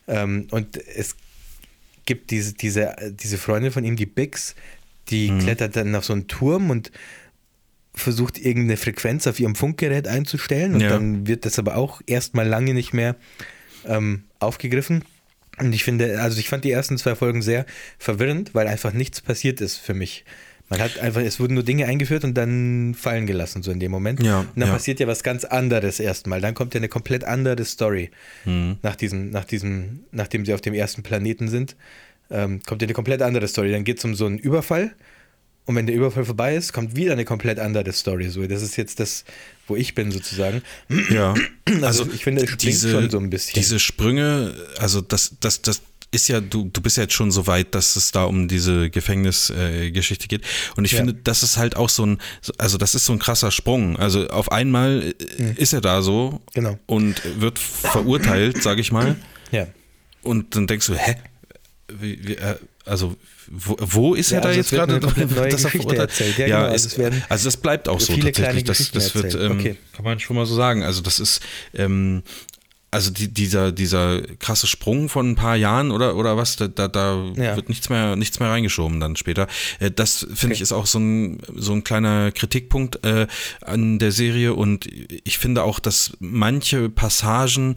[0.07, 1.17] Ähm, und es
[2.07, 4.55] gibt diese, diese, diese Freundin von ihm, die Bix,
[5.09, 6.91] die klettert dann auf so einen Turm und
[7.95, 10.91] versucht irgendeine Frequenz auf ihrem Funkgerät einzustellen und Ja.
[10.91, 13.17] dann wird das aber auch erstmal lange nicht mehr
[13.87, 15.05] ähm, aufgegriffen.
[15.59, 17.67] Und ich finde, also ich fand die ersten zwei Folgen sehr
[17.99, 20.25] verwirrend, weil einfach nichts passiert ist für mich.
[20.71, 23.91] Man hat einfach, es wurden nur Dinge eingeführt und dann fallen gelassen, so in dem
[23.91, 24.23] Moment.
[24.23, 24.75] Ja, und dann ja.
[24.75, 26.41] passiert ja was ganz anderes erstmal.
[26.41, 28.11] Dann kommt ja eine komplett andere Story.
[28.45, 28.79] Mhm.
[28.81, 31.75] Nach diesem, nach diesem, nachdem sie auf dem ersten Planeten sind,
[32.31, 33.73] ähm, kommt ja eine komplett andere Story.
[33.73, 34.95] Dann geht es um so einen Überfall.
[35.67, 38.29] Und wenn der Überfall vorbei ist, kommt wieder eine komplett andere Story.
[38.29, 39.25] So, das ist jetzt das,
[39.67, 40.63] wo ich bin sozusagen.
[41.11, 41.35] Ja.
[41.83, 43.55] Also, ich finde, es springt schon so ein bisschen.
[43.55, 47.47] Diese Sprünge, also das, das, das ist ja, du, du bist ja jetzt schon so
[47.47, 50.43] weit, dass es da um diese Gefängnisgeschichte äh, Geschichte geht.
[50.77, 50.99] Und ich Ja.
[50.99, 53.97] finde, das ist halt auch so ein, so- also das ist so ein krasser Sprung.
[53.97, 56.39] Also auf einmal äh, ist er da so Mhm.
[56.55, 56.79] Genau.
[56.87, 59.17] und wird verurteilt, sage ich mal.
[59.53, 59.67] Ja.
[60.23, 61.17] Und dann denkst du, hä?
[61.89, 63.17] Wie, wie, äh, also
[63.53, 64.95] wo, wo ist Ja, er da also jetzt es gerade?
[65.01, 65.99] er verurteilt?
[65.99, 66.39] erzählt.
[66.39, 68.65] Ja, Ja, genau, also ist, es also das bleibt auch so tatsächlich.
[68.65, 69.77] Das, das wird, ähm, Okay.
[69.93, 70.83] kann man schon mal so sagen.
[70.85, 71.41] Also das ist,
[71.75, 72.23] ähm,
[72.93, 76.89] also die, dieser, dieser krasse Sprung von ein paar Jahren oder, oder was, da, da,
[76.89, 77.55] da Ja.
[77.57, 79.47] wird nichts mehr, nichts mehr reingeschoben dann später.
[79.79, 80.63] Äh, das finde ich Okay.
[80.65, 83.27] ist auch so ein, so ein kleiner Kritikpunkt äh,
[83.63, 84.89] an der Serie und
[85.25, 87.75] ich finde auch, dass manche Passagen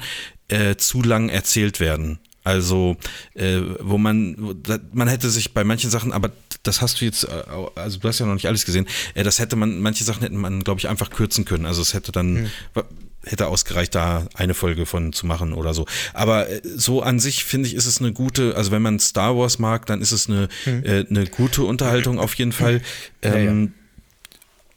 [0.47, 2.20] äh, zu lang erzählt werden.
[2.45, 2.97] Also,
[3.36, 6.32] äh, wo man, wo- da- man hätte sich bei manchen Sachen, aber
[6.64, 7.30] das hast du jetzt, äh,
[7.76, 10.36] also du hast ja noch nicht alles gesehen, äh, das hätte man, manche Sachen hätte
[10.36, 11.66] man, glaube ich, einfach kürzen können.
[11.66, 12.84] Also es hätte dann, wa-
[13.26, 15.86] hätte ausgereicht, da eine Folge von zu machen oder so.
[16.13, 19.38] Aber äh, so an sich finde ich, ist es eine gute, also wenn man Star
[19.38, 22.82] Wars mag, dann ist es eine, äh, eine gute Unterhaltung auf jeden Fall.
[23.24, 23.67] Ja, ja.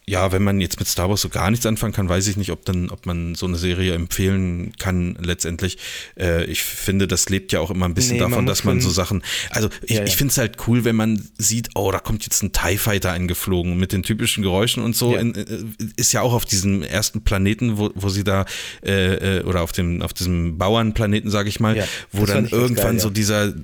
[0.09, 2.53] Ja, wenn man jetzt mit Star Wars so gar nichts anfangen kann, weiß ich nicht,
[2.53, 5.79] ob dann, ob man so eine Serie empfehlen kann letztendlich.
[6.17, 8.65] Äh, ich finde, das lebt ja auch immer ein bisschen Nee, man davon, muss dass
[8.65, 9.25] man so Sachen.
[9.51, 10.05] Also ich, Ja, ja.
[10.05, 13.11] ich finde es halt cool, wenn man sieht, oh, da kommt jetzt ein TIE Fighter
[13.11, 15.13] eingeflogen mit den typischen Geräuschen und so.
[15.13, 15.19] Ja.
[15.19, 15.65] In, äh,
[15.97, 18.45] ist ja auch auf diesem ersten Planeten, wo, wo sie da,
[18.85, 22.93] äh, äh, oder auf dem, auf diesem Bauernplaneten, sage ich mal, wo das dann irgendwann
[22.93, 23.55] geil, so dieser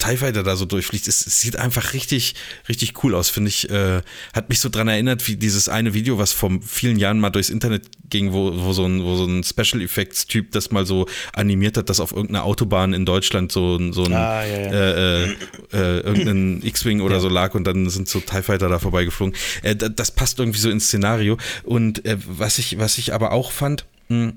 [0.00, 1.06] TIE Fighter da so durchfliegt.
[1.06, 2.34] Es, es sieht einfach richtig,
[2.68, 3.70] richtig cool aus, finde ich.
[3.70, 4.02] Äh,
[4.34, 7.50] hat mich so dran erinnert, wie dieses eine Video, was vor vielen Jahren mal durchs
[7.50, 11.06] Internet ging, wo, wo, so, ein, wo so ein Special Effects Typ das mal so
[11.32, 14.70] animiert hat, dass auf irgendeiner Autobahn in Deutschland so, ein- so ein Ah, ja, ja.
[14.72, 15.36] Äh, äh,
[15.72, 19.36] äh, irgendein X-Wing oder so lag und dann sind so TIE Fighter da vorbeigeflogen.
[19.62, 21.38] Äh, da- das passt irgendwie so ins Szenario.
[21.62, 24.32] Und äh, was, ich, was ich aber auch fand, mh,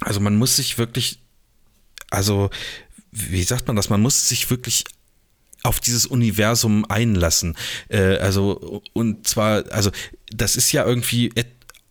[0.00, 1.18] also man muss sich wirklich,
[2.10, 2.50] also
[3.12, 4.84] wie sagt man das, man muss sich wirklich
[5.62, 7.56] auf dieses Universum einlassen.
[7.88, 9.90] Äh, also, und zwar, also,
[10.34, 11.32] das ist ja irgendwie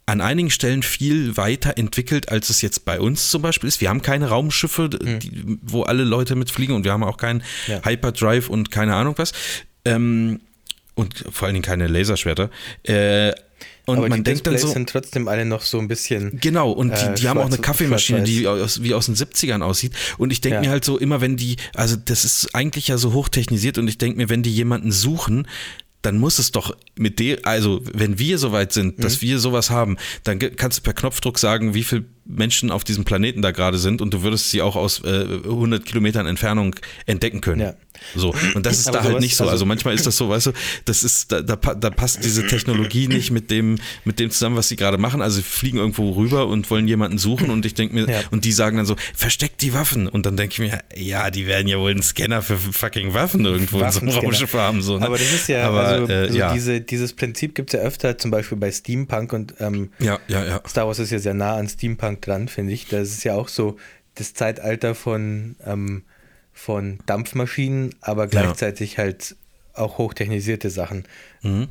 [0.08, 3.80] an einigen Stellen viel weiter entwickelt, als es jetzt bei uns zum Beispiel ist.
[3.80, 7.86] Wir haben keine Raumschiffe, die, wo alle Leute mitfliegen und wir haben auch keinen Ja.
[7.86, 9.34] Hyperdrive und keine Ahnung was.
[9.86, 10.40] Ähm,
[10.96, 12.50] und vor allen Dingen keine Laserschwerter.
[12.84, 13.34] Äh,
[13.90, 14.74] und Aber man die denkt dann Displays so.
[14.78, 16.40] sind trotzdem alle noch so ein bisschen.
[16.42, 19.62] Genau, und die, äh, die haben auch eine Kaffeemaschine, die aus, wie aus den 70ern
[19.62, 19.94] aussieht.
[20.18, 20.62] Und ich denke Ja.
[20.62, 23.98] mir halt so, immer wenn die, also das ist eigentlich ja so hochtechnisiert und ich
[23.98, 25.48] denke mir, wenn die jemanden suchen,
[26.02, 29.02] dann muss es doch mit der, also wenn wir soweit sind, Mhm.
[29.02, 33.04] dass wir sowas haben, dann kannst du per Knopfdruck sagen, wie viele Menschen auf diesem
[33.04, 36.74] Planeten da gerade sind und du würdest sie auch aus äh, 100 Kilometern Entfernung
[37.06, 37.60] entdecken können.
[37.62, 37.74] Ja.
[38.16, 39.44] So, und das ist Aber da halt nicht so.
[39.44, 40.52] Also, also- manchmal ist das so, weißt du,
[40.86, 44.68] das ist, da, da, da passt diese Technologie nicht mit dem, mit dem zusammen, was
[44.68, 45.22] sie gerade machen.
[45.22, 48.22] Also sie fliegen irgendwo rüber und wollen jemanden suchen und ich denke mir, Ja.
[48.32, 50.08] und die sagen dann so, versteckt die Waffen.
[50.08, 53.46] Und dann denke ich mir, ja, die werden ja wohl einen Scanner für fucking Waffen
[53.46, 54.10] irgendwo in so einem.
[54.10, 54.82] Raumschiff haben.
[54.82, 55.06] So, ne?
[55.06, 56.54] Aber das ist ja, Aber, also, äh, so ja.
[56.54, 60.46] diese, dieses Prinzip gibt es ja öfter, zum Beispiel bei Steampunk und ähm, ja, ja,
[60.46, 60.62] ja.
[60.68, 62.88] Star Wars ist ja sehr nah an Steampunk dran, finde ich.
[62.88, 63.78] Das ist ja auch so
[64.16, 66.04] das Zeitalter von, ähm,
[66.60, 68.98] von Dampfmaschinen, aber gleichzeitig ja.
[69.00, 69.38] halt
[69.74, 71.06] auch hochtechnisierte Sachen.
[71.42, 71.70] Mhm.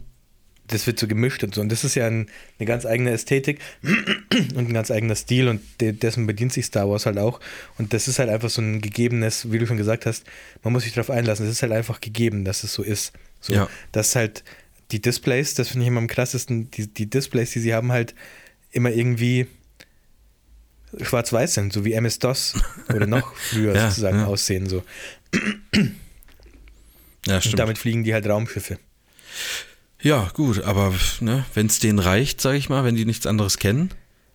[0.66, 1.60] Das wird so gemischt und so.
[1.60, 2.26] Und das ist ja ein,
[2.58, 6.88] eine ganz eigene Ästhetik und ein ganz eigener Stil und de dessen bedient sich Star
[6.88, 7.38] Wars halt auch.
[7.76, 10.24] Und das ist halt einfach so ein gegebenes, wie du schon gesagt hast,
[10.62, 11.46] man muss sich darauf einlassen.
[11.46, 13.12] Es ist halt einfach gegeben, dass es so ist.
[13.40, 13.68] So, ja.
[13.92, 14.42] Dass halt
[14.90, 18.14] die Displays, das finde ich immer am krassesten, die, die Displays, die sie haben, halt
[18.72, 19.46] immer irgendwie
[21.00, 22.54] schwarz-weiß sind, so wie MS-DOS
[22.94, 24.26] oder noch früher ja, sozusagen ja.
[24.26, 24.68] aussehen.
[24.68, 24.82] So.
[27.26, 27.54] Ja, stimmt.
[27.54, 28.78] Und damit fliegen die halt Raumschiffe.
[30.00, 33.58] Ja, gut, aber ne, wenn es denen reicht, sage ich mal, wenn die nichts anderes
[33.58, 33.90] kennen,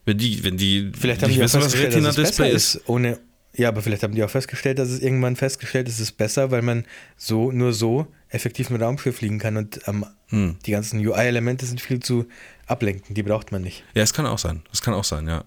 [0.06, 3.20] wenn die, wenn die vielleicht haben die wissen, was Retina-Display ist, ist, ohne,
[3.56, 6.52] ja, aber vielleicht haben die auch festgestellt, dass es irgendwann festgestellt ist, es ist besser,
[6.52, 6.86] weil man
[7.16, 10.58] so nur so effektiv mit Raumschiff fliegen kann und ähm, hm.
[10.66, 12.26] die ganzen UI-Elemente sind viel zu
[12.66, 13.84] ablenken, die braucht man nicht.
[13.94, 15.46] Ja, es kann auch sein, es kann auch sein, ja.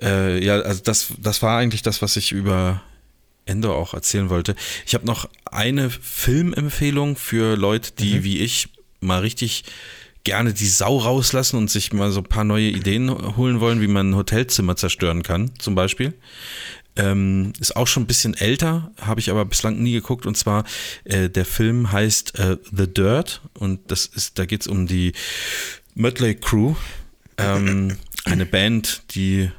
[0.00, 2.82] Äh, ja, also das, das war eigentlich das, was ich über
[3.46, 4.54] Endor auch erzählen wollte.
[4.86, 8.24] Ich habe noch eine Filmempfehlung für Leute, die mhm.
[8.24, 8.68] wie ich
[9.00, 9.64] mal richtig
[10.24, 13.86] gerne die Sau rauslassen und sich mal so ein paar neue Ideen holen wollen, wie
[13.86, 16.14] man ein Hotelzimmer zerstören kann, zum Beispiel.
[16.96, 20.26] Ähm, ist auch schon ein bisschen älter, habe ich aber bislang nie geguckt.
[20.26, 20.64] Und zwar,
[21.04, 25.12] äh, der Film heißt äh, The Dirt und das ist, da geht es um die
[25.94, 26.74] Mötley Crew.
[27.38, 29.50] Ähm, eine Band, die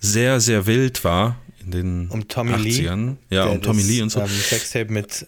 [0.00, 3.16] sehr, sehr wild war in den um Tommy 80ern.
[3.28, 4.20] Lee, ja, um Tommy das, Lee und so.
[4.20, 5.26] Ähm, Sextape mit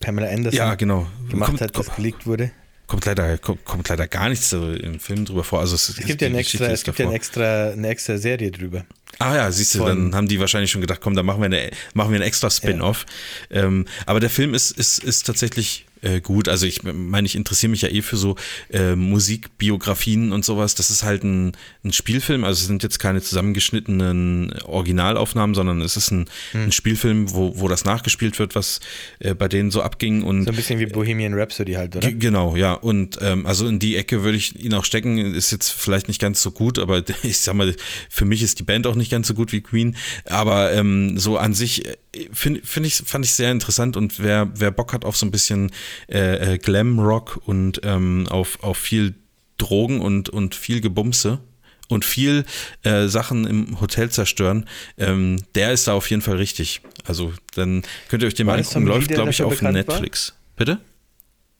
[0.00, 1.06] Pamela Anderson ja, genau.
[1.30, 2.50] gemacht kommt, hat, das geleakt wurde.
[2.86, 5.60] Kommt leider, kommt, kommt, leider gar nichts im Film drüber vor.
[5.60, 8.50] Also es, es gibt ja, ein extra, es gibt ja ein extra, eine extra Serie
[8.50, 8.84] drüber.
[9.18, 11.70] Ah ja, siehst du, dann haben die wahrscheinlich schon gedacht, komm, da machen wir, eine,
[11.94, 13.06] machen wir ein extra Spin-off.
[13.50, 13.64] Ja.
[13.64, 16.48] Ähm, aber der Film ist, ist, ist tatsächlich äh, gut.
[16.48, 18.36] Also ich meine, ich interessiere mich ja eh für so
[18.70, 20.74] äh, Musikbiografien und sowas.
[20.74, 21.52] Das ist halt ein,
[21.84, 26.64] ein, Spielfilm, also es sind jetzt keine zusammengeschnittenen Originalaufnahmen, sondern es ist ein, hm.
[26.64, 28.80] ein Spielfilm, wo, wo das nachgespielt wird, was
[29.20, 30.22] äh, bei denen so abging.
[30.22, 32.10] Und, so ein bisschen wie Bohemian Rhapsody halt, oder?
[32.10, 32.74] Genau, ja.
[32.74, 35.18] Und ähm, also in die Ecke würde ich ihn auch stecken.
[35.18, 37.74] Ist jetzt vielleicht nicht ganz so gut, aber ich sag mal,
[38.08, 39.96] für mich ist die Band auch nicht ganz so gut wie Queen.
[40.26, 41.96] Aber ähm, so an sich äh,
[42.32, 45.30] finde find ich, fand ich sehr interessant und wer, wer Bock hat auf so ein
[45.30, 45.70] bisschen
[46.08, 49.14] äh, äh, Glam-Rock und ähm, auf, auf viel
[49.58, 51.40] Drogen und, und viel Gebumse
[51.88, 52.44] und viel
[52.82, 54.66] äh, Sachen im Hotel zerstören,
[54.98, 56.80] ähm, der ist da auf jeden Fall richtig.
[57.04, 60.30] Also dann könnt ihr euch den mal angucken, läuft glaube ich auf Netflix.
[60.30, 60.36] War?
[60.56, 60.80] Bitte?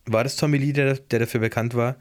[0.07, 1.97] War das Tommy Lee, der, der dafür bekannt war,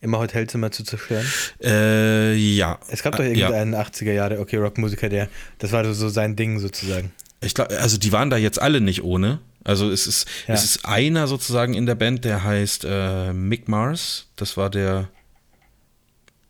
[0.00, 1.26] immer Hotelzimmer zu zerstören?
[1.62, 2.78] Äh, ja.
[2.88, 3.82] Es gab doch äh, irgendeinen ja.
[3.82, 5.28] 80er Jahre, okay, Rockmusiker, der,
[5.58, 7.12] das war so sein Ding sozusagen.
[7.40, 9.40] Ich glaube, also die waren da jetzt alle nicht ohne.
[9.64, 10.54] Also es ist, ja.
[10.54, 14.26] es ist einer sozusagen in der Band, der heißt äh, Mick Mars.
[14.36, 15.08] Das war der,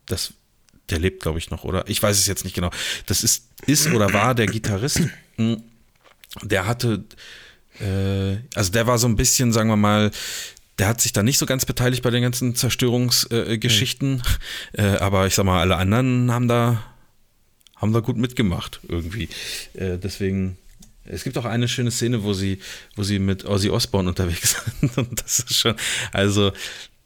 [0.04, 0.34] das,
[0.90, 1.88] der lebt, glaube ich, noch, oder?
[1.88, 2.70] Ich weiß es jetzt nicht genau.
[3.06, 5.00] Das ist, ist oder war der Gitarrist.
[6.42, 7.04] Der hatte,
[7.80, 10.10] äh, also der war so ein bisschen, sagen wir mal,
[10.78, 14.22] der hat sich da nicht so ganz beteiligt bei den ganzen Zerstörungsgeschichten.
[14.72, 14.96] Äh, mhm.
[14.96, 16.82] aber ich sag mal, alle anderen haben da,
[17.76, 19.28] haben da gut mitgemacht irgendwie.
[19.74, 20.58] Äh, deswegen
[21.08, 22.58] es gibt auch eine schöne Szene, wo sie,
[22.96, 24.98] wo sie mit Ozzy Osbourne unterwegs sind.
[24.98, 25.76] Und das ist schon,
[26.12, 26.52] also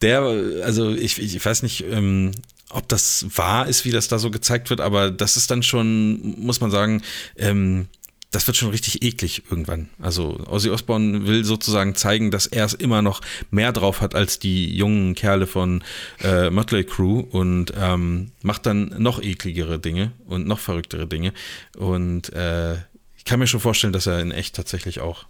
[0.00, 0.22] der,
[0.64, 2.32] also ich, ich weiß nicht, ähm,
[2.70, 6.40] ob das wahr ist, wie das da so gezeigt wird, aber das ist dann schon,
[6.40, 7.02] muss man sagen,
[7.36, 7.88] ähm,
[8.30, 9.90] das wird schon richtig eklig irgendwann.
[9.98, 13.20] Also Ozzy Osbourne will sozusagen zeigen, dass er es immer noch
[13.50, 15.82] mehr drauf hat als die jungen Kerle von
[16.22, 21.32] äh, Mötley Crew und ähm, macht dann noch ekligere Dinge und noch verrücktere Dinge.
[21.76, 22.74] Und äh,
[23.16, 25.26] ich kann mir schon vorstellen, dass er in echt tatsächlich auch,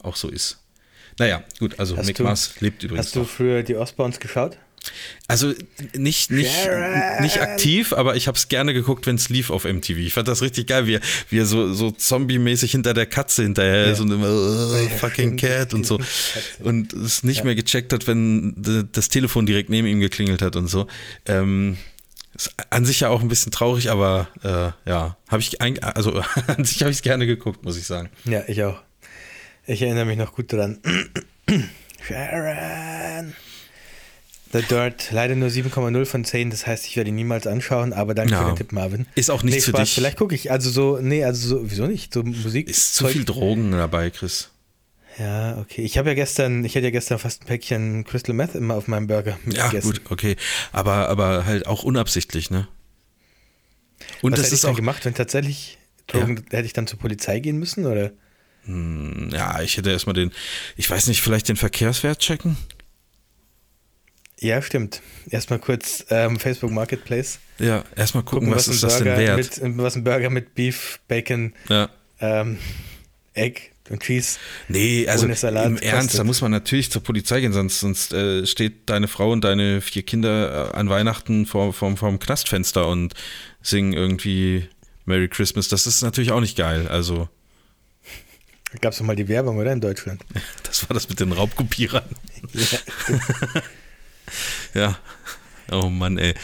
[0.00, 0.62] auch so ist.
[1.18, 3.06] Naja, gut, also hast Mick Mars lebt übrigens.
[3.06, 4.58] Hast du früher die Osborns geschaut?
[5.28, 5.52] Also
[5.94, 6.68] nicht, nicht,
[7.20, 9.98] nicht aktiv, aber ich habe es gerne geguckt, wenn es lief auf MTV.
[9.98, 11.00] Ich fand das richtig geil, wie er,
[11.30, 13.92] wie er so, so zombie-mäßig hinter der Katze hinterher ja.
[13.92, 15.98] ist und immer oh, fucking cat und so.
[16.60, 17.44] Und es nicht ja.
[17.44, 20.86] mehr gecheckt hat, wenn das Telefon direkt neben ihm geklingelt hat und so.
[21.26, 21.76] Ähm,
[22.34, 26.22] ist an sich ja auch ein bisschen traurig, aber äh, ja, habe ich ein, also
[26.46, 28.10] an sich habe ich es gerne geguckt, muss ich sagen.
[28.24, 28.82] Ja, ich auch.
[29.66, 30.80] Ich erinnere mich noch gut dran.
[32.06, 33.34] Sharon.
[34.56, 38.14] The Dirt, leider nur 7,0 von 10, das heißt, ich werde ihn niemals anschauen, aber
[38.14, 38.40] danke ja.
[38.40, 39.06] für den Tipp, Marvin.
[39.14, 39.92] Ist auch nicht nee, für dich.
[39.92, 42.14] Vielleicht gucke ich, also so, nee, also so, wieso nicht?
[42.14, 42.68] So Musik.
[42.68, 44.50] Ist zu viel Drogen dabei, Chris.
[45.18, 45.82] Ja, okay.
[45.82, 48.88] Ich habe ja gestern, ich hätte ja gestern fast ein Päckchen Crystal Meth immer auf
[48.88, 50.36] meinem Burger Ja, gut, okay.
[50.72, 52.68] Aber, aber halt auch unabsichtlich, ne?
[54.22, 56.58] Und Was das hätte ist ich auch gemacht, wenn tatsächlich Drogen, ja.
[56.58, 58.12] hätte ich dann zur Polizei gehen müssen, oder?
[58.64, 60.32] Hm, ja, ich hätte erstmal den,
[60.76, 62.56] ich weiß nicht, vielleicht den Verkehrswert checken?
[64.40, 65.00] Ja, stimmt.
[65.30, 67.38] Erstmal kurz ähm, Facebook Marketplace.
[67.58, 69.62] Ja, erstmal gucken, gucken, was, was ist das denn wert?
[69.62, 71.88] Mit, was ein Burger mit Beef, Bacon, ja.
[72.20, 72.58] ähm,
[73.32, 74.38] Egg und Cheese.
[74.68, 76.20] Nee, also ohne Salat im Ernst, kostet.
[76.20, 79.80] da muss man natürlich zur Polizei gehen, sonst, sonst äh, steht deine Frau und deine
[79.80, 83.14] vier Kinder äh, an Weihnachten vor, vor, vor dem Knastfenster und
[83.62, 84.68] singen irgendwie
[85.06, 85.68] Merry Christmas.
[85.68, 86.88] Das ist natürlich auch nicht geil.
[86.88, 87.28] Also,
[88.72, 89.72] Da gab es doch mal die Werbung, oder?
[89.72, 90.20] In Deutschland.
[90.62, 92.04] das war das mit den Raubkopierern.
[92.52, 93.62] Ja.
[95.70, 96.34] Oh Mann, ey.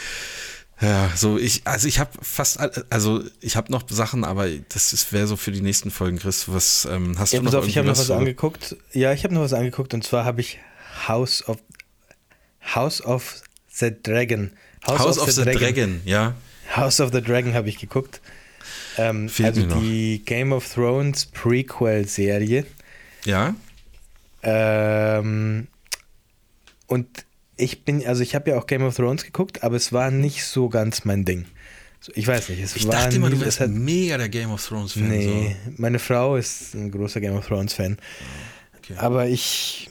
[0.81, 5.27] Ja, so ich, also ich habe fast, also ich habe noch Sachen, aber das wäre
[5.27, 6.49] so für die nächsten Folgen, Chris.
[6.49, 8.75] Was ähm, hast Ja, du noch auf, ich habe noch was angeguckt.
[8.91, 10.59] Ja, ich habe noch was angeguckt und zwar habe ich
[11.07, 11.57] House of
[12.75, 14.51] House of the Dragon.
[14.85, 16.01] House, of, the, Dragon.
[16.03, 16.35] ja.
[16.75, 18.19] House of the Dragon habe ich geguckt.
[18.97, 22.65] Ähm, also die Game of Thrones Prequel-Serie.
[23.25, 23.55] Ja.
[24.41, 25.67] Ähm,
[26.87, 27.07] und
[27.63, 30.45] ich bin, also ich habe ja auch Game of Thrones geguckt, aber es war nicht
[30.45, 31.45] so ganz mein Ding.
[31.99, 34.29] So, ich weiß nicht, es Ich war dachte immer, nie, du wärst hat, mega der
[34.29, 35.07] Game of Thrones Fan.
[35.07, 37.97] Nee, meine Frau ist ein großer Game of Thrones Fan.
[38.77, 38.95] Okay.
[38.97, 39.89] Aber ich.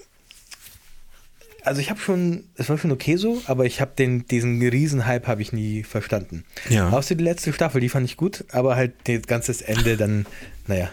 [1.64, 5.28] Also ich habe schon, es war schon okay so, aber ich habe den, diesen Riesenhype
[5.28, 6.44] habe ich nie verstanden.
[6.68, 6.90] Ja.
[6.90, 10.26] Außer die letzte Staffel, die fand ich gut, aber halt das ganze Ende dann,
[10.66, 10.90] naja.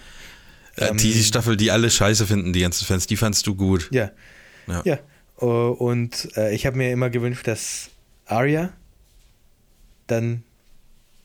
[0.78, 0.86] So.
[0.86, 3.90] Äh, die, die Staffel, die alle scheiße finden, die ganzen Fans, die fandst du gut.
[3.92, 4.12] Ja.
[4.68, 4.82] Ja.
[4.86, 5.00] Ja.
[5.42, 7.90] Oh, Und äh, ich habe mir immer gewünscht, dass
[8.26, 8.72] Arya
[10.08, 10.44] dann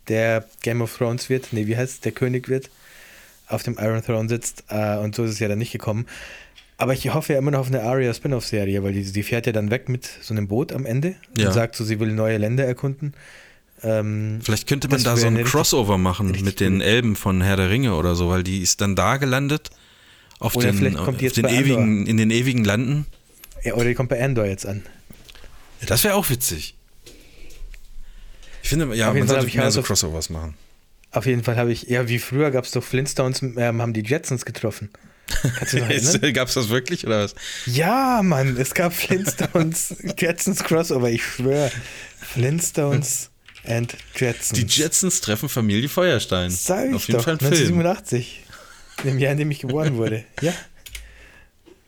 [0.08, 2.70] der Game of Thrones wird, nee, wie heißt es, der König wird,
[3.48, 4.64] auf dem Iron Throne sitzt.
[4.68, 6.06] Äh, und so ist es ja dann nicht gekommen.
[6.76, 9.52] Aber ich hoffe ja immer noch auf eine Arya Spin-off-Serie, weil die, die fährt ja
[9.52, 11.48] dann weg mit so einem Boot am Ende Ja.
[11.48, 13.14] und sagt so, sie will neue Länder erkunden.
[13.82, 16.80] Ähm, Vielleicht könnte man da so ein Crossover machen mit den.
[16.80, 19.70] Elben von Herr der Ringe oder so, weil die ist dann da gelandet
[20.40, 23.06] auf Oder den, auf den ewigen, in den ewigen Landen.
[23.64, 24.82] Ja, oder die kommt bei Andor jetzt an.
[25.80, 26.76] Ja, das wäre auch witzig.
[28.62, 30.54] Ich finde, ja, man sollte mehr House so Crossovers machen.
[31.10, 34.02] Auf jeden Fall habe ich, ja, wie früher gab es doch Flintstones, ähm, haben die
[34.02, 34.90] Jetsons getroffen.
[36.34, 37.34] Gab es das wirklich oder was?
[37.64, 41.72] Ja, Mann, es gab Flintstones, Jetsons Crossover, ich schwöre.
[42.20, 43.30] Flintstones
[43.66, 44.58] and Jetsons.
[44.58, 46.50] Die Jetsons treffen Familie Feuerstein.
[46.50, 47.52] Sag ich Auf jeden doch, Fall ein Film.
[47.52, 48.42] 1987.
[49.04, 50.24] Im Jahr, in dem ich geboren wurde.
[50.42, 50.52] Ja.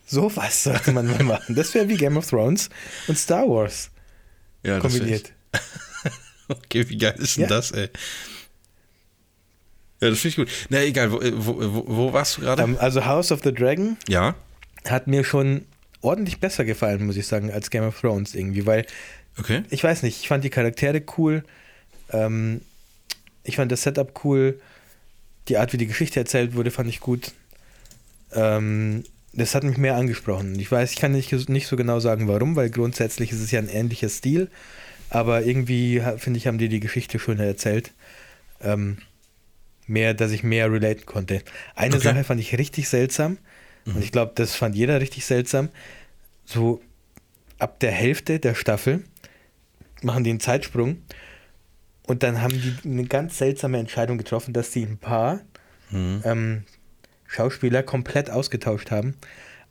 [0.06, 1.54] Sowas sollte man mal machen.
[1.56, 2.70] Das wäre wie Game of Thrones
[3.08, 3.90] und Star Wars
[4.62, 5.32] Ja, kombiniert.
[6.48, 7.48] Okay, wie geil ist denn Ja.
[7.48, 7.88] das, ey?
[10.00, 10.48] Ja, das finde ich gut.
[10.68, 12.62] Na, egal, wo, wo, wo, wo warst du gerade?
[12.62, 14.36] Ähm, also House of the Dragon ja.
[14.86, 15.64] hat mir schon
[16.02, 18.86] ordentlich besser gefallen, muss ich sagen, als Game of Thrones irgendwie, weil
[19.38, 19.64] Okay.
[19.70, 21.42] ich weiß nicht, ich fand die Charaktere cool,
[22.10, 22.60] ähm,
[23.42, 24.60] ich fand das Setup cool,
[25.48, 27.32] die Art, wie die Geschichte erzählt wurde, fand ich gut.
[28.32, 29.04] Ähm,
[29.36, 30.58] das hat mich mehr angesprochen.
[30.58, 33.60] Ich weiß, ich kann nicht, nicht so genau sagen, warum, weil grundsätzlich ist es ja
[33.60, 34.50] ein ähnlicher Stil,
[35.10, 37.92] aber irgendwie finde ich, haben die die Geschichte schöner erzählt.
[38.60, 38.98] Ähm,
[39.86, 41.42] mehr, dass ich mehr relaten konnte.
[41.74, 42.04] Eine Okay.
[42.04, 43.38] Sache fand ich richtig seltsam
[43.84, 45.68] und ich glaube, das fand jeder richtig seltsam.
[46.44, 46.80] So
[47.60, 49.04] ab der Hälfte der Staffel
[50.02, 51.02] machen die einen Zeitsprung
[52.02, 55.40] und dann haben die eine ganz seltsame Entscheidung getroffen, dass sie ein paar
[55.90, 56.22] Mhm.
[56.24, 56.64] ähm,
[57.28, 59.14] Schauspieler komplett ausgetauscht haben,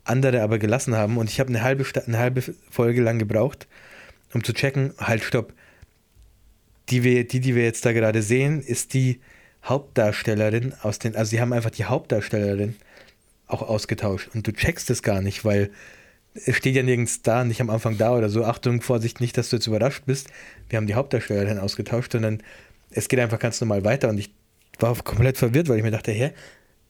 [0.04, 1.18] andere aber gelassen haben.
[1.18, 3.68] Und ich habe eine halbe, eine halbe Folge lang gebraucht,
[4.34, 5.54] um zu checken, halt stopp,
[6.90, 9.20] die, wir, die, die wir jetzt da gerade sehen, ist die
[9.64, 12.76] Hauptdarstellerin aus den, also sie haben einfach die Hauptdarstellerin
[13.48, 14.30] auch ausgetauscht.
[14.34, 15.72] Und du checkst es gar nicht, weil
[16.34, 18.44] es steht ja nirgends da, nicht am Anfang da oder so.
[18.44, 20.28] Achtung, Vorsicht, nicht, dass du jetzt überrascht bist.
[20.70, 22.44] Wir haben die Hauptdarstellerin ausgetauscht, sondern
[22.92, 24.10] es geht einfach ganz normal weiter.
[24.10, 24.32] Und ich
[24.80, 26.32] war komplett verwirrt, weil ich mir dachte, hä,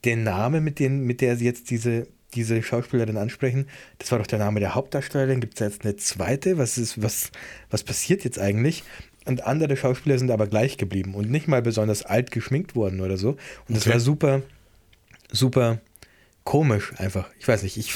[0.06, 3.68] der Name, mit, den, mit der sie jetzt diese, diese Schauspielerin ansprechen,
[3.98, 5.40] das war doch der Name der Hauptdarstellerin.
[5.42, 6.58] Gibt es jetzt eine zweite?
[6.58, 7.32] Was ist, was,
[7.70, 8.84] was passiert jetzt eigentlich?
[9.26, 13.18] Und andere Schauspieler sind aber gleich geblieben und nicht mal besonders alt geschminkt worden oder
[13.18, 13.30] so.
[13.68, 13.94] Und das Okay.
[13.94, 14.42] war super,
[15.32, 15.80] super
[16.44, 17.30] komisch einfach.
[17.40, 17.94] Ich weiß nicht, ich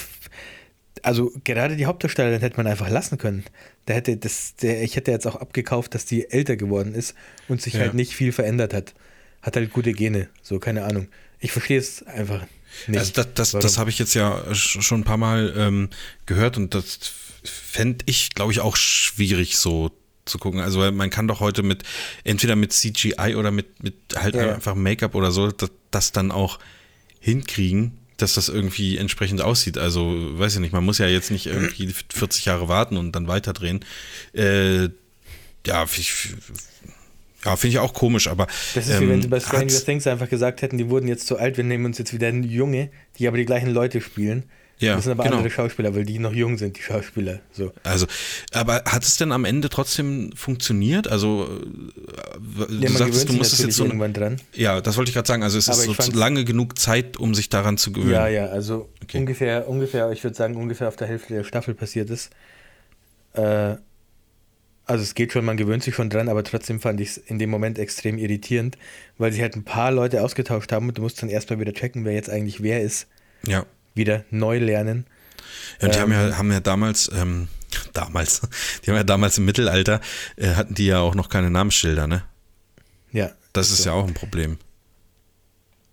[1.01, 3.45] also gerade die Hauptdarstellerin hätte man einfach lassen können.
[3.85, 7.15] Da hätte das, der, ich hätte jetzt auch abgekauft, dass die älter geworden ist
[7.47, 7.81] und sich Ja.
[7.81, 8.93] halt nicht viel verändert hat.
[9.41, 11.07] Hat halt gute Gene, so keine Ahnung.
[11.39, 12.41] Ich verstehe es einfach
[12.87, 12.99] nicht.
[12.99, 15.89] Also das, das, das habe ich jetzt ja sch- schon ein paar Mal ähm,
[16.25, 16.99] gehört und das
[17.43, 19.91] fände ich, glaube ich, auch schwierig so
[20.25, 20.59] zu gucken.
[20.59, 21.83] Also man kann doch heute mit,
[22.23, 26.31] entweder mit CGI oder mit, mit halt Ja, einfach Make-up oder so, das, das dann
[26.31, 26.59] auch
[27.19, 29.77] hinkriegen, dass das irgendwie entsprechend aussieht.
[29.77, 33.27] Also, weiß ich nicht, man muss ja jetzt nicht irgendwie 40 Jahre warten und dann
[33.27, 33.83] weiterdrehen.
[34.33, 34.89] Äh,
[35.65, 36.33] ja, ich,
[37.45, 40.07] ja, finde ich auch komisch, aber das ist wie wenn sie bei ähm, Stranger Things
[40.07, 43.27] einfach gesagt hätten, die wurden jetzt zu alt, wir nehmen uns jetzt wieder Junge, die
[43.27, 44.43] aber die gleichen Leute spielen.
[44.79, 45.37] Ja, das sind aber genau.
[45.37, 47.41] andere Schauspieler, weil die noch jung sind, die Schauspieler.
[47.51, 47.73] So.
[47.83, 48.07] Also,
[48.53, 51.09] aber hat es denn am Ende trotzdem funktioniert?
[51.09, 52.37] Also, äh,
[52.69, 53.83] du Ja, gewöhnt du musstest natürlich jetzt so.
[53.83, 54.41] irgendwann dran.
[54.53, 55.43] Ja, das wollte ich gerade sagen.
[55.43, 58.11] Also, es Aber ist so lange genug Zeit, um sich daran zu gewöhnen.
[58.11, 59.17] Ja, ja, also Okay.
[59.17, 62.29] ungefähr, ungefähr, ich würde sagen, ungefähr auf der Hälfte der Staffel passiert ist.
[63.33, 63.75] Äh,
[64.89, 67.37] also es geht schon, man gewöhnt sich schon dran, aber trotzdem fand ich es in
[67.37, 68.75] dem Moment extrem irritierend,
[69.19, 72.05] weil sie halt ein paar Leute ausgetauscht haben und du musst dann erstmal wieder checken,
[72.05, 73.07] wer jetzt eigentlich wer ist,
[73.45, 73.65] Ja.
[73.93, 75.05] wieder neu lernen.
[75.79, 77.47] Ja, und die haben, Ähm, ja, haben ja damals, ähm,
[77.93, 78.41] damals,
[78.83, 80.01] die haben ja damals im Mittelalter,
[80.37, 82.23] äh, hatten die ja auch noch keine Namensschilder, ne?
[83.11, 83.31] Ja.
[83.53, 83.89] Das ist so.
[83.89, 84.57] ja auch ein Problem.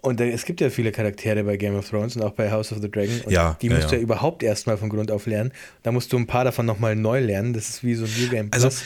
[0.03, 2.79] Und es gibt ja viele Charaktere bei Game of Thrones und auch bei House of
[2.81, 3.21] the Dragon.
[3.25, 3.99] Und Ja, die ja, musst du ja.
[3.99, 5.53] ja überhaupt erstmal von Grund auf lernen.
[5.83, 7.53] Da musst du ein paar davon nochmal neu lernen.
[7.55, 8.85] Das ist wie so ein New Game Also, Plus.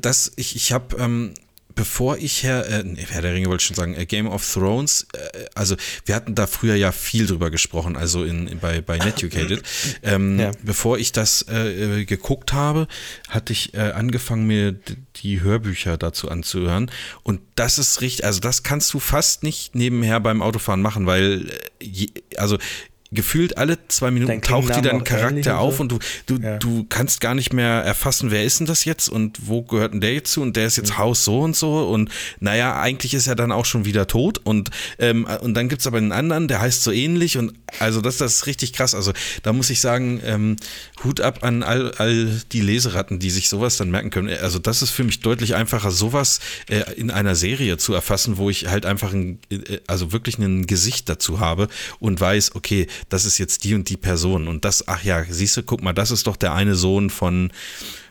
[0.00, 1.34] das, ich, ich habe, ähm,
[1.74, 4.50] bevor ich Herr, äh, nee, Herr der Ringe wollte ich schon sagen, äh, Game of
[4.50, 8.80] Thrones, äh, also wir hatten da früher ja viel drüber gesprochen, also in, in bei,
[8.80, 9.62] bei Netucated.
[10.02, 10.50] Ähm, Ja.
[10.62, 12.88] Bevor ich das äh, äh, geguckt habe,
[13.28, 14.72] hatte ich äh, angefangen, mir
[15.16, 16.90] die Hörbücher dazu anzuhören.
[17.22, 21.50] Und das ist richtig, also das kannst du fast nicht nebenher beim Autofahren machen, weil,
[21.50, 22.58] äh, je, also
[23.12, 25.98] gefühlt alle zwei Minuten taucht klingen wieder ein Namen auch ähnlich Charakter auf und du,
[26.26, 26.56] du, Ja.
[26.58, 30.00] du kannst gar nicht mehr erfassen, wer ist denn das jetzt und wo gehört denn
[30.00, 30.84] der jetzt zu und der ist Mhm.
[30.84, 32.10] jetzt Haus so und so und
[32.40, 35.86] naja, eigentlich ist er dann auch schon wieder tot und, ähm, und dann gibt es
[35.86, 38.94] aber einen anderen, der heißt so ähnlich und also das, das ist richtig krass.
[38.94, 39.12] Also
[39.42, 40.56] da muss ich sagen, ähm,
[41.04, 44.28] Hut ab an all, all die Leseratten, die sich sowas dann merken können.
[44.40, 48.50] Also das ist für mich deutlich einfacher, sowas äh, in einer Serie zu erfassen, wo
[48.50, 51.68] ich halt einfach ein, äh, also wirklich ein Gesicht dazu habe
[51.98, 54.48] und weiß, okay, das ist jetzt die und die Person.
[54.48, 57.52] Und das, ach ja, siehst du, guck mal, das ist doch der eine Sohn von,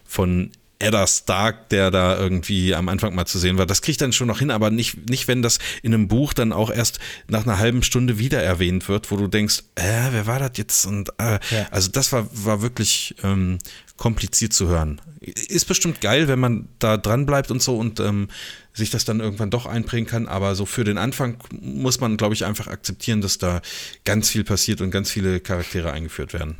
[0.05, 0.51] von
[0.81, 3.65] Eddard Stark, der da irgendwie am Anfang mal zu sehen war.
[3.65, 6.51] Das kriegt dann schon noch hin, aber nicht, nicht, wenn das in einem Buch dann
[6.51, 10.39] auch erst nach einer halben Stunde wieder erwähnt wird, wo du denkst, äh, wer war
[10.39, 10.85] das jetzt?
[10.85, 11.67] Und äh, Ja.
[11.71, 13.59] also das war, war wirklich ähm,
[13.97, 14.99] kompliziert zu hören.
[15.19, 18.29] Ist bestimmt geil, wenn man da dran bleibt und so und ähm,
[18.73, 22.33] sich das dann irgendwann doch einprägen kann, aber so für den Anfang muss man, glaube
[22.33, 23.61] ich, einfach akzeptieren, dass da
[24.05, 26.55] ganz viel passiert und ganz viele Charaktere eingeführt werden.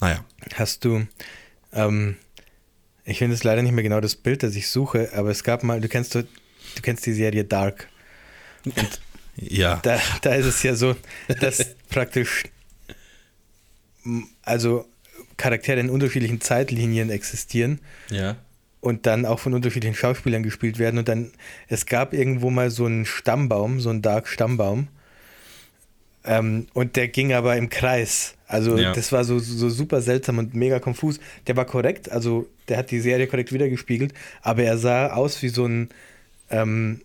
[0.00, 0.24] Naja.
[0.54, 1.06] Hast du,
[1.72, 2.16] ähm,
[3.08, 5.62] ich finde es leider nicht mehr genau das Bild, das ich suche, aber es gab
[5.62, 7.88] mal, du kennst, du, du kennst die Serie Dark.
[9.36, 9.76] Ja.
[9.82, 10.94] Da, da ist es ja so,
[11.40, 12.44] dass praktisch,
[14.42, 14.86] also
[15.38, 17.80] Charaktere in unterschiedlichen Zeitlinien existieren
[18.10, 18.36] Ja.
[18.80, 20.98] und dann auch von unterschiedlichen Schauspielern gespielt werden.
[20.98, 21.32] Und dann,
[21.68, 24.88] es gab irgendwo mal so einen Stammbaum, so einen Dark-Stammbaum.
[26.24, 28.34] Ähm, und der ging aber im Kreis.
[28.48, 28.92] Also Ja.
[28.92, 31.20] das war so, so super seltsam und mega konfus.
[31.46, 34.12] Der war korrekt, also der hat die Serie korrekt wiedergespiegelt,
[34.42, 35.90] aber er sah aus wie so ein
[36.50, 37.02] ähm,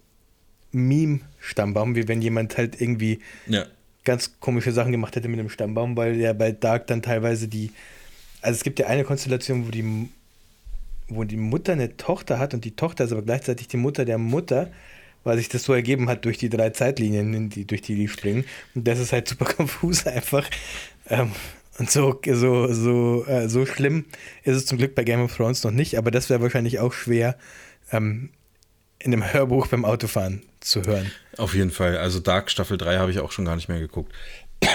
[0.72, 3.66] Meme-Stammbaum, wie wenn jemand halt irgendwie Ja.
[4.04, 7.72] ganz komische Sachen gemacht hätte mit dem Stammbaum, weil ja bei Dark dann teilweise die,
[8.42, 10.10] also es gibt ja eine Konstellation, wo die,
[11.10, 14.18] wo die Mutter eine Tochter hat und die Tochter ist aber gleichzeitig die Mutter der
[14.18, 14.72] Mutter,
[15.26, 18.10] weil sich das so ergeben hat durch die drei Zeitlinien, in die, durch die die
[18.10, 18.44] springen.
[18.76, 20.50] Und das ist halt super konfus einfach.
[21.10, 21.32] Ähm,
[21.80, 24.06] und so, so, so, äh, so schlimm
[24.44, 26.94] ist es zum Glück bei Game of Thrones noch nicht, aber das wäre wahrscheinlich auch
[26.94, 27.36] schwer
[27.92, 28.30] ähm,
[29.00, 31.12] in einem Hörbuch beim Autofahren zu hören.
[31.38, 31.98] Auf jeden Fall.
[31.98, 34.14] Also Dark Staffel 3 habe ich auch schon gar nicht mehr geguckt.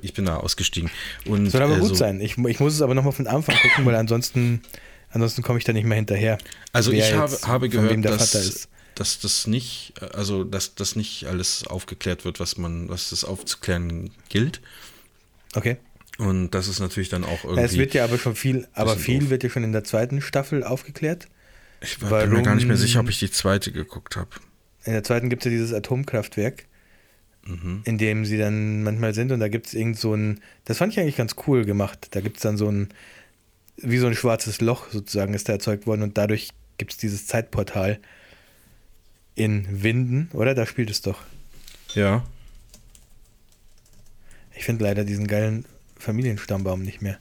[0.00, 0.90] Ich bin da ausgestiegen.
[1.26, 2.20] Und, Soll aber äh, gut so- sein.
[2.20, 4.62] Ich, ich muss es aber nochmal von Anfang gucken, weil ansonsten,
[5.10, 6.38] ansonsten komme ich da nicht mehr hinterher.
[6.72, 12.24] Also ich habe, habe gehört, dass, dass das nicht, also dass das nicht alles aufgeklärt
[12.24, 14.60] wird, was man, was das aufzuklären gilt.
[15.54, 15.76] Okay.
[16.18, 17.62] Und das ist natürlich dann auch irgendwie.
[17.62, 19.30] Es wird ja aber schon viel, aber viel doof.
[19.30, 21.28] wird ja schon in der zweiten Staffel aufgeklärt.
[21.80, 24.30] ich bin mir gar nicht mehr sicher, ob ich die zweite geguckt habe.
[24.84, 26.66] In der zweiten gibt es ja dieses Atomkraftwerk,
[27.46, 27.82] Mhm.
[27.84, 30.92] in dem sie dann manchmal sind und da gibt es irgend so ein, das fand
[30.94, 32.08] ich eigentlich ganz cool gemacht.
[32.12, 32.88] Da gibt es dann so ein,
[33.76, 37.26] wie so ein schwarzes Loch sozusagen ist da erzeugt worden und dadurch gibt es dieses
[37.26, 37.98] Zeitportal
[39.34, 40.54] in Winden, oder?
[40.54, 41.20] Da spielt es doch.
[41.94, 42.24] Ja.
[44.56, 45.64] Ich finde leider diesen geilen
[45.98, 47.18] Familienstammbaum nicht mehr.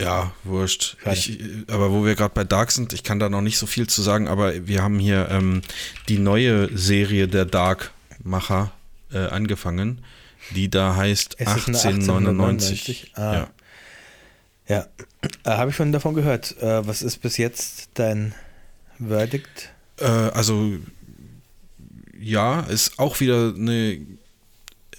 [0.00, 0.96] Ja, wurscht.
[1.12, 3.86] Ich, aber wo wir gerade bei Dark sind, ich kann da noch nicht so viel
[3.86, 5.60] zu sagen, aber wir haben hier ähm,
[6.08, 8.72] die neue Serie der Dark-Macher
[9.12, 10.02] äh, angefangen,
[10.54, 13.12] die da heißt Es ist eine 1899.
[13.12, 13.12] 1899.
[13.16, 13.34] Ah.
[13.34, 13.50] Ja.
[14.70, 14.86] Ja,
[15.44, 16.56] äh, habe ich schon davon gehört.
[16.62, 18.34] Äh, was ist bis jetzt dein
[19.04, 19.72] Verdict?
[19.98, 20.76] Äh, also,
[22.20, 23.98] ja, ist auch wieder eine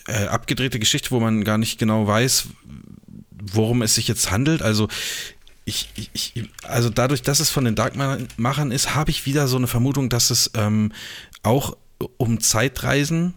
[0.07, 2.47] äh, abgedrehte Geschichte, wo man gar nicht genau weiß,
[3.31, 4.61] worum es sich jetzt handelt.
[4.61, 4.87] Also,
[5.63, 9.67] ich, ich, also dadurch, dass es von den Dark-Machern ist, habe ich wieder so eine
[9.67, 10.91] Vermutung, dass es ähm,
[11.43, 11.77] auch
[12.17, 13.35] um Zeitreisen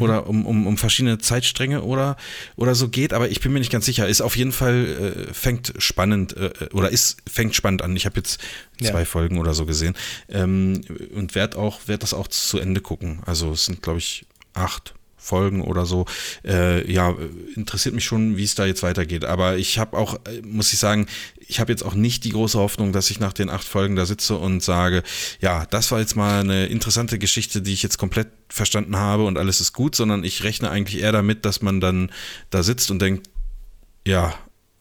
[0.00, 2.16] oder um, um, um verschiedene Zeitstränge oder,
[2.56, 4.08] oder so geht, aber ich bin mir nicht ganz sicher.
[4.08, 7.94] Ist auf jeden Fall, äh, fängt spannend äh, oder ist, fängt spannend an.
[7.96, 8.40] Ich habe jetzt
[8.80, 9.04] zwei Ja.
[9.04, 9.94] Folgen oder so gesehen
[10.28, 10.82] ähm,
[11.14, 13.20] und werde auch, werd das auch zu Ende gucken.
[13.26, 14.94] Also es sind, glaube ich, acht
[15.24, 16.04] Folgen oder so.
[16.44, 17.14] Äh, ja,
[17.56, 19.24] interessiert mich schon, wie es da jetzt weitergeht.
[19.24, 21.06] Aber ich habe auch, äh, muss ich sagen,
[21.46, 24.06] ich habe jetzt auch nicht die große Hoffnung, dass ich nach den acht Folgen da
[24.06, 25.02] sitze und sage,
[25.40, 29.38] ja, das war jetzt mal eine interessante Geschichte, die ich jetzt komplett verstanden habe und
[29.38, 32.10] alles ist gut, sondern ich rechne eigentlich eher damit, dass man dann
[32.50, 33.28] da sitzt und denkt,
[34.06, 34.34] ja,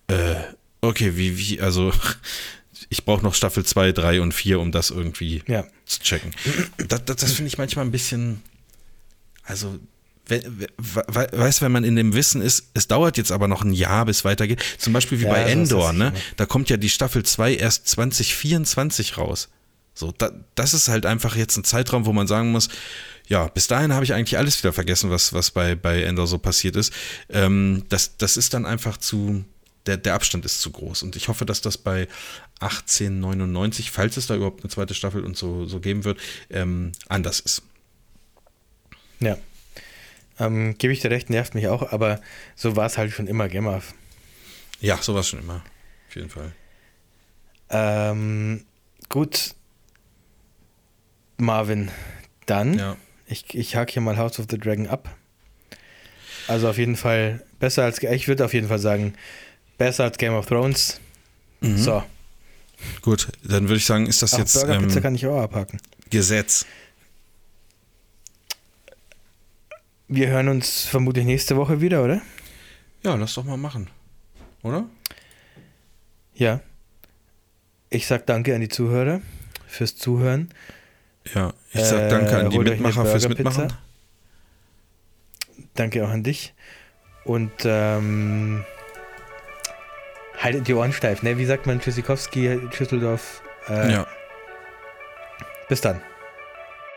[0.08, 0.36] äh,
[0.82, 1.92] okay, wie, wie, also
[2.90, 5.66] ich brauche noch Staffel 2, 3 und 4, um das irgendwie Ja.
[5.86, 6.32] zu checken.
[6.90, 8.42] Das, das, das finde ich manchmal ein bisschen,
[9.44, 9.80] also,
[10.28, 10.68] we, we,
[11.08, 13.74] we, weißt du, wenn man in dem Wissen ist, es dauert jetzt aber noch ein
[13.74, 16.14] Jahr, bis weitergeht, zum Beispiel wie Ja, bei Endor, ne?
[16.38, 19.50] Da kommt ja die Staffel 2 erst 2024 raus.
[19.94, 22.70] So, da, das ist halt einfach jetzt ein Zeitraum, wo man sagen muss,
[23.28, 26.38] ja, bis dahin habe ich eigentlich alles wieder vergessen, was, was bei, bei Endor so
[26.38, 26.92] passiert ist.
[27.30, 29.46] Ähm, das, das ist dann einfach zu,
[29.86, 31.04] der, der Abstand ist zu groß.
[31.04, 32.08] Und ich hoffe, dass das bei
[32.60, 36.20] 1899, falls es da überhaupt eine zweite Staffel und so, so geben wird,
[36.50, 37.62] ähm, anders ist.
[39.20, 39.38] Ja.
[40.46, 42.20] Ähm, Gebe ich dir recht, nervt mich auch, aber
[42.56, 43.94] so war es halt schon immer, Game of.
[44.80, 45.64] Ja, sowas schon immer.
[46.10, 46.52] Auf jeden Fall.
[47.70, 48.66] Ähm,
[49.10, 49.56] gut.
[51.38, 51.92] Marvin,
[52.46, 52.78] dann.
[52.78, 52.98] Ja.
[53.26, 55.16] Ich, ich hake hier mal House of the Dragon ab.
[56.48, 59.14] Also auf jeden Fall besser als, ich würde auf jeden Fall sagen,
[59.78, 61.00] besser als Game of Thrones.
[61.62, 61.78] Mhm.
[61.78, 62.04] So,
[63.02, 65.42] Gut, dann würde ich sagen, ist das Ach, jetzt Burger Pizza ähm, kann ich auch
[65.42, 65.80] abhaken.
[66.10, 66.66] Gesetz.
[70.08, 72.22] Wir hören uns vermutlich nächste Woche wieder, oder?
[73.04, 73.90] Ja, lass doch mal machen.
[74.62, 74.86] Oder?
[76.36, 76.60] Ja.
[77.90, 79.22] Ich sag danke an die Zuhörer
[79.68, 80.50] fürs Zuhören.
[81.34, 83.28] Ja, ich sag Äh, danke an die euch eine Mitmacher fürs.
[83.30, 83.74] Mitmachen.
[85.76, 86.54] Danke auch an dich.
[87.24, 88.66] Und ähm,
[90.38, 91.38] haltet die Ohren steif, ne?
[91.38, 93.42] Wie sagt man Tschüssikowski, Schüsseldorf?
[93.70, 94.08] Äh, Ja.
[95.70, 96.02] Bis dann.